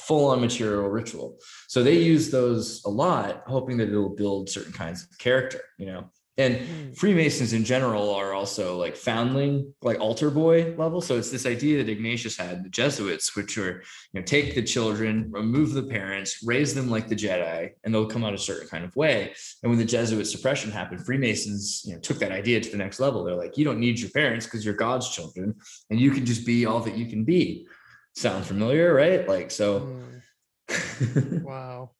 Full 0.00 0.30
on 0.30 0.40
material 0.40 0.88
ritual. 0.88 1.38
So 1.68 1.82
they 1.82 1.98
use 1.98 2.30
those 2.30 2.82
a 2.86 2.90
lot, 2.90 3.42
hoping 3.46 3.76
that 3.76 3.88
it'll 3.88 4.16
build 4.16 4.48
certain 4.48 4.72
kinds 4.72 5.02
of 5.04 5.18
character. 5.18 5.60
You 5.78 5.86
know, 5.86 6.10
and 6.38 6.56
hmm. 6.56 6.92
freemasons 6.92 7.52
in 7.52 7.62
general 7.62 8.10
are 8.10 8.32
also 8.32 8.78
like 8.78 8.96
foundling 8.96 9.74
like 9.82 10.00
altar 10.00 10.30
boy 10.30 10.74
level. 10.78 11.02
So 11.02 11.18
it's 11.18 11.30
this 11.30 11.44
idea 11.44 11.82
that 11.82 11.90
ignatius 11.90 12.38
had 12.38 12.64
the 12.64 12.70
jesuits 12.70 13.36
which 13.36 13.58
are 13.58 13.82
you 14.12 14.20
know 14.20 14.22
take 14.22 14.54
the 14.54 14.62
children 14.62 15.28
remove 15.30 15.72
the 15.72 15.82
parents 15.82 16.42
raise 16.42 16.74
them 16.74 16.88
like 16.88 17.08
the 17.08 17.14
jedi 17.14 17.70
and 17.84 17.92
they'll 17.92 18.06
come 18.06 18.24
out 18.24 18.32
a 18.32 18.38
certain 18.38 18.68
kind 18.68 18.84
of 18.84 18.96
way. 18.96 19.34
And 19.62 19.70
when 19.70 19.78
the 19.78 19.84
jesuit 19.84 20.24
suppression 20.24 20.70
happened 20.70 21.04
freemasons 21.04 21.82
you 21.84 21.94
know 21.94 22.00
took 22.00 22.18
that 22.18 22.32
idea 22.32 22.60
to 22.60 22.70
the 22.70 22.78
next 22.78 22.98
level. 22.98 23.24
They're 23.24 23.34
like 23.34 23.58
you 23.58 23.64
don't 23.64 23.80
need 23.80 24.00
your 24.00 24.10
parents 24.10 24.46
because 24.46 24.64
you're 24.64 24.74
god's 24.74 25.10
children 25.10 25.54
and 25.90 26.00
you 26.00 26.10
can 26.12 26.24
just 26.24 26.46
be 26.46 26.64
all 26.64 26.80
that 26.80 26.96
you 26.96 27.06
can 27.06 27.24
be. 27.24 27.66
Sound 28.14 28.46
familiar 28.46 28.94
right? 28.94 29.28
Like 29.28 29.50
so 29.50 30.00
mm. 30.70 31.42
wow. 31.42 31.90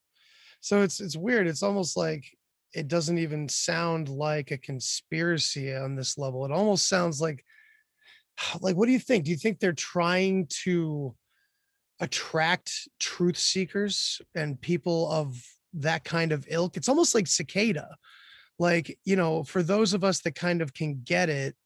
So 0.61 0.81
it's 0.81 1.01
it's 1.01 1.17
weird. 1.17 1.47
It's 1.47 1.63
almost 1.63 1.99
like 1.99 2.25
it 2.75 2.89
doesn't 2.89 3.19
even 3.19 3.49
sound 3.49 4.09
like 4.09 4.51
a 4.51 4.59
conspiracy 4.59 5.75
on 5.75 5.95
this 5.95 6.17
level. 6.19 6.45
It 6.45 6.53
almost 6.53 6.89
sounds 6.89 7.21
like 7.21 7.45
like 8.61 8.77
what 8.77 8.87
do 8.87 8.93
you 8.93 8.99
think? 8.99 9.25
Do 9.25 9.31
you 9.31 9.37
think 9.37 9.59
they're 9.59 9.73
trying 9.73 10.47
to 10.65 11.15
attract 12.01 12.89
truth 12.99 13.37
seekers 13.37 14.21
and 14.35 14.61
people 14.61 15.11
of 15.11 15.41
that 15.75 16.05
kind 16.05 16.33
of 16.33 16.47
ilk? 16.49 16.77
It's 16.77 16.89
almost 16.89 17.15
like 17.15 17.27
cicada. 17.27 17.97
Like, 18.59 18.99
you 19.05 19.17
know, 19.17 19.45
for 19.45 19.63
those 19.63 19.95
of 19.95 20.05
us 20.05 20.21
that 20.23 20.35
kind 20.35 20.63
of 20.63 20.75
can 20.75 21.03
get 21.05 21.29
it, 21.29 21.57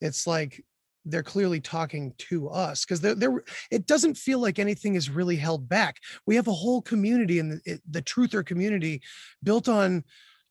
it's 0.00 0.26
like 0.26 0.64
they're 1.04 1.22
clearly 1.22 1.60
talking 1.60 2.12
to 2.18 2.48
us 2.48 2.84
because 2.84 3.00
they're, 3.00 3.14
they're 3.14 3.42
it 3.70 3.86
doesn't 3.86 4.16
feel 4.16 4.38
like 4.38 4.58
anything 4.58 4.94
is 4.94 5.08
really 5.10 5.36
held 5.36 5.68
back 5.68 5.96
we 6.26 6.36
have 6.36 6.48
a 6.48 6.52
whole 6.52 6.82
community 6.82 7.38
and 7.38 7.52
the, 7.64 7.80
the 7.90 8.02
truther 8.02 8.44
community 8.44 9.00
built 9.42 9.68
on 9.68 10.04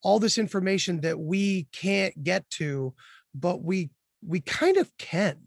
all 0.04 0.20
this 0.20 0.38
information 0.38 1.02
that 1.02 1.20
we 1.20 1.68
can't 1.72 2.24
get 2.24 2.50
to 2.50 2.94
but 3.40 3.64
we 3.64 3.90
we 4.26 4.40
kind 4.42 4.78
of 4.78 4.96
can. 4.98 5.38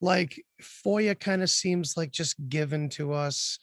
Like 0.00 0.42
foia 0.62 1.18
kind 1.18 1.42
of 1.42 1.50
seems 1.50 1.96
like 1.96 2.10
just 2.10 2.36
given 2.48 2.88
to 2.90 3.12
us. 3.12 3.58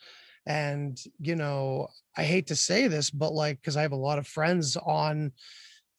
And 0.47 0.99
you 1.19 1.35
know 1.35 1.87
i 2.17 2.23
hate 2.23 2.47
to 2.47 2.55
say 2.55 2.87
this 2.87 3.11
but 3.11 3.31
like 3.31 3.61
because 3.61 3.77
i 3.77 3.83
have 3.83 3.91
a 3.91 3.95
lot 3.95 4.17
of 4.17 4.25
friends 4.27 4.75
on 4.75 5.31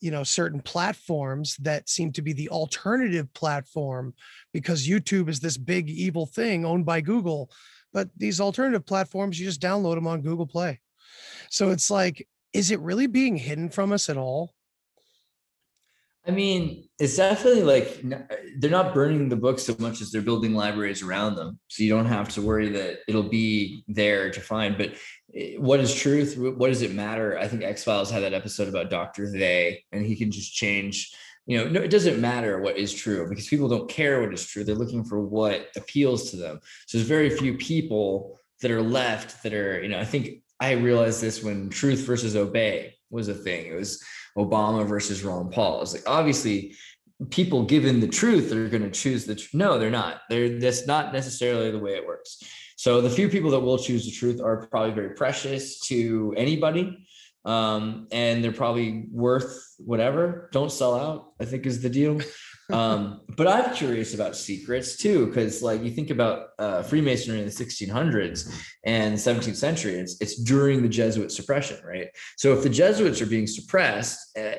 you 0.00 0.10
know 0.10 0.24
certain 0.24 0.60
platforms 0.60 1.56
that 1.58 1.88
seem 1.88 2.10
to 2.12 2.22
be 2.22 2.32
the 2.32 2.48
alternative 2.48 3.32
platform 3.34 4.12
because 4.52 4.86
youtube 4.86 5.28
is 5.28 5.38
this 5.38 5.56
big 5.56 5.88
evil 5.88 6.26
thing 6.26 6.64
owned 6.64 6.84
by 6.84 7.00
google. 7.00 7.50
But 7.92 8.08
these 8.16 8.40
alternative 8.40 8.84
platforms 8.84 9.38
you 9.38 9.46
just 9.46 9.62
download 9.62 9.94
them 9.94 10.08
on 10.08 10.22
google 10.22 10.48
play. 10.48 10.80
So 11.48 11.70
it's 11.70 11.88
like 11.88 12.26
is 12.52 12.70
it 12.70 12.80
really 12.80 13.06
being 13.06 13.36
hidden 13.36 13.68
from 13.68 13.92
us 13.92 14.08
at 14.08 14.16
all? 14.16 14.54
I 16.26 16.30
mean, 16.30 16.88
it's 17.00 17.16
definitely 17.16 17.64
like 17.64 18.00
they're 18.58 18.70
not 18.70 18.94
burning 18.94 19.28
the 19.28 19.36
books 19.36 19.64
so 19.64 19.74
much 19.80 20.00
as 20.00 20.12
they're 20.12 20.22
building 20.22 20.54
libraries 20.54 21.02
around 21.02 21.34
them. 21.34 21.58
So 21.66 21.82
you 21.82 21.90
don't 21.90 22.06
have 22.06 22.28
to 22.30 22.42
worry 22.42 22.68
that 22.68 23.00
it'll 23.08 23.28
be 23.28 23.84
there 23.88 24.30
to 24.30 24.40
find. 24.40 24.78
But 24.78 24.94
eh, 25.34 25.56
what 25.58 25.80
is 25.80 25.92
truth? 25.92 26.38
What 26.38 26.68
does 26.68 26.82
it 26.82 26.94
matter? 26.94 27.36
I 27.38 27.48
think 27.48 27.64
X 27.64 27.82
Files 27.82 28.10
had 28.10 28.22
that 28.22 28.34
episode 28.34 28.68
about 28.68 28.88
Dr. 28.88 29.32
They, 29.32 29.82
and 29.90 30.06
he 30.06 30.14
can 30.14 30.30
just 30.30 30.54
change. 30.54 31.12
You 31.46 31.58
know, 31.58 31.68
no, 31.68 31.80
it 31.80 31.90
doesn't 31.90 32.20
matter 32.20 32.60
what 32.60 32.76
is 32.76 32.94
true 32.94 33.28
because 33.28 33.48
people 33.48 33.68
don't 33.68 33.90
care 33.90 34.20
what 34.20 34.32
is 34.32 34.46
true. 34.46 34.62
They're 34.62 34.76
looking 34.76 35.02
for 35.02 35.20
what 35.20 35.70
appeals 35.74 36.30
to 36.30 36.36
them. 36.36 36.60
So 36.86 36.98
there's 36.98 37.08
very 37.08 37.30
few 37.30 37.56
people 37.56 38.38
that 38.60 38.70
are 38.70 38.80
left 38.80 39.42
that 39.42 39.52
are, 39.52 39.82
you 39.82 39.88
know, 39.88 39.98
I 39.98 40.04
think 40.04 40.42
I 40.62 40.72
realized 40.74 41.20
this 41.20 41.42
when 41.42 41.70
truth 41.70 42.06
versus 42.06 42.36
obey 42.36 42.94
was 43.10 43.26
a 43.26 43.34
thing. 43.34 43.66
It 43.66 43.74
was 43.74 44.00
Obama 44.38 44.86
versus 44.86 45.24
Ron 45.24 45.50
Paul. 45.50 45.82
It's 45.82 45.92
like 45.92 46.04
obviously 46.06 46.76
people 47.30 47.64
given 47.64 47.98
the 47.98 48.06
truth 48.06 48.52
are 48.52 48.68
going 48.68 48.84
to 48.84 48.90
choose 48.90 49.24
the. 49.24 49.44
No, 49.52 49.76
they're 49.76 49.90
not. 49.90 50.20
They're 50.30 50.60
that's 50.60 50.86
not 50.86 51.12
necessarily 51.12 51.72
the 51.72 51.80
way 51.80 51.96
it 51.96 52.06
works. 52.06 52.38
So 52.76 53.00
the 53.00 53.10
few 53.10 53.28
people 53.28 53.50
that 53.50 53.58
will 53.58 53.76
choose 53.76 54.04
the 54.04 54.12
truth 54.12 54.40
are 54.40 54.68
probably 54.68 54.94
very 54.94 55.14
precious 55.16 55.80
to 55.88 56.32
anybody. 56.36 57.06
Um, 57.44 58.06
and 58.12 58.44
they're 58.44 58.52
probably 58.52 59.06
worth 59.10 59.74
whatever. 59.78 60.48
Don't 60.52 60.70
sell 60.70 60.94
out, 60.94 61.32
I 61.40 61.44
think 61.44 61.66
is 61.66 61.82
the 61.82 61.90
deal. 61.90 62.20
um, 62.72 63.20
but 63.36 63.46
I'm 63.46 63.74
curious 63.74 64.14
about 64.14 64.36
secrets 64.36 64.96
too, 64.96 65.26
because 65.26 65.62
like 65.62 65.82
you 65.82 65.90
think 65.90 66.10
about 66.10 66.48
uh, 66.58 66.82
Freemasonry 66.82 67.38
in 67.38 67.44
the 67.44 67.50
1600s 67.50 68.52
and 68.84 69.14
17th 69.14 69.56
century, 69.56 69.94
it's, 69.94 70.20
it's 70.20 70.36
during 70.42 70.82
the 70.82 70.88
Jesuit 70.88 71.30
suppression, 71.30 71.78
right? 71.84 72.08
So 72.36 72.52
if 72.52 72.62
the 72.62 72.70
Jesuits 72.70 73.20
are 73.20 73.26
being 73.26 73.46
suppressed, 73.46 74.36
uh, 74.38 74.52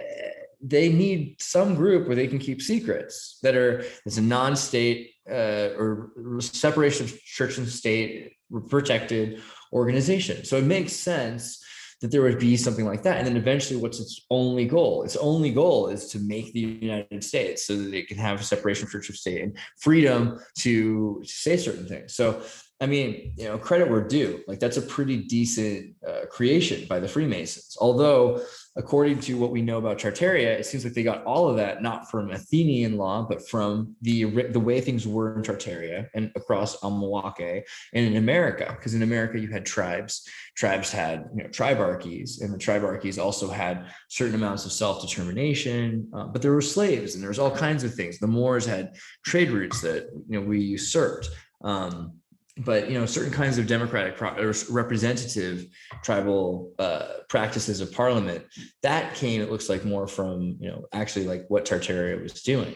they 0.62 0.90
need 0.90 1.42
some 1.42 1.76
group 1.76 2.08
where 2.08 2.16
they 2.16 2.28
can 2.28 2.40
keep 2.40 2.62
secrets 2.62 3.40
that 3.44 3.56
are 3.56 3.84
it's 4.06 4.18
a 4.18 4.22
non-state 4.22 5.12
uh, 5.30 5.70
or 5.78 6.12
separation 6.40 7.06
of 7.06 7.22
church 7.24 7.58
and 7.58 7.68
state 7.68 8.34
protected 8.70 9.42
organization. 9.74 10.46
So 10.46 10.58
it 10.58 10.64
makes 10.64 10.94
sense 10.94 11.63
that 12.04 12.12
there 12.12 12.22
would 12.22 12.38
be 12.38 12.58
something 12.58 12.86
like 12.86 13.02
that. 13.04 13.18
And 13.18 13.26
then 13.26 13.38
eventually, 13.38 13.80
what's 13.80 14.02
its 14.02 14.26
only 14.30 14.66
goal? 14.66 15.04
Its 15.04 15.16
only 15.16 15.52
goal 15.52 15.88
is 15.88 16.10
to 16.10 16.20
make 16.20 16.52
the 16.52 16.60
United 16.60 17.24
States 17.24 17.66
so 17.66 17.78
that 17.78 17.94
it 17.94 18.10
can 18.10 18.18
have 18.18 18.42
a 18.42 18.44
separation 18.44 18.86
of 18.86 18.92
church 18.92 19.08
of 19.08 19.16
state 19.16 19.42
and 19.42 19.58
freedom 19.80 20.38
to 20.60 21.22
say 21.24 21.56
certain 21.56 21.88
things. 21.88 22.14
So 22.14 22.42
I 22.84 22.86
mean, 22.86 23.34
you 23.38 23.46
know, 23.46 23.58
credit 23.58 23.90
where 23.90 24.02
due. 24.02 24.42
Like 24.46 24.60
that's 24.60 24.76
a 24.76 24.82
pretty 24.82 25.24
decent 25.24 25.96
uh, 26.06 26.26
creation 26.30 26.86
by 26.90 27.00
the 27.00 27.08
Freemasons. 27.08 27.78
Although, 27.80 28.42
according 28.76 29.22
to 29.22 29.38
what 29.38 29.52
we 29.52 29.62
know 29.62 29.78
about 29.78 30.00
Tartaria, 30.00 30.60
it 30.60 30.66
seems 30.66 30.84
like 30.84 30.94
they 30.94 31.02
got 31.02 31.24
all 31.24 31.48
of 31.48 31.56
that 31.56 31.82
not 31.82 32.12
from 32.12 32.32
Athenian 32.32 32.98
law, 32.98 33.26
but 33.26 33.48
from 33.48 33.96
the 34.02 34.26
the 34.50 34.60
way 34.60 34.82
things 34.82 35.08
were 35.08 35.34
in 35.38 35.44
Tartaria 35.44 36.10
and 36.14 36.30
across 36.36 36.82
Almawake 36.82 37.64
and 37.94 38.06
in 38.06 38.18
America. 38.18 38.68
Because 38.78 38.94
in 38.96 39.02
America, 39.02 39.40
you 39.40 39.48
had 39.48 39.66
tribes. 39.66 40.28
Tribes 40.58 40.92
had 40.92 41.30
you 41.38 41.44
know 41.44 41.50
tribarchies, 41.50 42.42
and 42.42 42.54
the 42.54 42.58
tribarchies 42.58 43.18
also 43.18 43.48
had 43.48 43.86
certain 44.10 44.36
amounts 44.36 44.66
of 44.66 44.74
self 44.74 45.02
determination. 45.02 46.10
Uh, 46.14 46.26
but 46.26 46.42
there 46.42 46.52
were 46.52 46.62
slaves, 46.62 47.16
and 47.16 47.24
there 47.24 47.30
was 47.30 47.40
all 47.40 47.56
kinds 47.56 47.86
of 47.86 47.96
things. 47.96 48.20
The 48.20 48.28
Moors 48.28 48.66
had 48.66 48.98
trade 49.24 49.52
routes 49.52 49.80
that 49.84 50.10
you 50.28 50.38
know 50.38 50.46
we 50.46 50.60
usurped. 50.60 51.30
Um, 51.64 52.20
but 52.58 52.90
you 52.90 53.00
know 53.00 53.06
certain 53.06 53.32
kinds 53.32 53.58
of 53.58 53.68
democratic 53.68 54.16
pro- 54.16 54.36
or 54.38 54.54
representative 54.70 55.66
tribal 56.04 56.72
uh, 56.80 57.08
practices 57.28 57.82
of 57.82 57.92
parliament 57.92 58.44
that 58.84 59.16
came 59.16 59.42
it 59.42 59.52
looks 59.52 59.70
like 59.70 59.84
more 59.86 60.08
from 60.08 60.58
you 60.60 60.70
know 60.70 60.86
actually 60.94 61.26
like 61.26 61.46
what 61.48 61.66
tartaria 61.66 62.22
was 62.22 62.44
doing. 62.44 62.76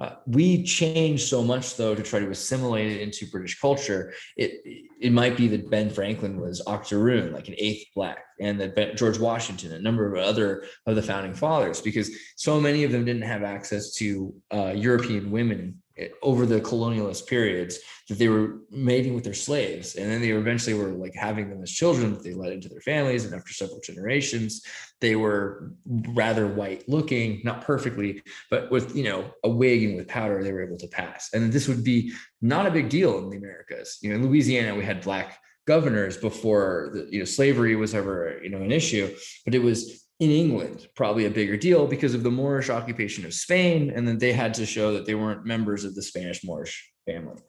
Uh, 0.00 0.14
we 0.26 0.62
changed 0.62 1.26
so 1.26 1.42
much 1.42 1.76
though 1.76 1.92
to 1.92 2.04
try 2.04 2.20
to 2.20 2.30
assimilate 2.30 2.92
it 2.92 3.00
into 3.00 3.26
british 3.26 3.60
culture. 3.60 4.14
It 4.36 4.52
it 5.00 5.12
might 5.12 5.36
be 5.36 5.48
that 5.48 5.70
ben 5.70 5.90
franklin 5.90 6.40
was 6.40 6.62
octoroon 6.66 7.32
like 7.32 7.48
an 7.48 7.56
eighth 7.58 7.86
black 7.94 8.18
and 8.40 8.60
that 8.60 8.76
ben, 8.76 8.96
george 8.96 9.18
washington 9.18 9.72
a 9.72 9.78
number 9.78 10.06
of 10.06 10.22
other 10.22 10.64
of 10.86 10.94
the 10.94 11.02
founding 11.02 11.34
fathers 11.34 11.80
because 11.80 12.10
so 12.36 12.60
many 12.60 12.84
of 12.84 12.92
them 12.92 13.04
didn't 13.04 13.22
have 13.22 13.42
access 13.42 13.92
to 13.94 14.32
uh, 14.52 14.72
european 14.74 15.32
women 15.32 15.82
over 16.22 16.46
the 16.46 16.60
colonialist 16.60 17.26
periods 17.26 17.78
that 18.08 18.18
they 18.18 18.28
were 18.28 18.58
mating 18.70 19.14
with 19.14 19.24
their 19.24 19.34
slaves. 19.34 19.96
And 19.96 20.10
then 20.10 20.20
they 20.20 20.30
eventually 20.30 20.74
were 20.74 20.90
like 20.90 21.14
having 21.14 21.50
them 21.50 21.62
as 21.62 21.70
children 21.70 22.12
that 22.14 22.22
they 22.22 22.34
led 22.34 22.52
into 22.52 22.68
their 22.68 22.80
families. 22.80 23.24
And 23.24 23.34
after 23.34 23.52
several 23.52 23.80
generations 23.80 24.62
they 25.00 25.16
were 25.16 25.72
rather 25.86 26.46
white 26.46 26.88
looking 26.88 27.40
not 27.44 27.62
perfectly 27.62 28.22
but 28.50 28.70
with 28.70 28.96
you 28.96 29.04
know 29.04 29.30
a 29.44 29.48
wig 29.48 29.84
and 29.84 29.96
with 29.96 30.08
powder 30.08 30.42
they 30.42 30.52
were 30.52 30.64
able 30.64 30.78
to 30.78 30.88
pass. 30.88 31.30
And 31.32 31.52
this 31.52 31.68
would 31.68 31.84
be 31.84 32.12
not 32.40 32.66
a 32.66 32.70
big 32.70 32.88
deal 32.88 33.18
in 33.18 33.30
the 33.30 33.36
americas. 33.36 33.98
You 34.02 34.10
know 34.10 34.16
in 34.16 34.26
louisiana 34.26 34.74
we 34.74 34.84
had 34.84 35.02
black 35.02 35.38
governors 35.66 36.16
before 36.16 36.90
the, 36.94 37.08
you 37.10 37.18
know 37.18 37.24
slavery 37.24 37.76
was 37.76 37.94
ever 37.94 38.40
you 38.42 38.48
know 38.48 38.62
an 38.62 38.72
issue 38.72 39.14
but 39.44 39.54
it 39.54 39.62
was 39.62 40.07
in 40.20 40.30
England, 40.30 40.88
probably 40.96 41.26
a 41.26 41.30
bigger 41.30 41.56
deal 41.56 41.86
because 41.86 42.14
of 42.14 42.22
the 42.22 42.30
Moorish 42.30 42.70
occupation 42.70 43.24
of 43.24 43.32
Spain. 43.32 43.92
And 43.94 44.06
then 44.06 44.18
they 44.18 44.32
had 44.32 44.54
to 44.54 44.66
show 44.66 44.92
that 44.94 45.06
they 45.06 45.14
weren't 45.14 45.46
members 45.46 45.84
of 45.84 45.94
the 45.94 46.02
Spanish 46.02 46.44
Moorish 46.44 46.90
family. 47.06 47.40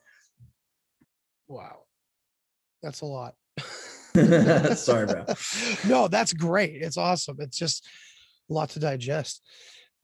Wow. 1.48 1.80
That's 2.84 3.02
a 3.02 3.06
lot. 3.06 3.34
Sorry, 4.78 5.06
bro. 5.08 5.26
no, 5.88 6.08
that's 6.08 6.34
great. 6.34 6.82
It's 6.82 6.98
awesome. 6.98 7.38
It's 7.40 7.58
just 7.58 7.88
a 8.50 8.54
lot 8.54 8.70
to 8.70 8.80
digest. 8.80 9.42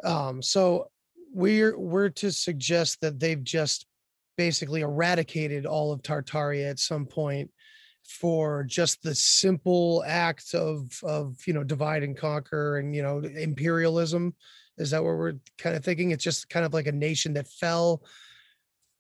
Um, 0.03 0.41
so 0.41 0.89
we're 1.33 1.77
we're 1.77 2.09
to 2.09 2.31
suggest 2.31 3.01
that 3.01 3.19
they've 3.19 3.43
just 3.43 3.85
basically 4.37 4.81
eradicated 4.81 5.65
all 5.65 5.91
of 5.91 6.01
Tartaria 6.01 6.69
at 6.69 6.79
some 6.79 7.05
point 7.05 7.51
for 8.07 8.63
just 8.63 9.01
the 9.01 9.15
simple 9.15 10.03
act 10.07 10.53
of 10.53 10.99
of 11.03 11.35
you 11.45 11.53
know 11.53 11.63
divide 11.63 12.03
and 12.03 12.17
conquer 12.17 12.77
and 12.77 12.95
you 12.95 13.01
know 13.01 13.19
imperialism? 13.19 14.33
Is 14.77 14.91
that 14.91 15.03
what 15.03 15.17
we're 15.17 15.33
kind 15.57 15.75
of 15.75 15.83
thinking? 15.83 16.11
It's 16.11 16.23
just 16.23 16.49
kind 16.49 16.65
of 16.65 16.73
like 16.73 16.87
a 16.87 16.91
nation 16.91 17.33
that 17.33 17.47
fell. 17.47 18.03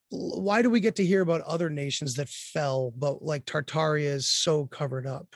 Why 0.09 0.61
do 0.61 0.69
we 0.69 0.79
get 0.79 0.95
to 0.97 1.05
hear 1.05 1.21
about 1.21 1.41
other 1.41 1.69
nations 1.69 2.15
that 2.15 2.29
fell 2.29 2.93
but 2.95 3.23
like 3.23 3.45
tartaria 3.45 4.05
is 4.05 4.27
so 4.27 4.67
covered 4.67 5.07
up 5.07 5.35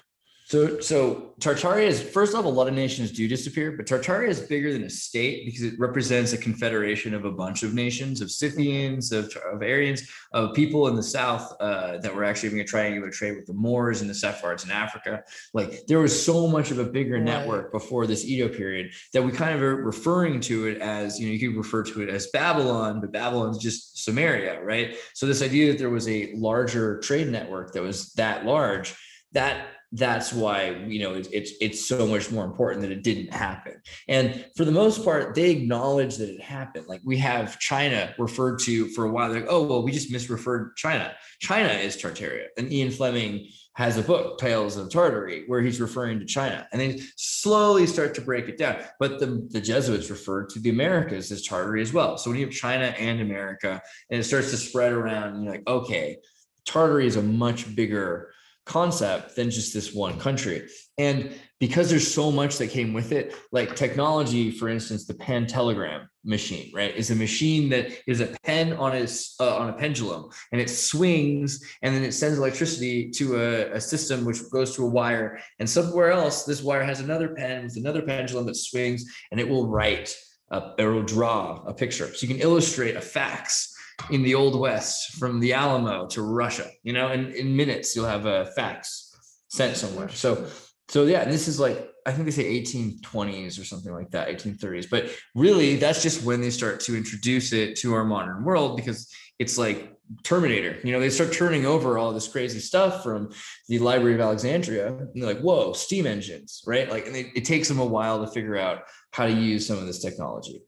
so, 0.50 0.80
so 0.80 1.36
Tartaria 1.40 1.86
is 1.86 2.02
first 2.02 2.34
off, 2.34 2.44
a 2.44 2.48
lot 2.48 2.68
of 2.68 2.74
nations 2.74 3.12
do 3.12 3.28
disappear, 3.28 3.74
but 3.74 3.86
Tartaria 3.86 4.30
is 4.30 4.40
bigger 4.40 4.74
than 4.74 4.84
a 4.84 4.90
state 4.90 5.46
because 5.46 5.62
it 5.62 5.78
represents 5.78 6.34
a 6.34 6.40
confederation 6.40 7.14
of 7.14 7.24
a 7.24 7.32
bunch 7.32 7.62
of 7.62 7.76
nations, 7.76 8.20
of 8.20 8.32
Scythians, 8.32 9.12
of, 9.12 9.32
of 9.54 9.62
Aryans, 9.62 10.10
of 10.34 10.56
people 10.56 10.88
in 10.88 10.96
the 10.96 11.04
south 11.04 11.56
uh, 11.60 12.00
that 12.00 12.16
were 12.16 12.24
actually 12.24 12.50
having 12.50 12.62
a 12.62 12.66
triangular 12.66 13.12
trade 13.12 13.36
with 13.36 13.46
the 13.46 13.54
Moors 13.54 14.02
and 14.02 14.10
the 14.10 14.16
Sephards 14.16 14.66
in 14.66 14.72
Africa. 14.72 15.24
Like 15.54 15.86
there 15.86 16.00
was 16.00 16.26
so 16.26 16.48
much 16.48 16.72
of 16.72 16.80
a 16.80 16.84
bigger 16.84 17.18
right. 17.18 17.24
network 17.24 17.72
before 17.72 18.08
this 18.08 18.26
Edo 18.26 18.50
period 18.50 18.92
that 19.14 19.22
we 19.22 19.32
kind 19.32 19.54
of 19.54 19.62
are 19.62 19.76
referring 19.76 20.40
to 20.42 20.66
it 20.66 20.82
as, 20.82 21.20
you 21.20 21.28
know, 21.28 21.34
you 21.34 21.48
could 21.48 21.58
refer 21.58 21.84
to 21.84 22.02
it 22.02 22.10
as 22.10 22.26
Babylon, 22.34 23.02
but 23.02 23.12
Babylon's 23.12 23.60
just 23.60 24.04
Samaria, 24.04 24.64
right? 24.64 24.98
So 25.14 25.28
this 25.28 25.44
idea 25.44 25.72
that 25.72 25.78
there 25.78 25.92
was 25.92 26.10
a 26.10 26.34
larger 26.34 27.00
trade 27.02 27.28
network 27.28 27.74
that 27.74 27.84
was 27.84 28.14
that 28.14 28.46
large, 28.46 28.96
that 29.34 29.68
that's 29.92 30.32
why 30.32 30.70
you 30.88 31.00
know 31.00 31.14
it's, 31.16 31.30
it's 31.30 31.52
it's 31.62 31.88
so 31.88 32.06
much 32.06 32.30
more 32.30 32.46
important 32.46 32.82
that 32.82 32.92
it 32.92 33.04
didn't 33.04 33.34
happen. 33.34 33.82
And 34.08 34.46
for 34.56 34.64
the 34.64 34.72
most 34.72 35.04
part 35.04 35.34
they 35.34 35.50
acknowledge 35.50 36.18
that 36.18 36.30
it 36.30 36.42
happened. 36.42 36.88
Like 36.88 37.02
we 37.04 37.18
have 37.18 37.60
china 37.60 38.14
referred 38.20 38.60
to 38.60 38.88
for 38.90 39.06
a 39.06 39.12
while 39.12 39.32
like 39.32 39.48
oh 39.50 39.64
well 39.64 39.82
we 39.82 39.92
just 39.92 40.12
misreferred 40.12 40.76
china. 40.76 41.14
China 41.40 41.70
is 41.70 41.98
tartaria 41.98 42.48
and 42.58 42.72
ian 42.72 42.92
fleming 42.92 43.48
has 43.74 43.98
a 43.98 44.02
book 44.02 44.38
tales 44.38 44.76
of 44.78 44.92
tartary 44.92 45.46
where 45.48 45.62
he's 45.62 45.80
referring 45.82 46.20
to 46.20 46.26
china 46.26 46.68
and 46.72 46.82
they 46.82 47.02
slowly 47.16 47.88
start 47.88 48.14
to 48.14 48.22
break 48.22 48.48
it 48.48 48.58
down. 48.58 48.78
But 49.00 49.20
the, 49.20 49.48
the 49.50 49.62
jesuits 49.62 50.12
refer 50.12 50.46
to 50.46 50.60
the 50.60 50.70
americas 50.70 51.32
as 51.32 51.44
tartary 51.44 51.82
as 51.82 51.94
well. 51.94 52.18
So 52.18 52.30
when 52.30 52.40
you 52.40 52.46
have 52.46 52.54
china 52.54 52.94
and 53.00 53.22
america 53.22 53.82
and 54.12 54.20
it 54.20 54.24
starts 54.24 54.52
to 54.52 54.58
spread 54.58 54.94
around 54.94 55.42
you're 55.42 55.54
like 55.54 55.68
okay 55.68 56.18
tartary 56.66 57.08
is 57.08 57.16
a 57.16 57.24
much 57.24 57.76
bigger 57.76 58.32
concept 58.70 59.36
than 59.36 59.50
just 59.50 59.74
this 59.74 59.94
one 59.94 60.20
country. 60.20 60.68
And 61.00 61.34
because 61.60 61.90
there's 61.90 62.14
so 62.14 62.32
much 62.32 62.60
that 62.60 62.70
came 62.70 62.94
with 62.94 63.12
it, 63.12 63.36
like 63.52 63.76
technology, 63.76 64.52
for 64.52 64.70
instance, 64.70 65.06
the 65.06 65.16
pantelegraph 65.16 66.06
machine, 66.24 66.72
right, 66.74 66.96
is 66.96 67.10
a 67.10 67.16
machine 67.16 67.68
that 67.70 67.90
is 68.06 68.22
a 68.22 68.28
pen 68.44 68.74
on 68.74 68.96
a, 68.96 69.08
uh, 69.40 69.58
on 69.58 69.70
a 69.70 69.74
pendulum 69.74 70.30
and 70.52 70.62
it 70.62 70.70
swings 70.70 71.64
and 71.82 71.96
then 71.96 72.04
it 72.04 72.14
sends 72.14 72.38
electricity 72.38 73.10
to 73.10 73.38
a, 73.38 73.72
a 73.74 73.82
system 73.82 74.24
which 74.24 74.40
goes 74.52 74.76
to 74.76 74.86
a 74.86 74.90
wire. 74.90 75.40
And 75.58 75.68
somewhere 75.68 76.12
else, 76.12 76.44
this 76.44 76.62
wire 76.62 76.84
has 76.84 77.00
another 77.00 77.30
pen 77.30 77.64
with 77.64 77.76
another 77.76 78.04
pendulum 78.04 78.46
that 78.46 78.56
swings 78.56 79.04
and 79.32 79.40
it 79.40 79.50
will 79.50 79.68
write, 79.68 80.16
a, 80.52 80.74
it 80.78 80.86
will 80.86 81.04
draw 81.04 81.64
a 81.66 81.74
picture. 81.74 82.14
So 82.14 82.28
you 82.28 82.34
can 82.34 82.42
illustrate 82.42 82.96
a 82.96 83.02
fax 83.02 83.76
in 84.12 84.24
the 84.24 84.36
old 84.36 84.60
west 84.60 85.14
from 85.16 85.40
the 85.40 85.54
Alamo 85.54 86.08
to 86.08 86.22
Russia, 86.22 86.70
you 86.84 86.94
know, 86.94 87.08
and 87.08 87.34
in 87.34 87.56
minutes 87.56 87.96
you'll 87.96 88.06
have 88.06 88.26
a 88.26 88.48
fax 88.56 89.14
sent 89.50 89.78
somewhere. 89.78 90.10
So, 90.10 90.48
so 90.90 91.06
yeah, 91.06 91.26
this 91.26 91.48
is 91.48 91.60
like, 91.60 91.90
I 92.06 92.12
think 92.12 92.26
they 92.26 92.32
say 92.32 92.62
1820s 92.62 93.60
or 93.60 93.64
something 93.64 93.94
like 93.94 94.10
that, 94.12 94.30
1830s, 94.30 94.90
but 94.90 95.12
really 95.36 95.76
that's 95.76 96.02
just 96.02 96.24
when 96.24 96.42
they 96.42 96.50
start 96.50 96.80
to 96.82 96.96
introduce 96.96 97.54
it 97.54 97.76
to 97.78 97.94
our 97.94 98.06
modern 98.06 98.44
world 98.44 98.78
because 98.78 99.14
it's 99.38 99.58
like 99.58 99.94
Terminator, 100.24 100.78
you 100.84 100.92
know, 100.92 101.00
they 101.00 101.12
start 101.12 101.32
turning 101.32 101.68
over 101.68 102.00
all 102.00 102.12
this 102.12 102.28
crazy 102.28 102.60
stuff 102.60 103.04
from 103.04 103.32
the 103.68 103.78
Library 103.78 104.16
of 104.16 104.22
Alexandria 104.22 104.88
and 104.88 105.10
they're 105.14 105.34
like, 105.34 105.42
whoa, 105.42 105.74
steam 105.74 106.08
engines, 106.08 106.64
right? 106.66 106.90
Like, 106.90 107.06
and 107.06 107.16
it 107.16 107.46
takes 107.46 107.68
them 107.68 107.80
a 107.80 107.86
while 107.86 108.26
to 108.26 108.32
figure 108.32 108.58
out 108.58 108.84
how 109.12 109.28
to 109.28 109.32
use 109.32 109.68
some 109.68 109.78
of 109.78 109.86
this 109.86 110.00
technology. 110.00 110.64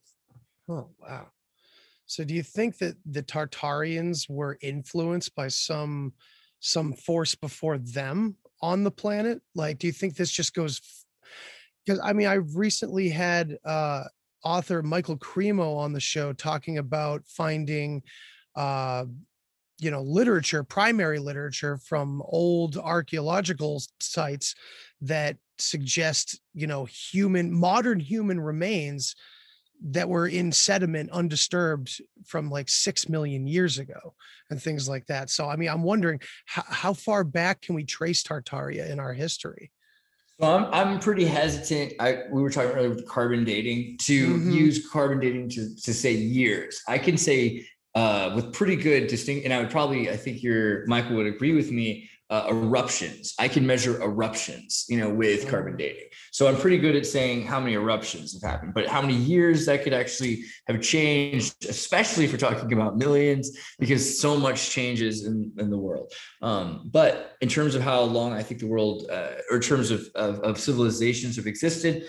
Oh, 0.69 0.89
wow. 0.99 1.27
So 2.11 2.25
do 2.25 2.33
you 2.33 2.43
think 2.43 2.77
that 2.79 2.97
the 3.05 3.23
Tartarians 3.23 4.29
were 4.29 4.57
influenced 4.61 5.33
by 5.33 5.47
some 5.47 6.11
some 6.59 6.91
force 6.91 7.35
before 7.35 7.77
them 7.77 8.35
on 8.61 8.83
the 8.83 8.91
planet? 8.91 9.41
Like, 9.55 9.79
do 9.79 9.87
you 9.87 9.93
think 9.93 10.17
this 10.17 10.29
just 10.29 10.53
goes? 10.53 10.81
Because 11.85 12.01
I 12.03 12.11
mean, 12.11 12.27
I 12.27 12.33
recently 12.33 13.07
had 13.07 13.57
uh, 13.63 14.03
author 14.43 14.83
Michael 14.83 15.17
Cremo 15.19 15.77
on 15.77 15.93
the 15.93 16.01
show 16.01 16.33
talking 16.33 16.79
about 16.79 17.23
finding, 17.27 18.03
uh, 18.57 19.05
you 19.79 19.89
know, 19.89 20.01
literature, 20.01 20.65
primary 20.65 21.17
literature 21.17 21.77
from 21.77 22.21
old 22.25 22.75
archaeological 22.75 23.81
sites 24.01 24.53
that 24.99 25.37
suggest, 25.59 26.41
you 26.53 26.67
know, 26.67 26.83
human, 26.83 27.53
modern 27.53 28.01
human 28.01 28.41
remains 28.41 29.15
that 29.83 30.07
were 30.07 30.27
in 30.27 30.51
sediment 30.51 31.09
undisturbed 31.11 32.01
from 32.25 32.49
like 32.49 32.69
six 32.69 33.09
million 33.09 33.47
years 33.47 33.79
ago 33.79 34.13
and 34.49 34.61
things 34.61 34.87
like 34.87 35.07
that. 35.07 35.29
So, 35.29 35.49
I 35.49 35.55
mean, 35.55 35.69
I'm 35.69 35.83
wondering 35.83 36.19
how, 36.45 36.63
how 36.67 36.93
far 36.93 37.23
back 37.23 37.61
can 37.61 37.75
we 37.75 37.83
trace 37.83 38.23
Tartaria 38.23 38.89
in 38.89 38.99
our 38.99 39.13
history? 39.13 39.71
So 40.39 40.47
I'm, 40.47 40.73
I'm 40.73 40.99
pretty 40.99 41.25
hesitant. 41.25 41.93
I, 41.99 42.23
we 42.31 42.41
were 42.41 42.49
talking 42.49 42.71
earlier 42.71 42.89
with 42.89 43.07
carbon 43.07 43.43
dating 43.43 43.97
to 44.01 44.27
mm-hmm. 44.27 44.51
use 44.51 44.89
carbon 44.89 45.19
dating 45.19 45.49
to, 45.49 45.75
to 45.75 45.93
say 45.93 46.13
years. 46.13 46.81
I 46.87 46.97
can 46.97 47.17
say 47.17 47.65
uh, 47.93 48.31
with 48.35 48.53
pretty 48.53 48.75
good 48.75 49.07
distinct, 49.07 49.45
and 49.45 49.53
I 49.53 49.59
would 49.59 49.69
probably, 49.69 50.09
I 50.09 50.17
think 50.17 50.41
your 50.41 50.85
Michael 50.87 51.15
would 51.17 51.27
agree 51.27 51.53
with 51.53 51.71
me 51.71 52.09
uh, 52.31 52.47
eruptions. 52.49 53.33
I 53.37 53.49
can 53.49 53.67
measure 53.67 54.01
eruptions, 54.01 54.85
you 54.87 54.97
know, 54.97 55.09
with 55.09 55.49
carbon 55.49 55.75
dating. 55.75 56.05
So 56.31 56.47
I'm 56.47 56.55
pretty 56.55 56.77
good 56.77 56.95
at 56.95 57.05
saying 57.05 57.45
how 57.45 57.59
many 57.59 57.73
eruptions 57.73 58.33
have 58.33 58.49
happened, 58.49 58.73
but 58.73 58.87
how 58.87 59.01
many 59.01 59.15
years 59.15 59.65
that 59.65 59.83
could 59.83 59.91
actually 59.91 60.45
have 60.67 60.81
changed, 60.81 61.65
especially 61.65 62.23
if 62.23 62.31
we're 62.31 62.37
talking 62.37 62.71
about 62.71 62.97
millions, 62.97 63.51
because 63.79 64.17
so 64.17 64.37
much 64.37 64.69
changes 64.69 65.25
in, 65.25 65.51
in 65.57 65.69
the 65.69 65.77
world. 65.77 66.13
Um, 66.41 66.89
but 66.89 67.33
in 67.41 67.49
terms 67.49 67.75
of 67.75 67.81
how 67.81 68.01
long 68.01 68.31
I 68.31 68.43
think 68.43 68.61
the 68.61 68.67
world, 68.67 69.07
uh, 69.11 69.33
or 69.49 69.57
in 69.57 69.61
terms 69.61 69.91
of, 69.91 70.07
of, 70.15 70.39
of 70.39 70.57
civilizations 70.57 71.35
have 71.35 71.47
existed, 71.47 72.05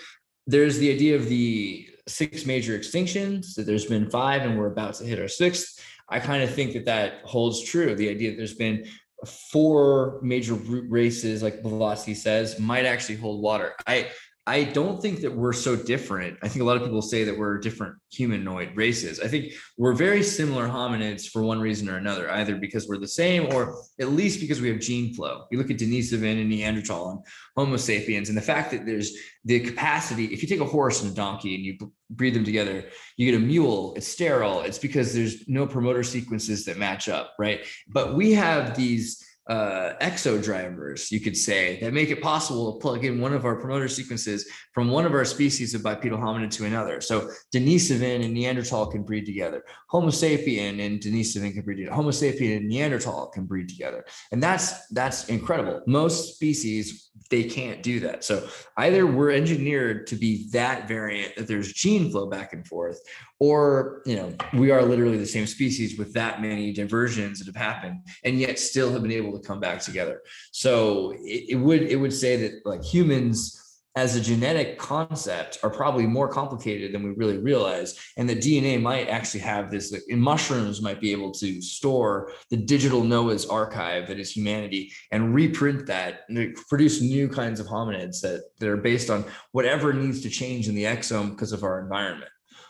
there's 0.47 0.77
the 0.77 0.89
idea 0.89 1.17
of 1.17 1.27
the 1.27 1.85
six 2.07 2.45
major 2.45 2.79
extinctions 2.79 3.55
that 3.55 3.65
there's 3.65 3.85
been 3.85 4.09
five 4.09 4.43
and 4.43 4.57
we're 4.57 4.71
about 4.71 4.93
to 4.95 5.03
hit 5.03 5.19
our 5.19 5.27
sixth. 5.27 5.83
I 6.09 6.19
kind 6.19 6.43
of 6.43 6.53
think 6.53 6.73
that 6.73 6.85
that 6.85 7.21
holds 7.23 7.61
true. 7.63 7.95
The 7.95 8.09
idea 8.09 8.31
that 8.31 8.37
there's 8.37 8.55
been 8.55 8.85
four 9.25 10.19
major 10.21 10.53
root 10.53 10.89
races, 10.89 11.43
like 11.43 11.61
Blavatsky 11.61 12.13
says, 12.13 12.59
might 12.59 12.85
actually 12.85 13.15
hold 13.15 13.41
water. 13.41 13.73
I 13.87 14.09
I 14.45 14.65
don't 14.65 15.01
think 15.01 15.21
that 15.21 15.33
we're 15.33 15.53
so 15.53 15.77
different. 15.77 16.37
I 16.43 16.49
think 16.49 16.63
a 16.63 16.65
lot 16.65 16.75
of 16.75 16.83
people 16.83 17.01
say 17.01 17.23
that 17.23 17.37
we're 17.37 17.59
different 17.59 17.95
humanoid 18.11 18.75
races. 18.75 19.21
I 19.21 19.29
think 19.29 19.53
we're 19.77 19.93
very 19.93 20.21
similar 20.21 20.67
hominids 20.67 21.27
for 21.27 21.43
one 21.43 21.61
reason 21.61 21.87
or 21.87 21.95
another, 21.95 22.29
either 22.29 22.57
because 22.57 22.85
we're 22.85 22.97
the 22.97 23.07
same 23.07 23.53
or 23.53 23.77
at 24.01 24.09
least 24.09 24.41
because 24.41 24.59
we 24.59 24.67
have 24.67 24.81
gene 24.81 25.13
flow. 25.13 25.45
You 25.49 25.59
look 25.59 25.71
at 25.71 25.77
Denisovan 25.77 26.41
and 26.41 26.49
Neanderthal 26.49 27.11
and 27.11 27.19
Homo 27.55 27.77
sapiens, 27.77 28.27
and 28.27 28.37
the 28.37 28.41
fact 28.41 28.71
that 28.71 28.85
there's 28.85 29.15
the 29.45 29.61
capacity, 29.61 30.25
if 30.25 30.41
you 30.41 30.49
take 30.49 30.59
a 30.59 30.65
horse 30.65 31.01
and 31.01 31.13
a 31.13 31.15
donkey 31.15 31.55
and 31.55 31.63
you 31.63 31.77
breed 32.09 32.33
them 32.33 32.43
together, 32.43 32.83
you 33.15 33.31
get 33.31 33.41
a 33.41 33.43
mule, 33.43 33.93
it's 33.95 34.07
sterile. 34.07 34.61
It's 34.61 34.79
because 34.79 35.13
there's 35.13 35.47
no 35.47 35.65
promoter 35.65 36.03
sequences 36.03 36.65
that 36.65 36.77
match 36.77 37.07
up, 37.07 37.33
right? 37.39 37.65
But 37.87 38.15
we 38.15 38.33
have 38.33 38.75
these 38.75 39.25
uh, 39.47 39.93
exo 40.01 40.41
drivers, 40.41 41.11
you 41.11 41.19
could 41.19 41.35
say, 41.35 41.79
that 41.81 41.93
make 41.93 42.09
it 42.09 42.21
possible 42.21 42.73
to 42.73 42.79
plug 42.79 43.03
in 43.03 43.19
one 43.19 43.33
of 43.33 43.43
our 43.45 43.55
promoter 43.57 43.89
sequences 43.89 44.47
from 44.73 44.89
one 44.89 45.05
of 45.05 45.13
our 45.13 45.25
species 45.25 45.73
of 45.73 45.83
bipedal 45.83 46.17
hominid 46.17 46.49
to 46.51 46.65
another. 46.65 47.01
So 47.01 47.29
Denisovan 47.53 48.23
and 48.23 48.33
Neanderthal 48.33 48.87
can 48.87 49.03
breed 49.03 49.25
together. 49.25 49.63
Homo 49.89 50.09
sapien 50.09 50.85
and 50.85 50.99
Denisovan 50.99 51.53
can 51.53 51.63
breed 51.63 51.77
together. 51.77 51.95
Homo 51.95 52.11
sapien 52.11 52.57
and 52.57 52.69
Neanderthal 52.69 53.27
can 53.27 53.45
breed 53.45 53.67
together. 53.67 54.05
And 54.31 54.41
that's 54.41 54.87
that's 54.87 55.27
incredible. 55.27 55.81
Most 55.87 56.35
species 56.35 57.09
they 57.33 57.43
can't 57.43 57.81
do 57.81 57.99
that. 57.99 58.23
So 58.23 58.47
either 58.77 59.07
we're 59.07 59.31
engineered 59.31 60.05
to 60.07 60.15
be 60.15 60.47
that 60.51 60.87
variant 60.87 61.35
that 61.35 61.47
there's 61.47 61.73
gene 61.73 62.11
flow 62.11 62.29
back 62.29 62.53
and 62.53 62.65
forth, 62.67 62.99
or 63.39 64.03
you 64.05 64.15
know 64.15 64.33
we 64.53 64.69
are 64.69 64.83
literally 64.83 65.17
the 65.17 65.25
same 65.25 65.47
species 65.47 65.97
with 65.97 66.13
that 66.13 66.41
many 66.41 66.71
diversions 66.71 67.39
that 67.39 67.47
have 67.47 67.55
happened 67.55 67.99
and 68.23 68.39
yet 68.39 68.59
still 68.59 68.91
have 68.91 69.01
been 69.01 69.11
able 69.11 69.37
to 69.37 69.45
come 69.45 69.59
back 69.59 69.81
together 69.81 70.21
so 70.51 71.11
it, 71.23 71.45
it 71.49 71.55
would 71.55 71.81
it 71.81 71.97
would 71.97 72.13
say 72.13 72.37
that 72.37 72.65
like 72.65 72.81
humans 72.81 73.62
as 73.95 74.15
a 74.15 74.21
genetic 74.21 74.79
concept 74.79 75.59
are 75.63 75.69
probably 75.69 76.07
more 76.07 76.27
complicated 76.27 76.93
than 76.93 77.03
we 77.03 77.11
really 77.11 77.37
realize 77.37 77.99
and 78.17 78.27
the 78.27 78.35
dna 78.35 78.81
might 78.81 79.07
actually 79.07 79.39
have 79.39 79.69
this 79.69 79.93
in 80.07 80.19
mushrooms 80.19 80.81
might 80.81 80.99
be 80.99 81.11
able 81.11 81.31
to 81.31 81.61
store 81.61 82.31
the 82.49 82.57
digital 82.57 83.03
noah's 83.03 83.45
archive 83.45 84.07
that 84.07 84.19
is 84.19 84.35
humanity 84.35 84.91
and 85.11 85.33
reprint 85.33 85.85
that 85.85 86.21
and 86.29 86.55
produce 86.69 87.01
new 87.01 87.27
kinds 87.27 87.59
of 87.59 87.67
hominids 87.67 88.21
that, 88.21 88.41
that 88.59 88.69
are 88.69 88.77
based 88.77 89.09
on 89.09 89.23
whatever 89.51 89.93
needs 89.93 90.21
to 90.21 90.29
change 90.29 90.67
in 90.67 90.75
the 90.75 90.83
exome 90.83 91.31
because 91.31 91.51
of 91.51 91.63
our 91.63 91.79
environment 91.79 92.29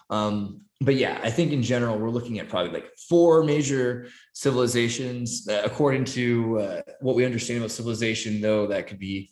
um, 0.09 0.61
but 0.82 0.95
yeah, 0.95 1.19
I 1.24 1.30
think 1.30 1.51
in 1.51 1.63
general, 1.63 1.97
we're 1.97 2.09
looking 2.09 2.39
at 2.39 2.49
probably 2.49 2.71
like 2.71 2.91
four 3.07 3.43
major 3.43 4.09
civilizations. 4.34 5.47
Uh, 5.47 5.61
according 5.63 6.05
to 6.05 6.59
uh, 6.59 6.82
what 6.99 7.15
we 7.15 7.26
understand 7.26 7.59
about 7.59 7.71
civilization, 7.71 8.41
though, 8.41 8.67
that 8.67 8.88
could 8.88 8.99
be 8.99 9.32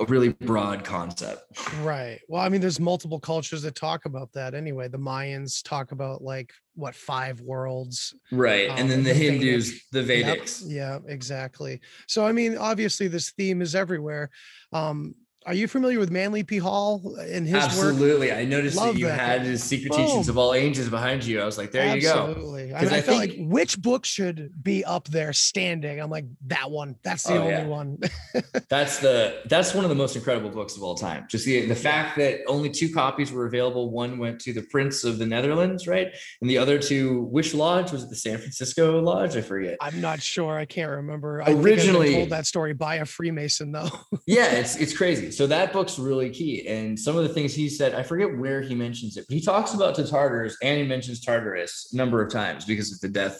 a 0.00 0.04
really 0.06 0.30
broad 0.30 0.84
concept. 0.84 1.44
Right. 1.80 2.20
Well, 2.28 2.42
I 2.42 2.48
mean, 2.48 2.60
there's 2.60 2.80
multiple 2.80 3.20
cultures 3.20 3.62
that 3.62 3.74
talk 3.74 4.06
about 4.06 4.32
that 4.32 4.54
anyway. 4.54 4.88
The 4.88 4.98
Mayans 4.98 5.62
talk 5.62 5.92
about 5.92 6.22
like 6.22 6.52
what 6.74 6.94
five 6.94 7.40
worlds. 7.40 8.14
Right. 8.32 8.70
Um, 8.70 8.78
and 8.78 8.90
then 8.90 9.02
the, 9.02 9.12
the 9.12 9.18
Hindus, 9.18 9.70
Vedic. 9.70 9.82
the 9.92 10.02
Vedics. 10.02 10.62
Yep. 10.62 10.70
Yeah, 10.70 10.98
exactly. 11.12 11.80
So, 12.08 12.24
I 12.24 12.32
mean, 12.32 12.56
obviously, 12.56 13.08
this 13.08 13.30
theme 13.32 13.60
is 13.60 13.74
everywhere. 13.74 14.30
Um, 14.72 15.14
are 15.46 15.54
you 15.54 15.66
familiar 15.68 15.98
with 15.98 16.10
Manly 16.10 16.42
P. 16.42 16.58
Hall 16.58 17.16
and 17.18 17.46
his 17.46 17.64
Absolutely. 17.64 18.28
work? 18.28 18.36
I 18.36 18.44
noticed 18.44 18.76
Love 18.76 18.94
that 18.94 19.00
you 19.00 19.06
that 19.06 19.18
had 19.18 19.40
his 19.42 19.64
Secret 19.64 19.90
Boom. 19.90 20.06
Teachings 20.06 20.28
of 20.28 20.36
All 20.36 20.52
Ages 20.52 20.90
behind 20.90 21.24
you. 21.24 21.40
I 21.40 21.46
was 21.46 21.56
like, 21.56 21.72
there 21.72 21.82
Absolutely. 21.82 22.62
you 22.62 22.68
go. 22.68 22.74
Absolutely. 22.74 22.74
I, 22.74 22.78
I, 22.78 22.80
I 22.80 23.00
felt 23.00 23.20
think... 23.20 23.38
like 23.38 23.48
which 23.50 23.80
book 23.80 24.04
should 24.04 24.52
be 24.62 24.84
up 24.84 25.08
there 25.08 25.32
standing? 25.32 25.98
I'm 25.98 26.10
like, 26.10 26.26
that 26.46 26.70
one. 26.70 26.96
That's 27.02 27.22
the 27.22 27.36
oh, 27.36 27.42
only 27.42 27.52
yeah. 27.52 27.66
one. 27.66 27.98
that's 28.68 28.98
the 28.98 29.40
that's 29.46 29.74
one 29.74 29.84
of 29.84 29.88
the 29.88 29.96
most 29.96 30.14
incredible 30.14 30.50
books 30.50 30.76
of 30.76 30.82
all 30.82 30.94
time. 30.94 31.26
Just 31.30 31.46
the, 31.46 31.64
the 31.64 31.74
fact 31.74 32.18
that 32.18 32.40
only 32.46 32.68
two 32.68 32.92
copies 32.92 33.32
were 33.32 33.46
available. 33.46 33.90
One 33.90 34.18
went 34.18 34.40
to 34.42 34.52
the 34.52 34.62
Prince 34.62 35.04
of 35.04 35.18
the 35.18 35.26
Netherlands, 35.26 35.88
right? 35.88 36.08
And 36.42 36.50
the 36.50 36.58
other 36.58 36.78
to 36.80 37.22
which 37.22 37.54
lodge? 37.54 37.92
Was 37.92 38.02
it 38.02 38.10
the 38.10 38.16
San 38.16 38.36
Francisco 38.36 39.00
Lodge? 39.00 39.36
I 39.36 39.40
forget. 39.40 39.78
I'm 39.80 40.02
not 40.02 40.20
sure. 40.20 40.58
I 40.58 40.66
can't 40.66 40.90
remember. 40.90 41.42
Originally 41.46 42.10
I 42.10 42.18
told 42.18 42.30
that 42.30 42.46
story 42.46 42.74
by 42.74 42.96
a 42.96 43.06
Freemason 43.06 43.72
though. 43.72 43.88
yeah, 44.26 44.52
it's 44.52 44.76
it's 44.76 44.94
crazy. 44.94 45.29
So 45.30 45.46
that 45.46 45.72
book's 45.72 45.98
really 45.98 46.30
key. 46.30 46.66
And 46.66 46.98
some 46.98 47.16
of 47.16 47.22
the 47.22 47.28
things 47.28 47.54
he 47.54 47.68
said, 47.68 47.94
I 47.94 48.02
forget 48.02 48.36
where 48.36 48.60
he 48.62 48.74
mentions 48.74 49.16
it, 49.16 49.26
but 49.28 49.34
he 49.34 49.40
talks 49.40 49.74
about 49.74 49.94
the 49.94 50.04
Tartars 50.04 50.56
and 50.62 50.78
he 50.78 50.86
mentions 50.86 51.20
Tartarus 51.20 51.90
a 51.92 51.96
number 51.96 52.22
of 52.22 52.32
times 52.32 52.64
because 52.64 52.92
of 52.92 53.00
the 53.00 53.08
death 53.08 53.38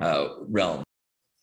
uh, 0.00 0.28
realm. 0.40 0.82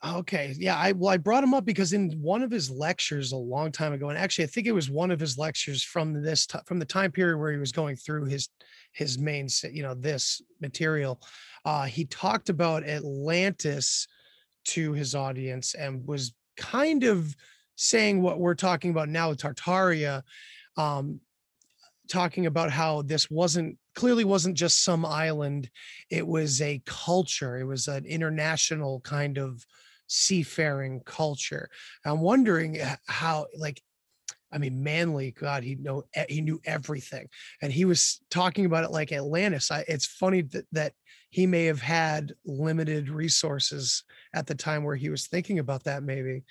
Okay. 0.06 0.54
Yeah. 0.58 0.78
I 0.78 0.92
well, 0.92 1.10
I 1.10 1.18
brought 1.18 1.44
him 1.44 1.54
up 1.54 1.66
because 1.66 1.94
in 1.94 2.12
one 2.22 2.44
of 2.44 2.52
his 2.52 2.70
lectures 2.70 3.32
a 3.32 3.38
long 3.38 3.72
time 3.72 3.94
ago, 3.94 4.10
and 4.10 4.18
actually 4.18 4.44
I 4.44 4.48
think 4.48 4.68
it 4.68 4.72
was 4.72 4.90
one 4.90 5.10
of 5.10 5.20
his 5.20 5.38
lectures 5.38 5.84
from 5.84 6.22
this 6.22 6.46
t- 6.46 6.60
from 6.68 6.78
the 6.78 6.86
time 6.86 7.12
period 7.12 7.40
where 7.40 7.52
he 7.52 7.58
was 7.58 7.72
going 7.72 7.96
through 7.96 8.26
his 8.26 8.50
his 8.94 9.18
main 9.18 9.48
you 9.72 9.82
know 9.82 9.96
this 9.96 10.42
material. 10.62 11.20
Uh, 11.64 11.86
he 11.86 12.06
talked 12.06 12.50
about 12.50 12.88
Atlantis 12.88 14.08
to 14.66 14.94
his 14.94 15.16
audience 15.16 15.74
and 15.74 16.06
was 16.06 16.34
kind 16.56 17.04
of 17.04 17.36
saying 17.76 18.22
what 18.22 18.40
we're 18.40 18.56
talking 18.56 18.92
about 18.92 19.10
now 19.10 19.30
with 19.30 19.40
Tartaria 19.40 20.24
um, 20.78 21.20
talking 22.10 22.46
about 22.46 22.72
how 22.72 23.02
this 23.02 23.30
wasn't 23.30 23.78
clearly 23.96 24.26
wasn't 24.26 24.58
just 24.58 24.84
some 24.84 25.06
island. 25.06 25.70
It 26.10 26.28
was 26.28 26.62
a 26.62 26.82
culture. 26.86 27.58
It 27.58 27.66
was 27.66 27.88
an 27.88 28.06
international 28.06 29.00
kind 29.02 29.38
of 29.38 29.66
seafaring 30.08 31.02
culture. 31.06 31.70
I'm 32.06 32.22
wondering 32.22 32.80
how 33.08 33.48
like 33.58 33.82
i 34.52 34.60
mean 34.60 34.84
manly 34.84 35.32
god 35.32 35.64
he 35.64 35.74
know 35.76 36.04
he 36.30 36.42
knew 36.42 36.62
everything. 36.64 37.28
And 37.62 37.74
he 37.74 37.86
was 37.86 38.22
talking 38.30 38.66
about 38.66 38.84
it 38.84 38.92
like 38.92 39.12
atlantis. 39.12 39.72
I, 39.72 39.84
it's 39.88 40.06
funny 40.06 40.42
that, 40.42 40.66
that 40.74 40.94
he 41.32 41.48
may 41.48 41.66
have 41.66 41.82
had 41.82 42.34
limited 42.46 43.10
resources 43.10 44.04
at 44.34 44.46
the 44.46 44.56
time 44.56 44.84
where 44.84 44.96
he 44.96 45.10
was 45.10 45.28
thinking 45.28 45.58
about 45.58 45.86
that 45.86 46.04
maybe 46.04 46.44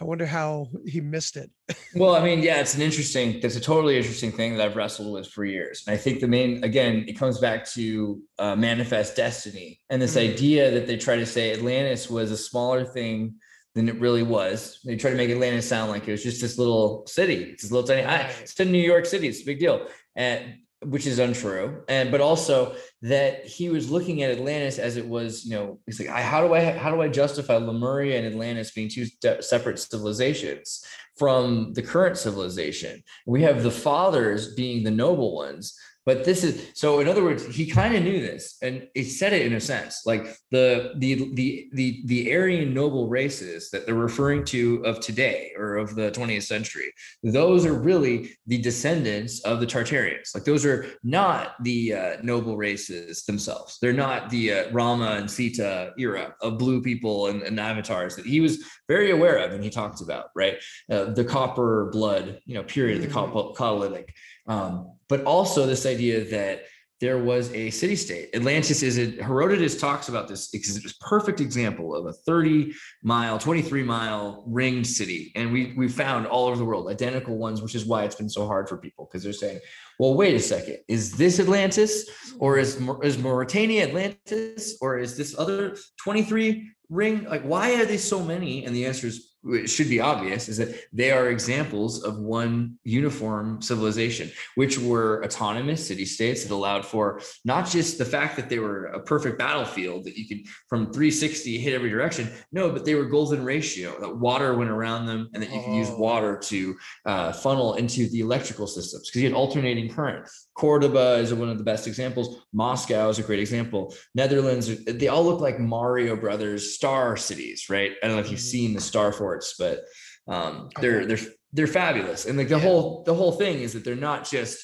I 0.00 0.04
wonder 0.04 0.26
how 0.26 0.68
he 0.84 1.00
missed 1.00 1.36
it. 1.36 1.50
well, 1.94 2.14
I 2.14 2.22
mean, 2.24 2.42
yeah, 2.42 2.60
it's 2.60 2.74
an 2.74 2.82
interesting, 2.82 3.40
that's 3.40 3.56
a 3.56 3.60
totally 3.60 3.96
interesting 3.96 4.30
thing 4.30 4.56
that 4.56 4.64
I've 4.64 4.76
wrestled 4.76 5.12
with 5.12 5.28
for 5.28 5.44
years. 5.44 5.84
And 5.86 5.94
I 5.94 5.96
think 5.96 6.20
the 6.20 6.28
main, 6.28 6.62
again, 6.64 7.04
it 7.08 7.18
comes 7.18 7.38
back 7.38 7.66
to 7.70 8.20
uh, 8.38 8.56
manifest 8.56 9.16
destiny 9.16 9.80
and 9.88 10.00
this 10.00 10.16
mm-hmm. 10.16 10.32
idea 10.32 10.70
that 10.72 10.86
they 10.86 10.96
try 10.96 11.16
to 11.16 11.26
say 11.26 11.52
Atlantis 11.52 12.10
was 12.10 12.30
a 12.30 12.36
smaller 12.36 12.84
thing 12.84 13.36
than 13.74 13.88
it 13.88 13.98
really 14.00 14.22
was. 14.22 14.80
They 14.84 14.96
try 14.96 15.10
to 15.10 15.16
make 15.16 15.30
Atlantis 15.30 15.68
sound 15.68 15.90
like 15.90 16.08
it 16.08 16.12
was 16.12 16.22
just 16.22 16.40
this 16.40 16.58
little 16.58 17.06
city. 17.06 17.44
It's 17.52 17.62
this 17.62 17.72
little 17.72 17.86
tiny, 17.86 18.02
it's 18.40 18.58
in 18.60 18.72
New 18.72 18.78
York 18.78 19.06
City. 19.06 19.28
It's 19.28 19.42
a 19.42 19.46
big 19.46 19.60
deal. 19.60 19.86
And 20.14 20.56
which 20.90 21.06
is 21.06 21.18
untrue. 21.18 21.82
And 21.88 22.10
but 22.10 22.20
also 22.20 22.76
that 23.02 23.44
he 23.44 23.68
was 23.68 23.90
looking 23.90 24.22
at 24.22 24.30
atlantis 24.30 24.78
as 24.78 24.96
it 24.96 25.06
was 25.06 25.44
you 25.44 25.54
know 25.54 25.78
he's 25.86 26.00
like 26.00 26.08
I, 26.08 26.22
how 26.22 26.46
do 26.46 26.54
i 26.54 26.60
how 26.72 26.90
do 26.90 27.02
i 27.02 27.08
justify 27.08 27.56
lemuria 27.56 28.18
and 28.18 28.26
atlantis 28.26 28.70
being 28.72 28.88
two 28.88 29.06
separate 29.40 29.78
civilizations 29.78 30.84
from 31.16 31.72
the 31.74 31.82
current 31.82 32.16
civilization? 32.16 33.02
We 33.26 33.42
have 33.42 33.62
the 33.62 33.70
fathers 33.70 34.54
being 34.54 34.84
the 34.84 34.90
noble 34.90 35.34
ones 35.34 35.78
but 36.06 36.24
this 36.24 36.42
is 36.42 36.70
so 36.74 37.00
in 37.00 37.08
other 37.08 37.22
words 37.22 37.44
he 37.46 37.66
kind 37.66 37.94
of 37.94 38.02
knew 38.02 38.20
this 38.20 38.56
and 38.62 38.88
he 38.94 39.04
said 39.04 39.32
it 39.32 39.44
in 39.44 39.52
a 39.54 39.60
sense 39.60 40.02
like 40.06 40.36
the 40.50 40.94
the 40.98 41.34
the 41.34 41.68
the 41.72 42.02
the 42.06 42.32
aryan 42.32 42.72
noble 42.72 43.08
races 43.08 43.70
that 43.70 43.84
they're 43.84 43.94
referring 43.94 44.44
to 44.44 44.82
of 44.84 45.00
today 45.00 45.52
or 45.58 45.76
of 45.76 45.94
the 45.94 46.10
20th 46.12 46.44
century 46.44 46.90
those 47.22 47.66
are 47.66 47.74
really 47.74 48.30
the 48.46 48.58
descendants 48.58 49.40
of 49.40 49.60
the 49.60 49.66
tartarians. 49.66 50.34
Like 50.34 50.44
those 50.44 50.64
are 50.64 50.86
not 51.02 51.62
the 51.62 51.94
uh, 51.94 52.16
noble 52.22 52.56
races 52.56 53.24
themselves. 53.24 53.78
They're 53.80 53.92
not 53.92 54.30
the 54.30 54.52
uh, 54.52 54.70
rama 54.70 55.12
and 55.12 55.30
sita 55.30 55.92
era 55.98 56.34
of 56.40 56.58
blue 56.58 56.82
people 56.82 57.28
and, 57.28 57.42
and, 57.42 57.56
avatars 57.56 58.14
that 58.14 58.26
he 58.26 58.40
was 58.40 58.62
very 58.86 59.10
aware 59.10 59.38
of 59.38 59.50
and 59.52 59.64
he 59.64 59.70
talked 59.70 60.02
about 60.02 60.26
right? 60.36 60.58
Uh, 60.90 61.06
the 61.06 61.24
copper 61.24 61.88
blood 61.90 62.38
you 62.44 62.54
know 62.54 62.62
period 62.62 63.00
mm-hmm. 63.00 63.12
the 63.12 63.54
Catalytic 63.56 64.14
um, 64.46 64.92
but 65.08 65.24
also 65.24 65.66
this 65.66 65.86
idea 65.86 66.24
that 66.24 66.64
there 67.00 67.18
was 67.18 67.52
a 67.52 67.68
city 67.70 67.94
state. 67.94 68.30
Atlantis 68.34 68.82
is 68.82 68.96
it, 68.96 69.20
Herodotus 69.20 69.78
talks 69.78 70.08
about 70.08 70.28
this 70.28 70.48
because 70.48 70.76
it's 70.76 70.92
a 70.92 71.04
perfect 71.04 71.40
example 71.40 71.94
of 71.94 72.06
a 72.06 72.12
30 72.12 72.72
mile, 73.02 73.38
23 73.38 73.82
mile 73.82 74.44
ringed 74.46 74.86
city. 74.86 75.30
And 75.36 75.52
we 75.52 75.74
we 75.76 75.88
found 75.88 76.26
all 76.26 76.46
over 76.46 76.56
the 76.56 76.64
world 76.64 76.88
identical 76.88 77.36
ones, 77.36 77.60
which 77.60 77.74
is 77.74 77.84
why 77.84 78.04
it's 78.04 78.14
been 78.14 78.30
so 78.30 78.46
hard 78.46 78.66
for 78.66 78.78
people 78.78 79.06
because 79.06 79.22
they're 79.22 79.34
saying, 79.34 79.60
well, 79.98 80.14
wait 80.14 80.34
a 80.34 80.40
second, 80.40 80.78
is 80.88 81.12
this 81.12 81.38
Atlantis 81.38 82.08
or 82.38 82.56
is, 82.56 82.80
is 83.02 83.18
Mauritania 83.18 83.86
Atlantis 83.88 84.78
or 84.80 84.98
is 84.98 85.18
this 85.18 85.38
other 85.38 85.76
23 86.02 86.70
ring? 86.88 87.24
Like, 87.24 87.42
why 87.42 87.74
are 87.74 87.84
they 87.84 87.98
so 87.98 88.22
many? 88.22 88.64
And 88.64 88.74
the 88.74 88.86
answer 88.86 89.06
is 89.06 89.35
it 89.48 89.68
should 89.68 89.88
be 89.88 90.00
obvious 90.00 90.48
is 90.48 90.56
that 90.58 90.74
they 90.92 91.10
are 91.10 91.28
examples 91.28 92.02
of 92.02 92.18
one 92.18 92.78
uniform 92.84 93.60
civilization, 93.62 94.30
which 94.54 94.78
were 94.78 95.24
autonomous 95.24 95.86
city 95.86 96.04
states 96.04 96.44
that 96.44 96.54
allowed 96.54 96.84
for 96.84 97.20
not 97.44 97.68
just 97.68 97.98
the 97.98 98.04
fact 98.04 98.36
that 98.36 98.48
they 98.48 98.58
were 98.58 98.86
a 98.86 99.00
perfect 99.00 99.38
battlefield 99.38 100.04
that 100.04 100.16
you 100.16 100.26
could 100.26 100.46
from 100.68 100.86
360 100.86 101.58
hit 101.58 101.74
every 101.74 101.90
direction, 101.90 102.28
no, 102.52 102.70
but 102.70 102.84
they 102.84 102.94
were 102.94 103.04
golden 103.04 103.44
ratio 103.44 103.98
that 104.00 104.16
water 104.16 104.54
went 104.54 104.70
around 104.70 105.06
them 105.06 105.28
and 105.32 105.42
that 105.42 105.50
you 105.50 105.60
could 105.60 105.74
use 105.74 105.90
oh. 105.90 105.98
water 105.98 106.36
to 106.36 106.76
uh, 107.04 107.32
funnel 107.32 107.74
into 107.74 108.08
the 108.10 108.20
electrical 108.20 108.66
systems 108.66 109.08
because 109.08 109.22
you 109.22 109.28
had 109.28 109.36
alternating 109.36 109.88
current. 109.88 110.28
Cordoba 110.56 111.16
is 111.16 111.34
one 111.34 111.50
of 111.50 111.58
the 111.58 111.64
best 111.64 111.86
examples. 111.86 112.42
Moscow 112.52 113.10
is 113.10 113.18
a 113.18 113.22
great 113.22 113.40
example. 113.40 113.94
Netherlands, 114.14 114.84
they 114.84 115.08
all 115.08 115.22
look 115.22 115.40
like 115.40 115.60
Mario 115.60 116.16
Brothers 116.16 116.74
star 116.74 117.16
cities, 117.16 117.66
right? 117.68 117.92
I 118.02 118.06
don't 118.06 118.16
know 118.16 118.22
if 118.22 118.30
you've 118.30 118.40
mm-hmm. 118.40 118.46
seen 118.46 118.72
the 118.72 118.80
Star 118.80 119.12
Forts, 119.12 119.56
but 119.58 119.84
um, 120.28 120.70
they're 120.80 121.04
they're 121.06 121.18
they're 121.52 121.66
fabulous. 121.66 122.24
And 122.24 122.38
like 122.38 122.48
the 122.48 122.56
yeah. 122.56 122.62
whole 122.62 123.04
the 123.04 123.14
whole 123.14 123.32
thing 123.32 123.58
is 123.58 123.74
that 123.74 123.84
they're 123.84 123.94
not 123.94 124.28
just 124.28 124.58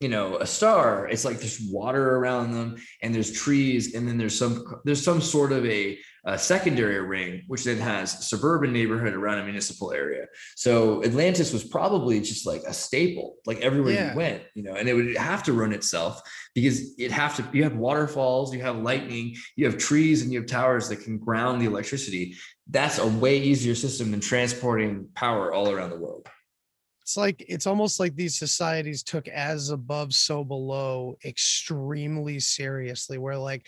you 0.00 0.08
know 0.08 0.36
a 0.36 0.46
star. 0.46 1.08
It's 1.08 1.24
like 1.24 1.38
there's 1.38 1.60
water 1.70 2.16
around 2.16 2.52
them, 2.52 2.76
and 3.02 3.14
there's 3.14 3.32
trees, 3.32 3.94
and 3.94 4.06
then 4.06 4.18
there's 4.18 4.38
some 4.38 4.64
there's 4.84 5.04
some 5.04 5.20
sort 5.20 5.52
of 5.52 5.64
a 5.66 5.98
a 6.26 6.38
secondary 6.38 7.00
ring, 7.00 7.42
which 7.48 7.64
then 7.64 7.76
has 7.76 8.26
suburban 8.26 8.72
neighborhood 8.72 9.12
around 9.12 9.38
a 9.38 9.44
municipal 9.44 9.92
area. 9.92 10.26
So 10.56 11.04
Atlantis 11.04 11.52
was 11.52 11.64
probably 11.64 12.20
just 12.20 12.46
like 12.46 12.62
a 12.66 12.72
staple, 12.72 13.36
like 13.44 13.60
everywhere 13.60 13.92
yeah. 13.92 14.10
you 14.10 14.16
went, 14.16 14.42
you 14.54 14.62
know, 14.62 14.74
and 14.74 14.88
it 14.88 14.94
would 14.94 15.16
have 15.18 15.42
to 15.44 15.52
run 15.52 15.72
itself 15.72 16.22
because 16.54 16.94
it 16.98 17.10
have 17.10 17.36
to, 17.36 17.44
you 17.52 17.62
have 17.64 17.76
waterfalls, 17.76 18.54
you 18.54 18.62
have 18.62 18.76
lightning, 18.76 19.36
you 19.56 19.66
have 19.66 19.76
trees 19.76 20.22
and 20.22 20.32
you 20.32 20.40
have 20.40 20.48
towers 20.48 20.88
that 20.88 21.02
can 21.02 21.18
ground 21.18 21.60
the 21.60 21.66
electricity. 21.66 22.36
That's 22.70 22.98
a 22.98 23.06
way 23.06 23.38
easier 23.38 23.74
system 23.74 24.10
than 24.10 24.20
transporting 24.20 25.08
power 25.14 25.52
all 25.52 25.70
around 25.70 25.90
the 25.90 25.98
world. 25.98 26.26
It's 27.04 27.18
like 27.18 27.44
it's 27.46 27.66
almost 27.66 28.00
like 28.00 28.16
these 28.16 28.34
societies 28.34 29.02
took 29.02 29.28
as 29.28 29.68
above, 29.68 30.14
so 30.14 30.42
below 30.42 31.18
extremely 31.22 32.40
seriously, 32.40 33.18
where 33.18 33.36
like 33.36 33.66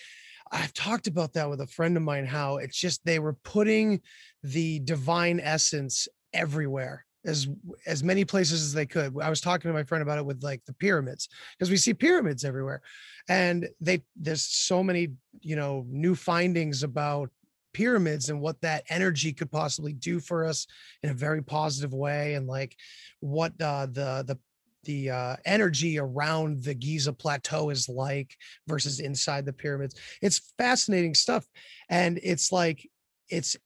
I've 0.51 0.73
talked 0.73 1.07
about 1.07 1.35
that 1.35 1.51
with 1.51 1.61
a 1.61 1.67
friend 1.67 1.99
of 1.99 2.03
mine, 2.03 2.25
how 2.25 2.57
it's 2.57 2.79
just 2.79 3.05
they 3.05 3.19
were 3.19 3.35
putting 3.35 4.01
the 4.43 4.79
divine 4.79 5.39
essence 5.39 6.09
everywhere 6.33 7.05
as 7.27 7.47
as 7.87 8.03
many 8.03 8.25
places 8.25 8.63
as 8.63 8.73
they 8.73 8.87
could. 8.87 9.15
I 9.21 9.29
was 9.29 9.43
talking 9.43 9.69
to 9.69 9.75
my 9.75 9.85
friend 9.85 10.01
about 10.01 10.17
it 10.17 10.25
with 10.25 10.43
like 10.43 10.65
the 10.65 10.73
pyramids 10.73 11.29
because 11.59 11.71
we 11.71 11.77
see 11.77 11.93
pyramids 11.93 12.43
everywhere, 12.43 12.81
and 13.29 13.69
they 13.83 14.03
there's 14.17 14.43
so 14.43 14.83
many 14.83 15.09
you 15.43 15.57
know 15.57 15.85
new 15.91 16.15
findings 16.15 16.83
about 16.83 17.31
pyramids 17.77 18.31
and 18.31 18.41
what 18.41 18.59
that 18.63 18.85
energy 18.89 19.35
could 19.35 19.53
possibly 19.53 19.93
do 19.93 20.19
for 20.19 20.47
us 20.47 20.67
in 21.03 21.11
a 21.11 21.15
very 21.15 21.43
positive 21.43 21.93
way 21.93 22.33
and 22.33 22.47
like 22.47 22.75
what 23.21 23.53
uh, 23.61 23.85
the 23.85 24.25
the 24.27 24.39
the 24.85 25.11
uh, 25.11 25.37
energy 25.45 25.99
around 25.99 26.63
the 26.63 26.73
Giza 26.73 27.13
plateau 27.13 27.69
is 27.69 27.87
like 27.89 28.35
versus 28.67 29.01
inside 29.01 29.45
the 29.45 29.53
pyramids. 29.53 29.95
It's 30.23 30.55
fascinating 30.57 31.15
stuff. 31.15 31.45
And 31.91 32.19
it's 32.23 32.53
like, 32.53 32.89
it's 33.29 33.57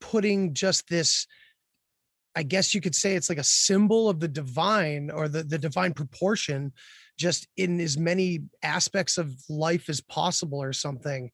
putting 0.00 0.52
just 0.52 0.88
this, 0.88 1.28
I 2.34 2.42
guess 2.42 2.74
you 2.74 2.80
could 2.80 2.96
say 2.96 3.14
it's 3.14 3.28
like 3.28 3.38
a 3.38 3.44
symbol 3.44 4.10
of 4.10 4.18
the 4.18 4.28
divine 4.28 5.10
or 5.10 5.28
the, 5.28 5.44
the 5.44 5.58
divine 5.58 5.94
proportion 5.94 6.72
just 7.16 7.46
in 7.56 7.80
as 7.80 7.96
many 7.96 8.40
aspects 8.62 9.16
of 9.16 9.32
life 9.48 9.88
as 9.88 10.00
possible 10.00 10.60
or 10.60 10.72
something 10.72 11.30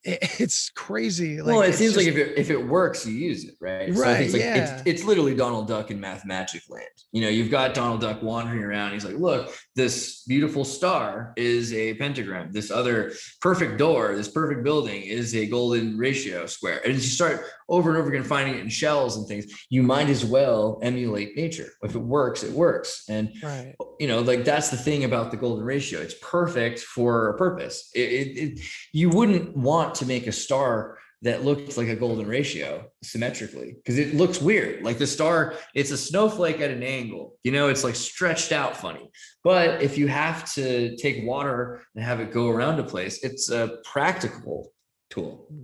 it's 0.04 0.70
crazy. 0.70 1.42
Like, 1.42 1.54
well, 1.54 1.62
it 1.62 1.74
seems 1.74 1.94
just, 1.94 2.06
like 2.06 2.14
if 2.14 2.16
it 2.16 2.38
if 2.38 2.50
it 2.50 2.66
works, 2.66 3.04
you 3.04 3.14
use 3.14 3.44
it, 3.44 3.56
right? 3.60 3.88
Right. 3.90 3.96
So 3.96 4.10
it's 4.10 4.32
like 4.32 4.42
yeah. 4.42 4.76
it's, 4.76 4.82
it's 4.86 5.04
literally 5.04 5.34
Donald 5.34 5.66
Duck 5.66 5.90
in 5.90 6.00
Mathmagic 6.00 6.70
Land. 6.70 6.86
You 7.10 7.22
know, 7.22 7.28
you've 7.28 7.50
got 7.50 7.74
Donald 7.74 8.00
Duck 8.00 8.22
wandering 8.22 8.62
around. 8.62 8.92
He's 8.92 9.04
like, 9.04 9.16
look, 9.16 9.52
this 9.74 10.22
beautiful 10.24 10.64
star 10.64 11.32
is 11.36 11.72
a 11.72 11.94
pentagram. 11.94 12.52
This 12.52 12.70
other 12.70 13.12
perfect 13.40 13.78
door, 13.78 14.14
this 14.14 14.28
perfect 14.28 14.62
building 14.62 15.02
is 15.02 15.34
a 15.34 15.46
golden 15.46 15.98
ratio 15.98 16.46
square. 16.46 16.80
And 16.84 16.94
as 16.94 17.04
you 17.04 17.10
start 17.10 17.44
over 17.68 17.90
and 17.90 17.98
over 17.98 18.08
again 18.08 18.22
finding 18.22 18.54
it 18.54 18.60
in 18.60 18.68
shells 18.68 19.16
and 19.16 19.26
things, 19.26 19.46
you 19.68 19.82
might 19.82 20.08
as 20.08 20.24
well 20.24 20.78
emulate 20.82 21.36
nature. 21.36 21.70
If 21.82 21.96
it 21.96 21.98
works, 21.98 22.44
it 22.44 22.52
works. 22.52 23.04
And 23.08 23.32
right. 23.42 23.74
you 23.98 24.06
know, 24.06 24.20
like 24.20 24.44
that's 24.44 24.70
the 24.70 24.76
thing 24.76 25.04
about 25.04 25.32
the 25.32 25.36
golden 25.36 25.64
ratio. 25.64 26.00
It's 26.00 26.14
perfect 26.22 26.80
for 26.80 27.30
a 27.30 27.36
purpose. 27.36 27.90
It, 27.94 28.00
it, 28.00 28.38
it 28.38 28.60
you 28.92 29.10
wouldn't 29.10 29.56
want 29.56 29.87
to 29.96 30.06
make 30.06 30.26
a 30.26 30.32
star 30.32 30.98
that 31.22 31.44
looks 31.44 31.76
like 31.76 31.88
a 31.88 31.96
golden 31.96 32.28
ratio 32.28 32.88
symmetrically 33.02 33.74
because 33.74 33.98
it 33.98 34.14
looks 34.14 34.40
weird. 34.40 34.84
Like 34.84 34.98
the 34.98 35.06
star, 35.06 35.54
it's 35.74 35.90
a 35.90 35.96
snowflake 35.96 36.60
at 36.60 36.70
an 36.70 36.82
angle. 36.82 37.36
You 37.42 37.50
know, 37.50 37.68
it's 37.68 37.82
like 37.82 37.96
stretched 37.96 38.52
out 38.52 38.76
funny. 38.76 39.10
But 39.42 39.82
if 39.82 39.98
you 39.98 40.06
have 40.06 40.52
to 40.54 40.96
take 40.96 41.26
water 41.26 41.82
and 41.94 42.04
have 42.04 42.20
it 42.20 42.32
go 42.32 42.48
around 42.48 42.78
a 42.78 42.84
place, 42.84 43.24
it's 43.24 43.50
a 43.50 43.78
practical 43.84 44.72
tool. 45.10 45.46
Hmm. 45.50 45.62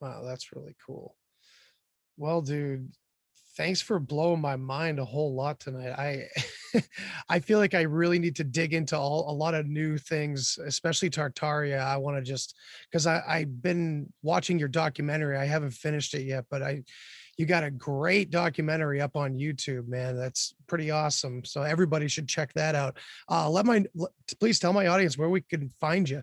Wow, 0.00 0.22
that's 0.24 0.52
really 0.52 0.76
cool. 0.84 1.16
Well, 2.16 2.42
dude, 2.42 2.92
thanks 3.56 3.80
for 3.80 3.98
blowing 3.98 4.40
my 4.40 4.56
mind 4.56 4.98
a 4.98 5.04
whole 5.04 5.34
lot 5.34 5.60
tonight. 5.60 5.92
I 5.92 6.28
I 7.28 7.40
feel 7.40 7.58
like 7.58 7.74
I 7.74 7.82
really 7.82 8.18
need 8.18 8.36
to 8.36 8.44
dig 8.44 8.74
into 8.74 8.96
all 8.96 9.30
a 9.30 9.34
lot 9.34 9.54
of 9.54 9.66
new 9.66 9.98
things, 9.98 10.58
especially 10.64 11.10
Tartaria. 11.10 11.80
I 11.80 11.96
want 11.96 12.16
to 12.16 12.22
just 12.22 12.56
because 12.90 13.06
I 13.06 13.22
I've 13.26 13.62
been 13.62 14.12
watching 14.22 14.58
your 14.58 14.68
documentary. 14.68 15.36
I 15.36 15.44
haven't 15.44 15.72
finished 15.72 16.14
it 16.14 16.22
yet, 16.22 16.44
but 16.50 16.62
I 16.62 16.84
you 17.38 17.46
got 17.46 17.64
a 17.64 17.70
great 17.70 18.30
documentary 18.30 19.00
up 19.00 19.16
on 19.16 19.34
YouTube, 19.34 19.88
man. 19.88 20.16
That's 20.16 20.54
pretty 20.66 20.90
awesome. 20.90 21.44
So 21.44 21.62
everybody 21.62 22.08
should 22.08 22.28
check 22.28 22.52
that 22.54 22.74
out. 22.74 22.98
Uh, 23.30 23.48
let 23.48 23.66
my 23.66 23.84
please 24.40 24.58
tell 24.58 24.72
my 24.72 24.86
audience 24.86 25.18
where 25.18 25.30
we 25.30 25.40
can 25.40 25.70
find 25.80 26.08
you. 26.08 26.22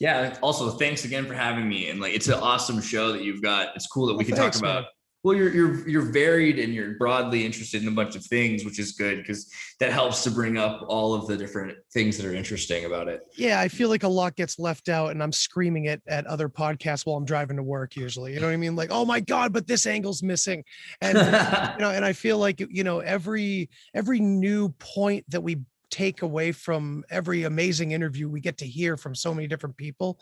Yeah. 0.00 0.36
Also, 0.42 0.70
thanks 0.70 1.04
again 1.04 1.26
for 1.26 1.34
having 1.34 1.68
me. 1.68 1.90
And 1.90 2.00
like, 2.00 2.14
it's 2.14 2.28
an 2.28 2.34
awesome 2.34 2.80
show 2.80 3.10
that 3.10 3.24
you've 3.24 3.42
got. 3.42 3.74
It's 3.74 3.88
cool 3.88 4.06
that 4.06 4.14
we 4.14 4.24
can 4.24 4.36
thanks, 4.36 4.60
talk 4.60 4.62
about. 4.62 4.82
Man 4.82 4.90
well 5.22 5.34
you're 5.34 5.52
you're 5.52 5.88
you're 5.88 6.12
varied 6.12 6.58
and 6.58 6.72
you're 6.72 6.94
broadly 6.94 7.44
interested 7.44 7.82
in 7.82 7.88
a 7.88 7.92
bunch 7.92 8.14
of 8.14 8.24
things 8.24 8.64
which 8.64 8.78
is 8.78 8.92
good 8.92 9.18
because 9.18 9.50
that 9.80 9.92
helps 9.92 10.22
to 10.22 10.30
bring 10.30 10.56
up 10.56 10.84
all 10.88 11.14
of 11.14 11.26
the 11.26 11.36
different 11.36 11.76
things 11.92 12.16
that 12.16 12.26
are 12.26 12.34
interesting 12.34 12.84
about 12.84 13.08
it. 13.08 13.20
Yeah 13.36 13.60
i 13.60 13.68
feel 13.68 13.88
like 13.88 14.02
a 14.02 14.08
lot 14.08 14.36
gets 14.36 14.58
left 14.58 14.88
out 14.88 15.10
and 15.10 15.22
i'm 15.22 15.32
screaming 15.32 15.86
it 15.86 16.02
at 16.06 16.26
other 16.26 16.48
podcasts 16.48 17.04
while 17.04 17.16
i'm 17.16 17.24
driving 17.24 17.56
to 17.56 17.62
work 17.62 17.96
usually 17.96 18.34
you 18.34 18.40
know 18.40 18.46
what 18.46 18.52
i 18.52 18.56
mean? 18.56 18.76
Like 18.76 18.90
oh 18.92 19.04
my 19.04 19.20
god 19.20 19.52
but 19.52 19.66
this 19.66 19.86
angle's 19.86 20.22
missing. 20.22 20.64
And 21.00 21.16
you 21.18 21.24
know 21.80 21.90
and 21.90 22.04
i 22.04 22.12
feel 22.12 22.38
like 22.38 22.60
you 22.60 22.84
know 22.84 23.00
every 23.00 23.70
every 23.94 24.20
new 24.20 24.70
point 24.70 25.24
that 25.28 25.42
we 25.42 25.58
take 25.90 26.22
away 26.22 26.52
from 26.52 27.02
every 27.10 27.44
amazing 27.44 27.92
interview 27.92 28.28
we 28.28 28.40
get 28.40 28.58
to 28.58 28.66
hear 28.66 28.96
from 28.96 29.14
so 29.14 29.32
many 29.32 29.48
different 29.48 29.76
people 29.76 30.20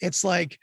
it's 0.00 0.22
like 0.22 0.58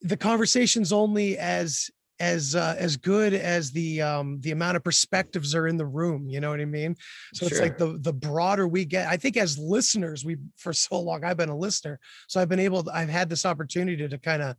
the 0.00 0.16
conversation's 0.16 0.92
only 0.92 1.38
as 1.38 1.90
as 2.22 2.54
uh, 2.54 2.76
as 2.78 2.96
good 2.96 3.34
as 3.34 3.72
the 3.72 4.00
um 4.00 4.40
the 4.42 4.52
amount 4.52 4.76
of 4.76 4.84
perspectives 4.84 5.56
are 5.56 5.66
in 5.66 5.76
the 5.76 5.84
room 5.84 6.28
you 6.28 6.38
know 6.38 6.50
what 6.50 6.60
i 6.60 6.64
mean 6.64 6.94
so 7.34 7.48
sure. 7.48 7.48
it's 7.48 7.60
like 7.60 7.76
the 7.76 7.98
the 7.98 8.12
broader 8.12 8.68
we 8.68 8.84
get 8.84 9.08
i 9.08 9.16
think 9.16 9.36
as 9.36 9.58
listeners 9.58 10.24
we 10.24 10.36
for 10.56 10.72
so 10.72 11.00
long 11.00 11.24
i've 11.24 11.36
been 11.36 11.48
a 11.48 11.56
listener 11.56 11.98
so 12.28 12.40
i've 12.40 12.48
been 12.48 12.60
able 12.60 12.84
to, 12.84 12.92
i've 12.94 13.08
had 13.08 13.28
this 13.28 13.44
opportunity 13.44 14.08
to 14.08 14.18
kind 14.18 14.40
of 14.40 14.54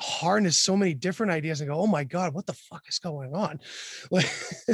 harness 0.00 0.56
so 0.56 0.76
many 0.76 0.94
different 0.94 1.32
ideas 1.32 1.60
and 1.60 1.70
go, 1.70 1.76
oh 1.76 1.86
my 1.86 2.04
God, 2.04 2.34
what 2.34 2.46
the 2.46 2.52
fuck 2.52 2.82
is 2.88 2.98
going 2.98 3.34
on? 3.34 3.60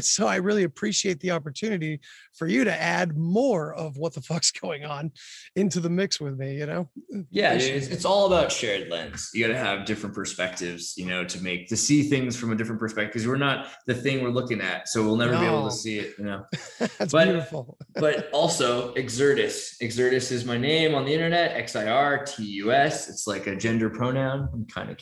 so 0.01 0.27
I 0.27 0.37
really 0.37 0.65
appreciate 0.65 1.21
the 1.21 1.31
opportunity 1.31 2.01
for 2.35 2.47
you 2.47 2.65
to 2.65 2.73
add 2.73 3.17
more 3.17 3.75
of 3.75 3.97
what 3.97 4.15
the 4.15 4.21
fuck's 4.21 4.51
going 4.51 4.85
on 4.85 5.13
into 5.57 5.81
the 5.81 5.91
mix 5.91 6.21
with 6.21 6.39
me, 6.39 6.57
you 6.57 6.67
know? 6.67 6.89
Yeah, 7.31 7.55
it's, 7.55 7.89
it's 7.89 8.05
all 8.05 8.27
about 8.27 8.51
shared 8.51 8.91
lens. 8.91 9.31
You 9.35 9.47
got 9.47 9.53
to 9.53 9.59
have 9.59 9.85
different 9.85 10.15
perspectives, 10.15 10.95
you 10.97 11.07
know, 11.07 11.25
to 11.25 11.43
make 11.43 11.69
to 11.69 11.77
see 11.77 12.03
things 12.03 12.37
from 12.37 12.53
a 12.53 12.57
different 12.57 12.81
perspective 12.81 13.13
because 13.13 13.29
we're 13.29 13.37
not 13.37 13.69
the 13.87 13.95
thing 13.95 14.23
we're 14.23 14.31
looking 14.31 14.61
at. 14.61 14.89
So 14.89 15.03
we'll 15.03 15.17
never 15.17 15.33
no. 15.33 15.41
be 15.41 15.47
able 15.47 15.69
to 15.69 15.75
see 15.75 15.99
it, 15.99 16.15
you 16.19 16.25
know. 16.25 16.45
That's 16.79 17.13
but, 17.13 17.25
beautiful. 17.25 17.77
but 17.95 18.31
also 18.33 18.95
Xirtus. 18.95 19.77
Xirtus 19.81 20.33
is 20.33 20.45
my 20.45 20.57
name 20.57 20.95
on 20.95 21.05
the 21.05 21.13
internet, 21.13 21.53
X 21.53 21.77
I 21.77 21.89
R 21.89 22.25
T 22.25 22.45
U 22.45 22.73
S. 22.73 23.09
It's 23.09 23.27
like 23.27 23.47
a 23.47 23.57
gender 23.57 23.91
pronoun. 23.91 24.49
I'm 24.53 24.67
kind 24.67 24.91
of 24.91 24.97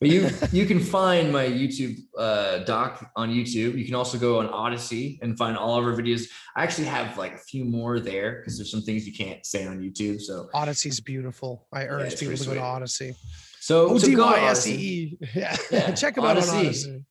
But 0.00 0.08
you 0.08 0.28
you 0.52 0.66
can 0.66 0.80
find 0.80 1.32
my 1.32 1.46
YouTube 1.46 1.96
uh, 2.18 2.58
doc 2.58 3.10
on 3.16 3.30
YouTube. 3.30 3.78
You 3.78 3.84
can 3.84 3.94
also 3.94 4.18
go 4.18 4.38
on 4.40 4.48
Odysee 4.48 5.18
and 5.22 5.36
find 5.36 5.56
all 5.56 5.78
of 5.78 5.84
our 5.84 5.92
videos. 5.92 6.28
I 6.56 6.62
actually 6.62 6.86
have 6.86 7.16
like 7.18 7.34
a 7.34 7.38
few 7.38 7.64
more 7.64 8.00
there 8.00 8.36
because 8.36 8.56
there's 8.58 8.70
some 8.70 8.82
things 8.82 9.06
you 9.06 9.14
can't 9.14 9.44
say 9.44 9.66
on 9.66 9.80
YouTube. 9.80 10.20
So 10.20 10.48
Odysee's 10.54 11.00
beautiful. 11.00 11.66
I 11.72 11.84
urge 11.84 12.12
yeah, 12.12 12.18
people 12.18 12.36
to 12.36 12.44
go 12.44 12.54
to 12.54 12.60
Odysee. 12.60 13.14
So 13.60 13.90
O 13.90 13.98
D 13.98 14.16
Y 14.16 14.40
S 14.40 14.66
E 14.66 14.72
E. 14.72 15.18
Yeah, 15.34 15.90
check 15.92 16.14
them 16.14 16.24
out 16.24 16.36
on 16.36 16.42
Odysee. 16.42 17.02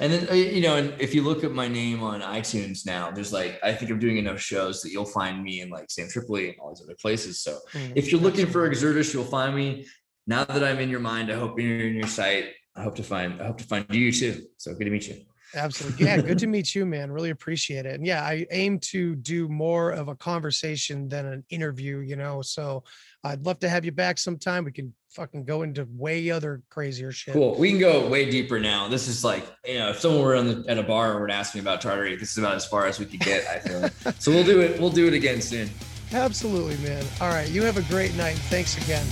And 0.00 0.12
then 0.12 0.28
uh, 0.28 0.34
you 0.34 0.60
know, 0.60 0.76
and 0.76 0.92
if 0.98 1.14
you 1.14 1.22
look 1.22 1.44
at 1.44 1.52
my 1.52 1.68
name 1.68 2.02
on 2.02 2.20
iTunes 2.20 2.84
now, 2.84 3.10
there's 3.10 3.32
like 3.32 3.60
I 3.62 3.72
think 3.72 3.90
I'm 3.90 4.00
doing 4.00 4.18
enough 4.18 4.40
shows 4.40 4.82
that 4.82 4.90
you'll 4.90 5.04
find 5.04 5.42
me 5.42 5.60
in 5.60 5.70
like 5.70 5.90
Sam 5.90 6.08
Tripoli 6.08 6.48
and 6.48 6.58
all 6.58 6.70
these 6.70 6.82
other 6.82 6.96
places. 7.00 7.40
So 7.40 7.58
mm, 7.72 7.92
if 7.94 8.10
you're 8.10 8.20
looking 8.20 8.46
for 8.46 8.68
Xirtus, 8.68 9.14
you'll 9.14 9.24
find 9.24 9.54
me 9.54 9.86
now 10.26 10.44
that 10.44 10.64
I'm 10.64 10.78
in 10.78 10.90
your 10.90 11.00
mind, 11.00 11.30
I 11.30 11.36
hope 11.36 11.58
you're 11.58 11.86
in 11.86 11.94
your 11.94 12.08
sight. 12.08 12.52
I 12.76 12.82
hope 12.82 12.96
to 12.96 13.02
find 13.02 13.40
I 13.40 13.46
hope 13.46 13.58
to 13.58 13.64
find 13.64 13.86
you 13.90 14.10
too. 14.10 14.42
So 14.56 14.74
good 14.74 14.84
to 14.84 14.90
meet 14.90 15.08
you. 15.08 15.24
Absolutely. 15.56 16.06
Yeah, 16.06 16.20
good 16.20 16.38
to 16.38 16.46
meet 16.46 16.74
you, 16.74 16.84
man. 16.84 17.12
Really 17.12 17.30
appreciate 17.30 17.86
it. 17.86 17.94
And 17.94 18.06
yeah, 18.06 18.22
I 18.22 18.46
aim 18.50 18.78
to 18.80 19.14
do 19.14 19.48
more 19.48 19.90
of 19.90 20.08
a 20.08 20.14
conversation 20.16 21.08
than 21.08 21.26
an 21.26 21.44
interview, 21.50 21.98
you 21.98 22.16
know. 22.16 22.42
So 22.42 22.82
I'd 23.22 23.44
love 23.46 23.60
to 23.60 23.68
have 23.68 23.84
you 23.84 23.92
back 23.92 24.18
sometime. 24.18 24.64
We 24.64 24.72
can 24.72 24.92
fucking 25.10 25.44
go 25.44 25.62
into 25.62 25.86
way 25.92 26.30
other 26.30 26.62
crazier 26.70 27.12
shit. 27.12 27.34
Cool. 27.34 27.56
We 27.56 27.70
can 27.70 27.78
go 27.78 28.08
way 28.08 28.28
deeper 28.30 28.58
now. 28.58 28.88
This 28.88 29.06
is 29.06 29.24
like, 29.24 29.46
you 29.64 29.78
know, 29.78 29.90
if 29.90 30.00
someone 30.00 30.22
were 30.22 30.34
on 30.34 30.46
the, 30.48 30.64
at 30.68 30.78
a 30.78 30.82
bar 30.82 31.12
and 31.12 31.20
would 31.20 31.30
ask 31.30 31.54
me 31.54 31.60
about 31.60 31.80
Tartary, 31.80 32.16
this 32.16 32.32
is 32.32 32.38
about 32.38 32.54
as 32.54 32.66
far 32.66 32.86
as 32.86 32.98
we 32.98 33.06
could 33.06 33.20
get, 33.20 33.46
I 33.46 33.58
feel. 33.60 34.12
so 34.18 34.32
we'll 34.32 34.44
do 34.44 34.60
it. 34.60 34.80
We'll 34.80 34.90
do 34.90 35.06
it 35.06 35.14
again 35.14 35.40
soon. 35.40 35.70
Absolutely, 36.12 36.76
man. 36.88 37.04
All 37.20 37.28
right. 37.28 37.48
You 37.48 37.62
have 37.62 37.76
a 37.76 37.82
great 37.82 38.14
night. 38.16 38.36
Thanks 38.36 38.76
again. 38.76 39.06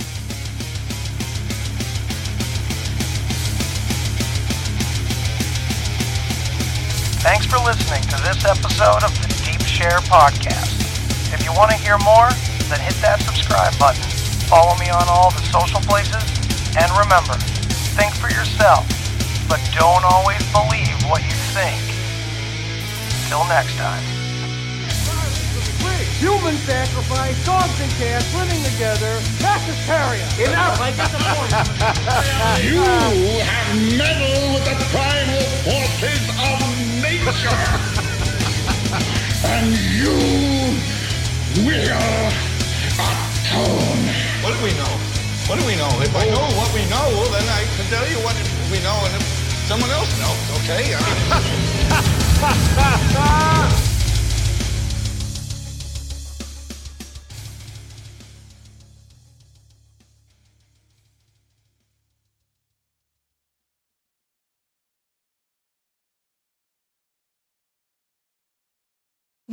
Listening 7.63 8.03
to 8.11 8.19
this 8.23 8.43
episode 8.43 9.03
of 9.07 9.11
the 9.23 9.27
Deep 9.47 9.61
Share 9.61 10.03
Podcast. 10.11 10.83
If 11.31 11.45
you 11.45 11.53
want 11.55 11.71
to 11.71 11.77
hear 11.77 11.97
more, 11.99 12.27
then 12.67 12.79
hit 12.83 12.95
that 12.99 13.23
subscribe 13.23 13.71
button. 13.79 14.03
Follow 14.51 14.75
me 14.75 14.89
on 14.91 15.07
all 15.07 15.31
the 15.31 15.43
social 15.47 15.79
places. 15.87 16.19
And 16.75 16.91
remember, 16.91 17.39
think 17.95 18.11
for 18.19 18.27
yourself, 18.27 18.83
but 19.47 19.63
don't 19.71 20.03
always 20.03 20.43
believe 20.51 20.91
what 21.07 21.23
you 21.23 21.35
think. 21.55 21.79
Till 23.31 23.47
next 23.47 23.79
time. 23.79 24.03
Human 26.23 26.55
sacrifice, 26.63 27.35
dogs 27.45 27.79
and 27.83 27.91
cats 27.99 28.27
living 28.31 28.63
together, 28.63 29.11
mass 29.43 29.59
hysteria. 29.67 30.23
Enough, 30.39 30.79
I 30.79 30.91
get 30.95 31.11
the 31.11 31.19
point. 31.19 31.51
you 32.63 32.79
have 33.43 33.75
meddled 33.99 34.32
If 46.03 46.13
I 46.17 46.29
know 46.29 46.43
what 46.59 46.73
we 46.73 46.83
know, 46.89 47.23
then 47.31 47.47
I 47.47 47.63
can 47.77 47.85
tell 47.87 48.05
you 48.09 48.17
what 48.25 48.35
we 48.69 48.79
know, 48.83 49.05
and 49.05 49.15
if 49.15 49.23
someone 49.67 49.89
else 49.89 50.11
knows, 50.19 50.51
okay? 50.59 50.93
I 50.93 50.99
mean... 53.39 53.49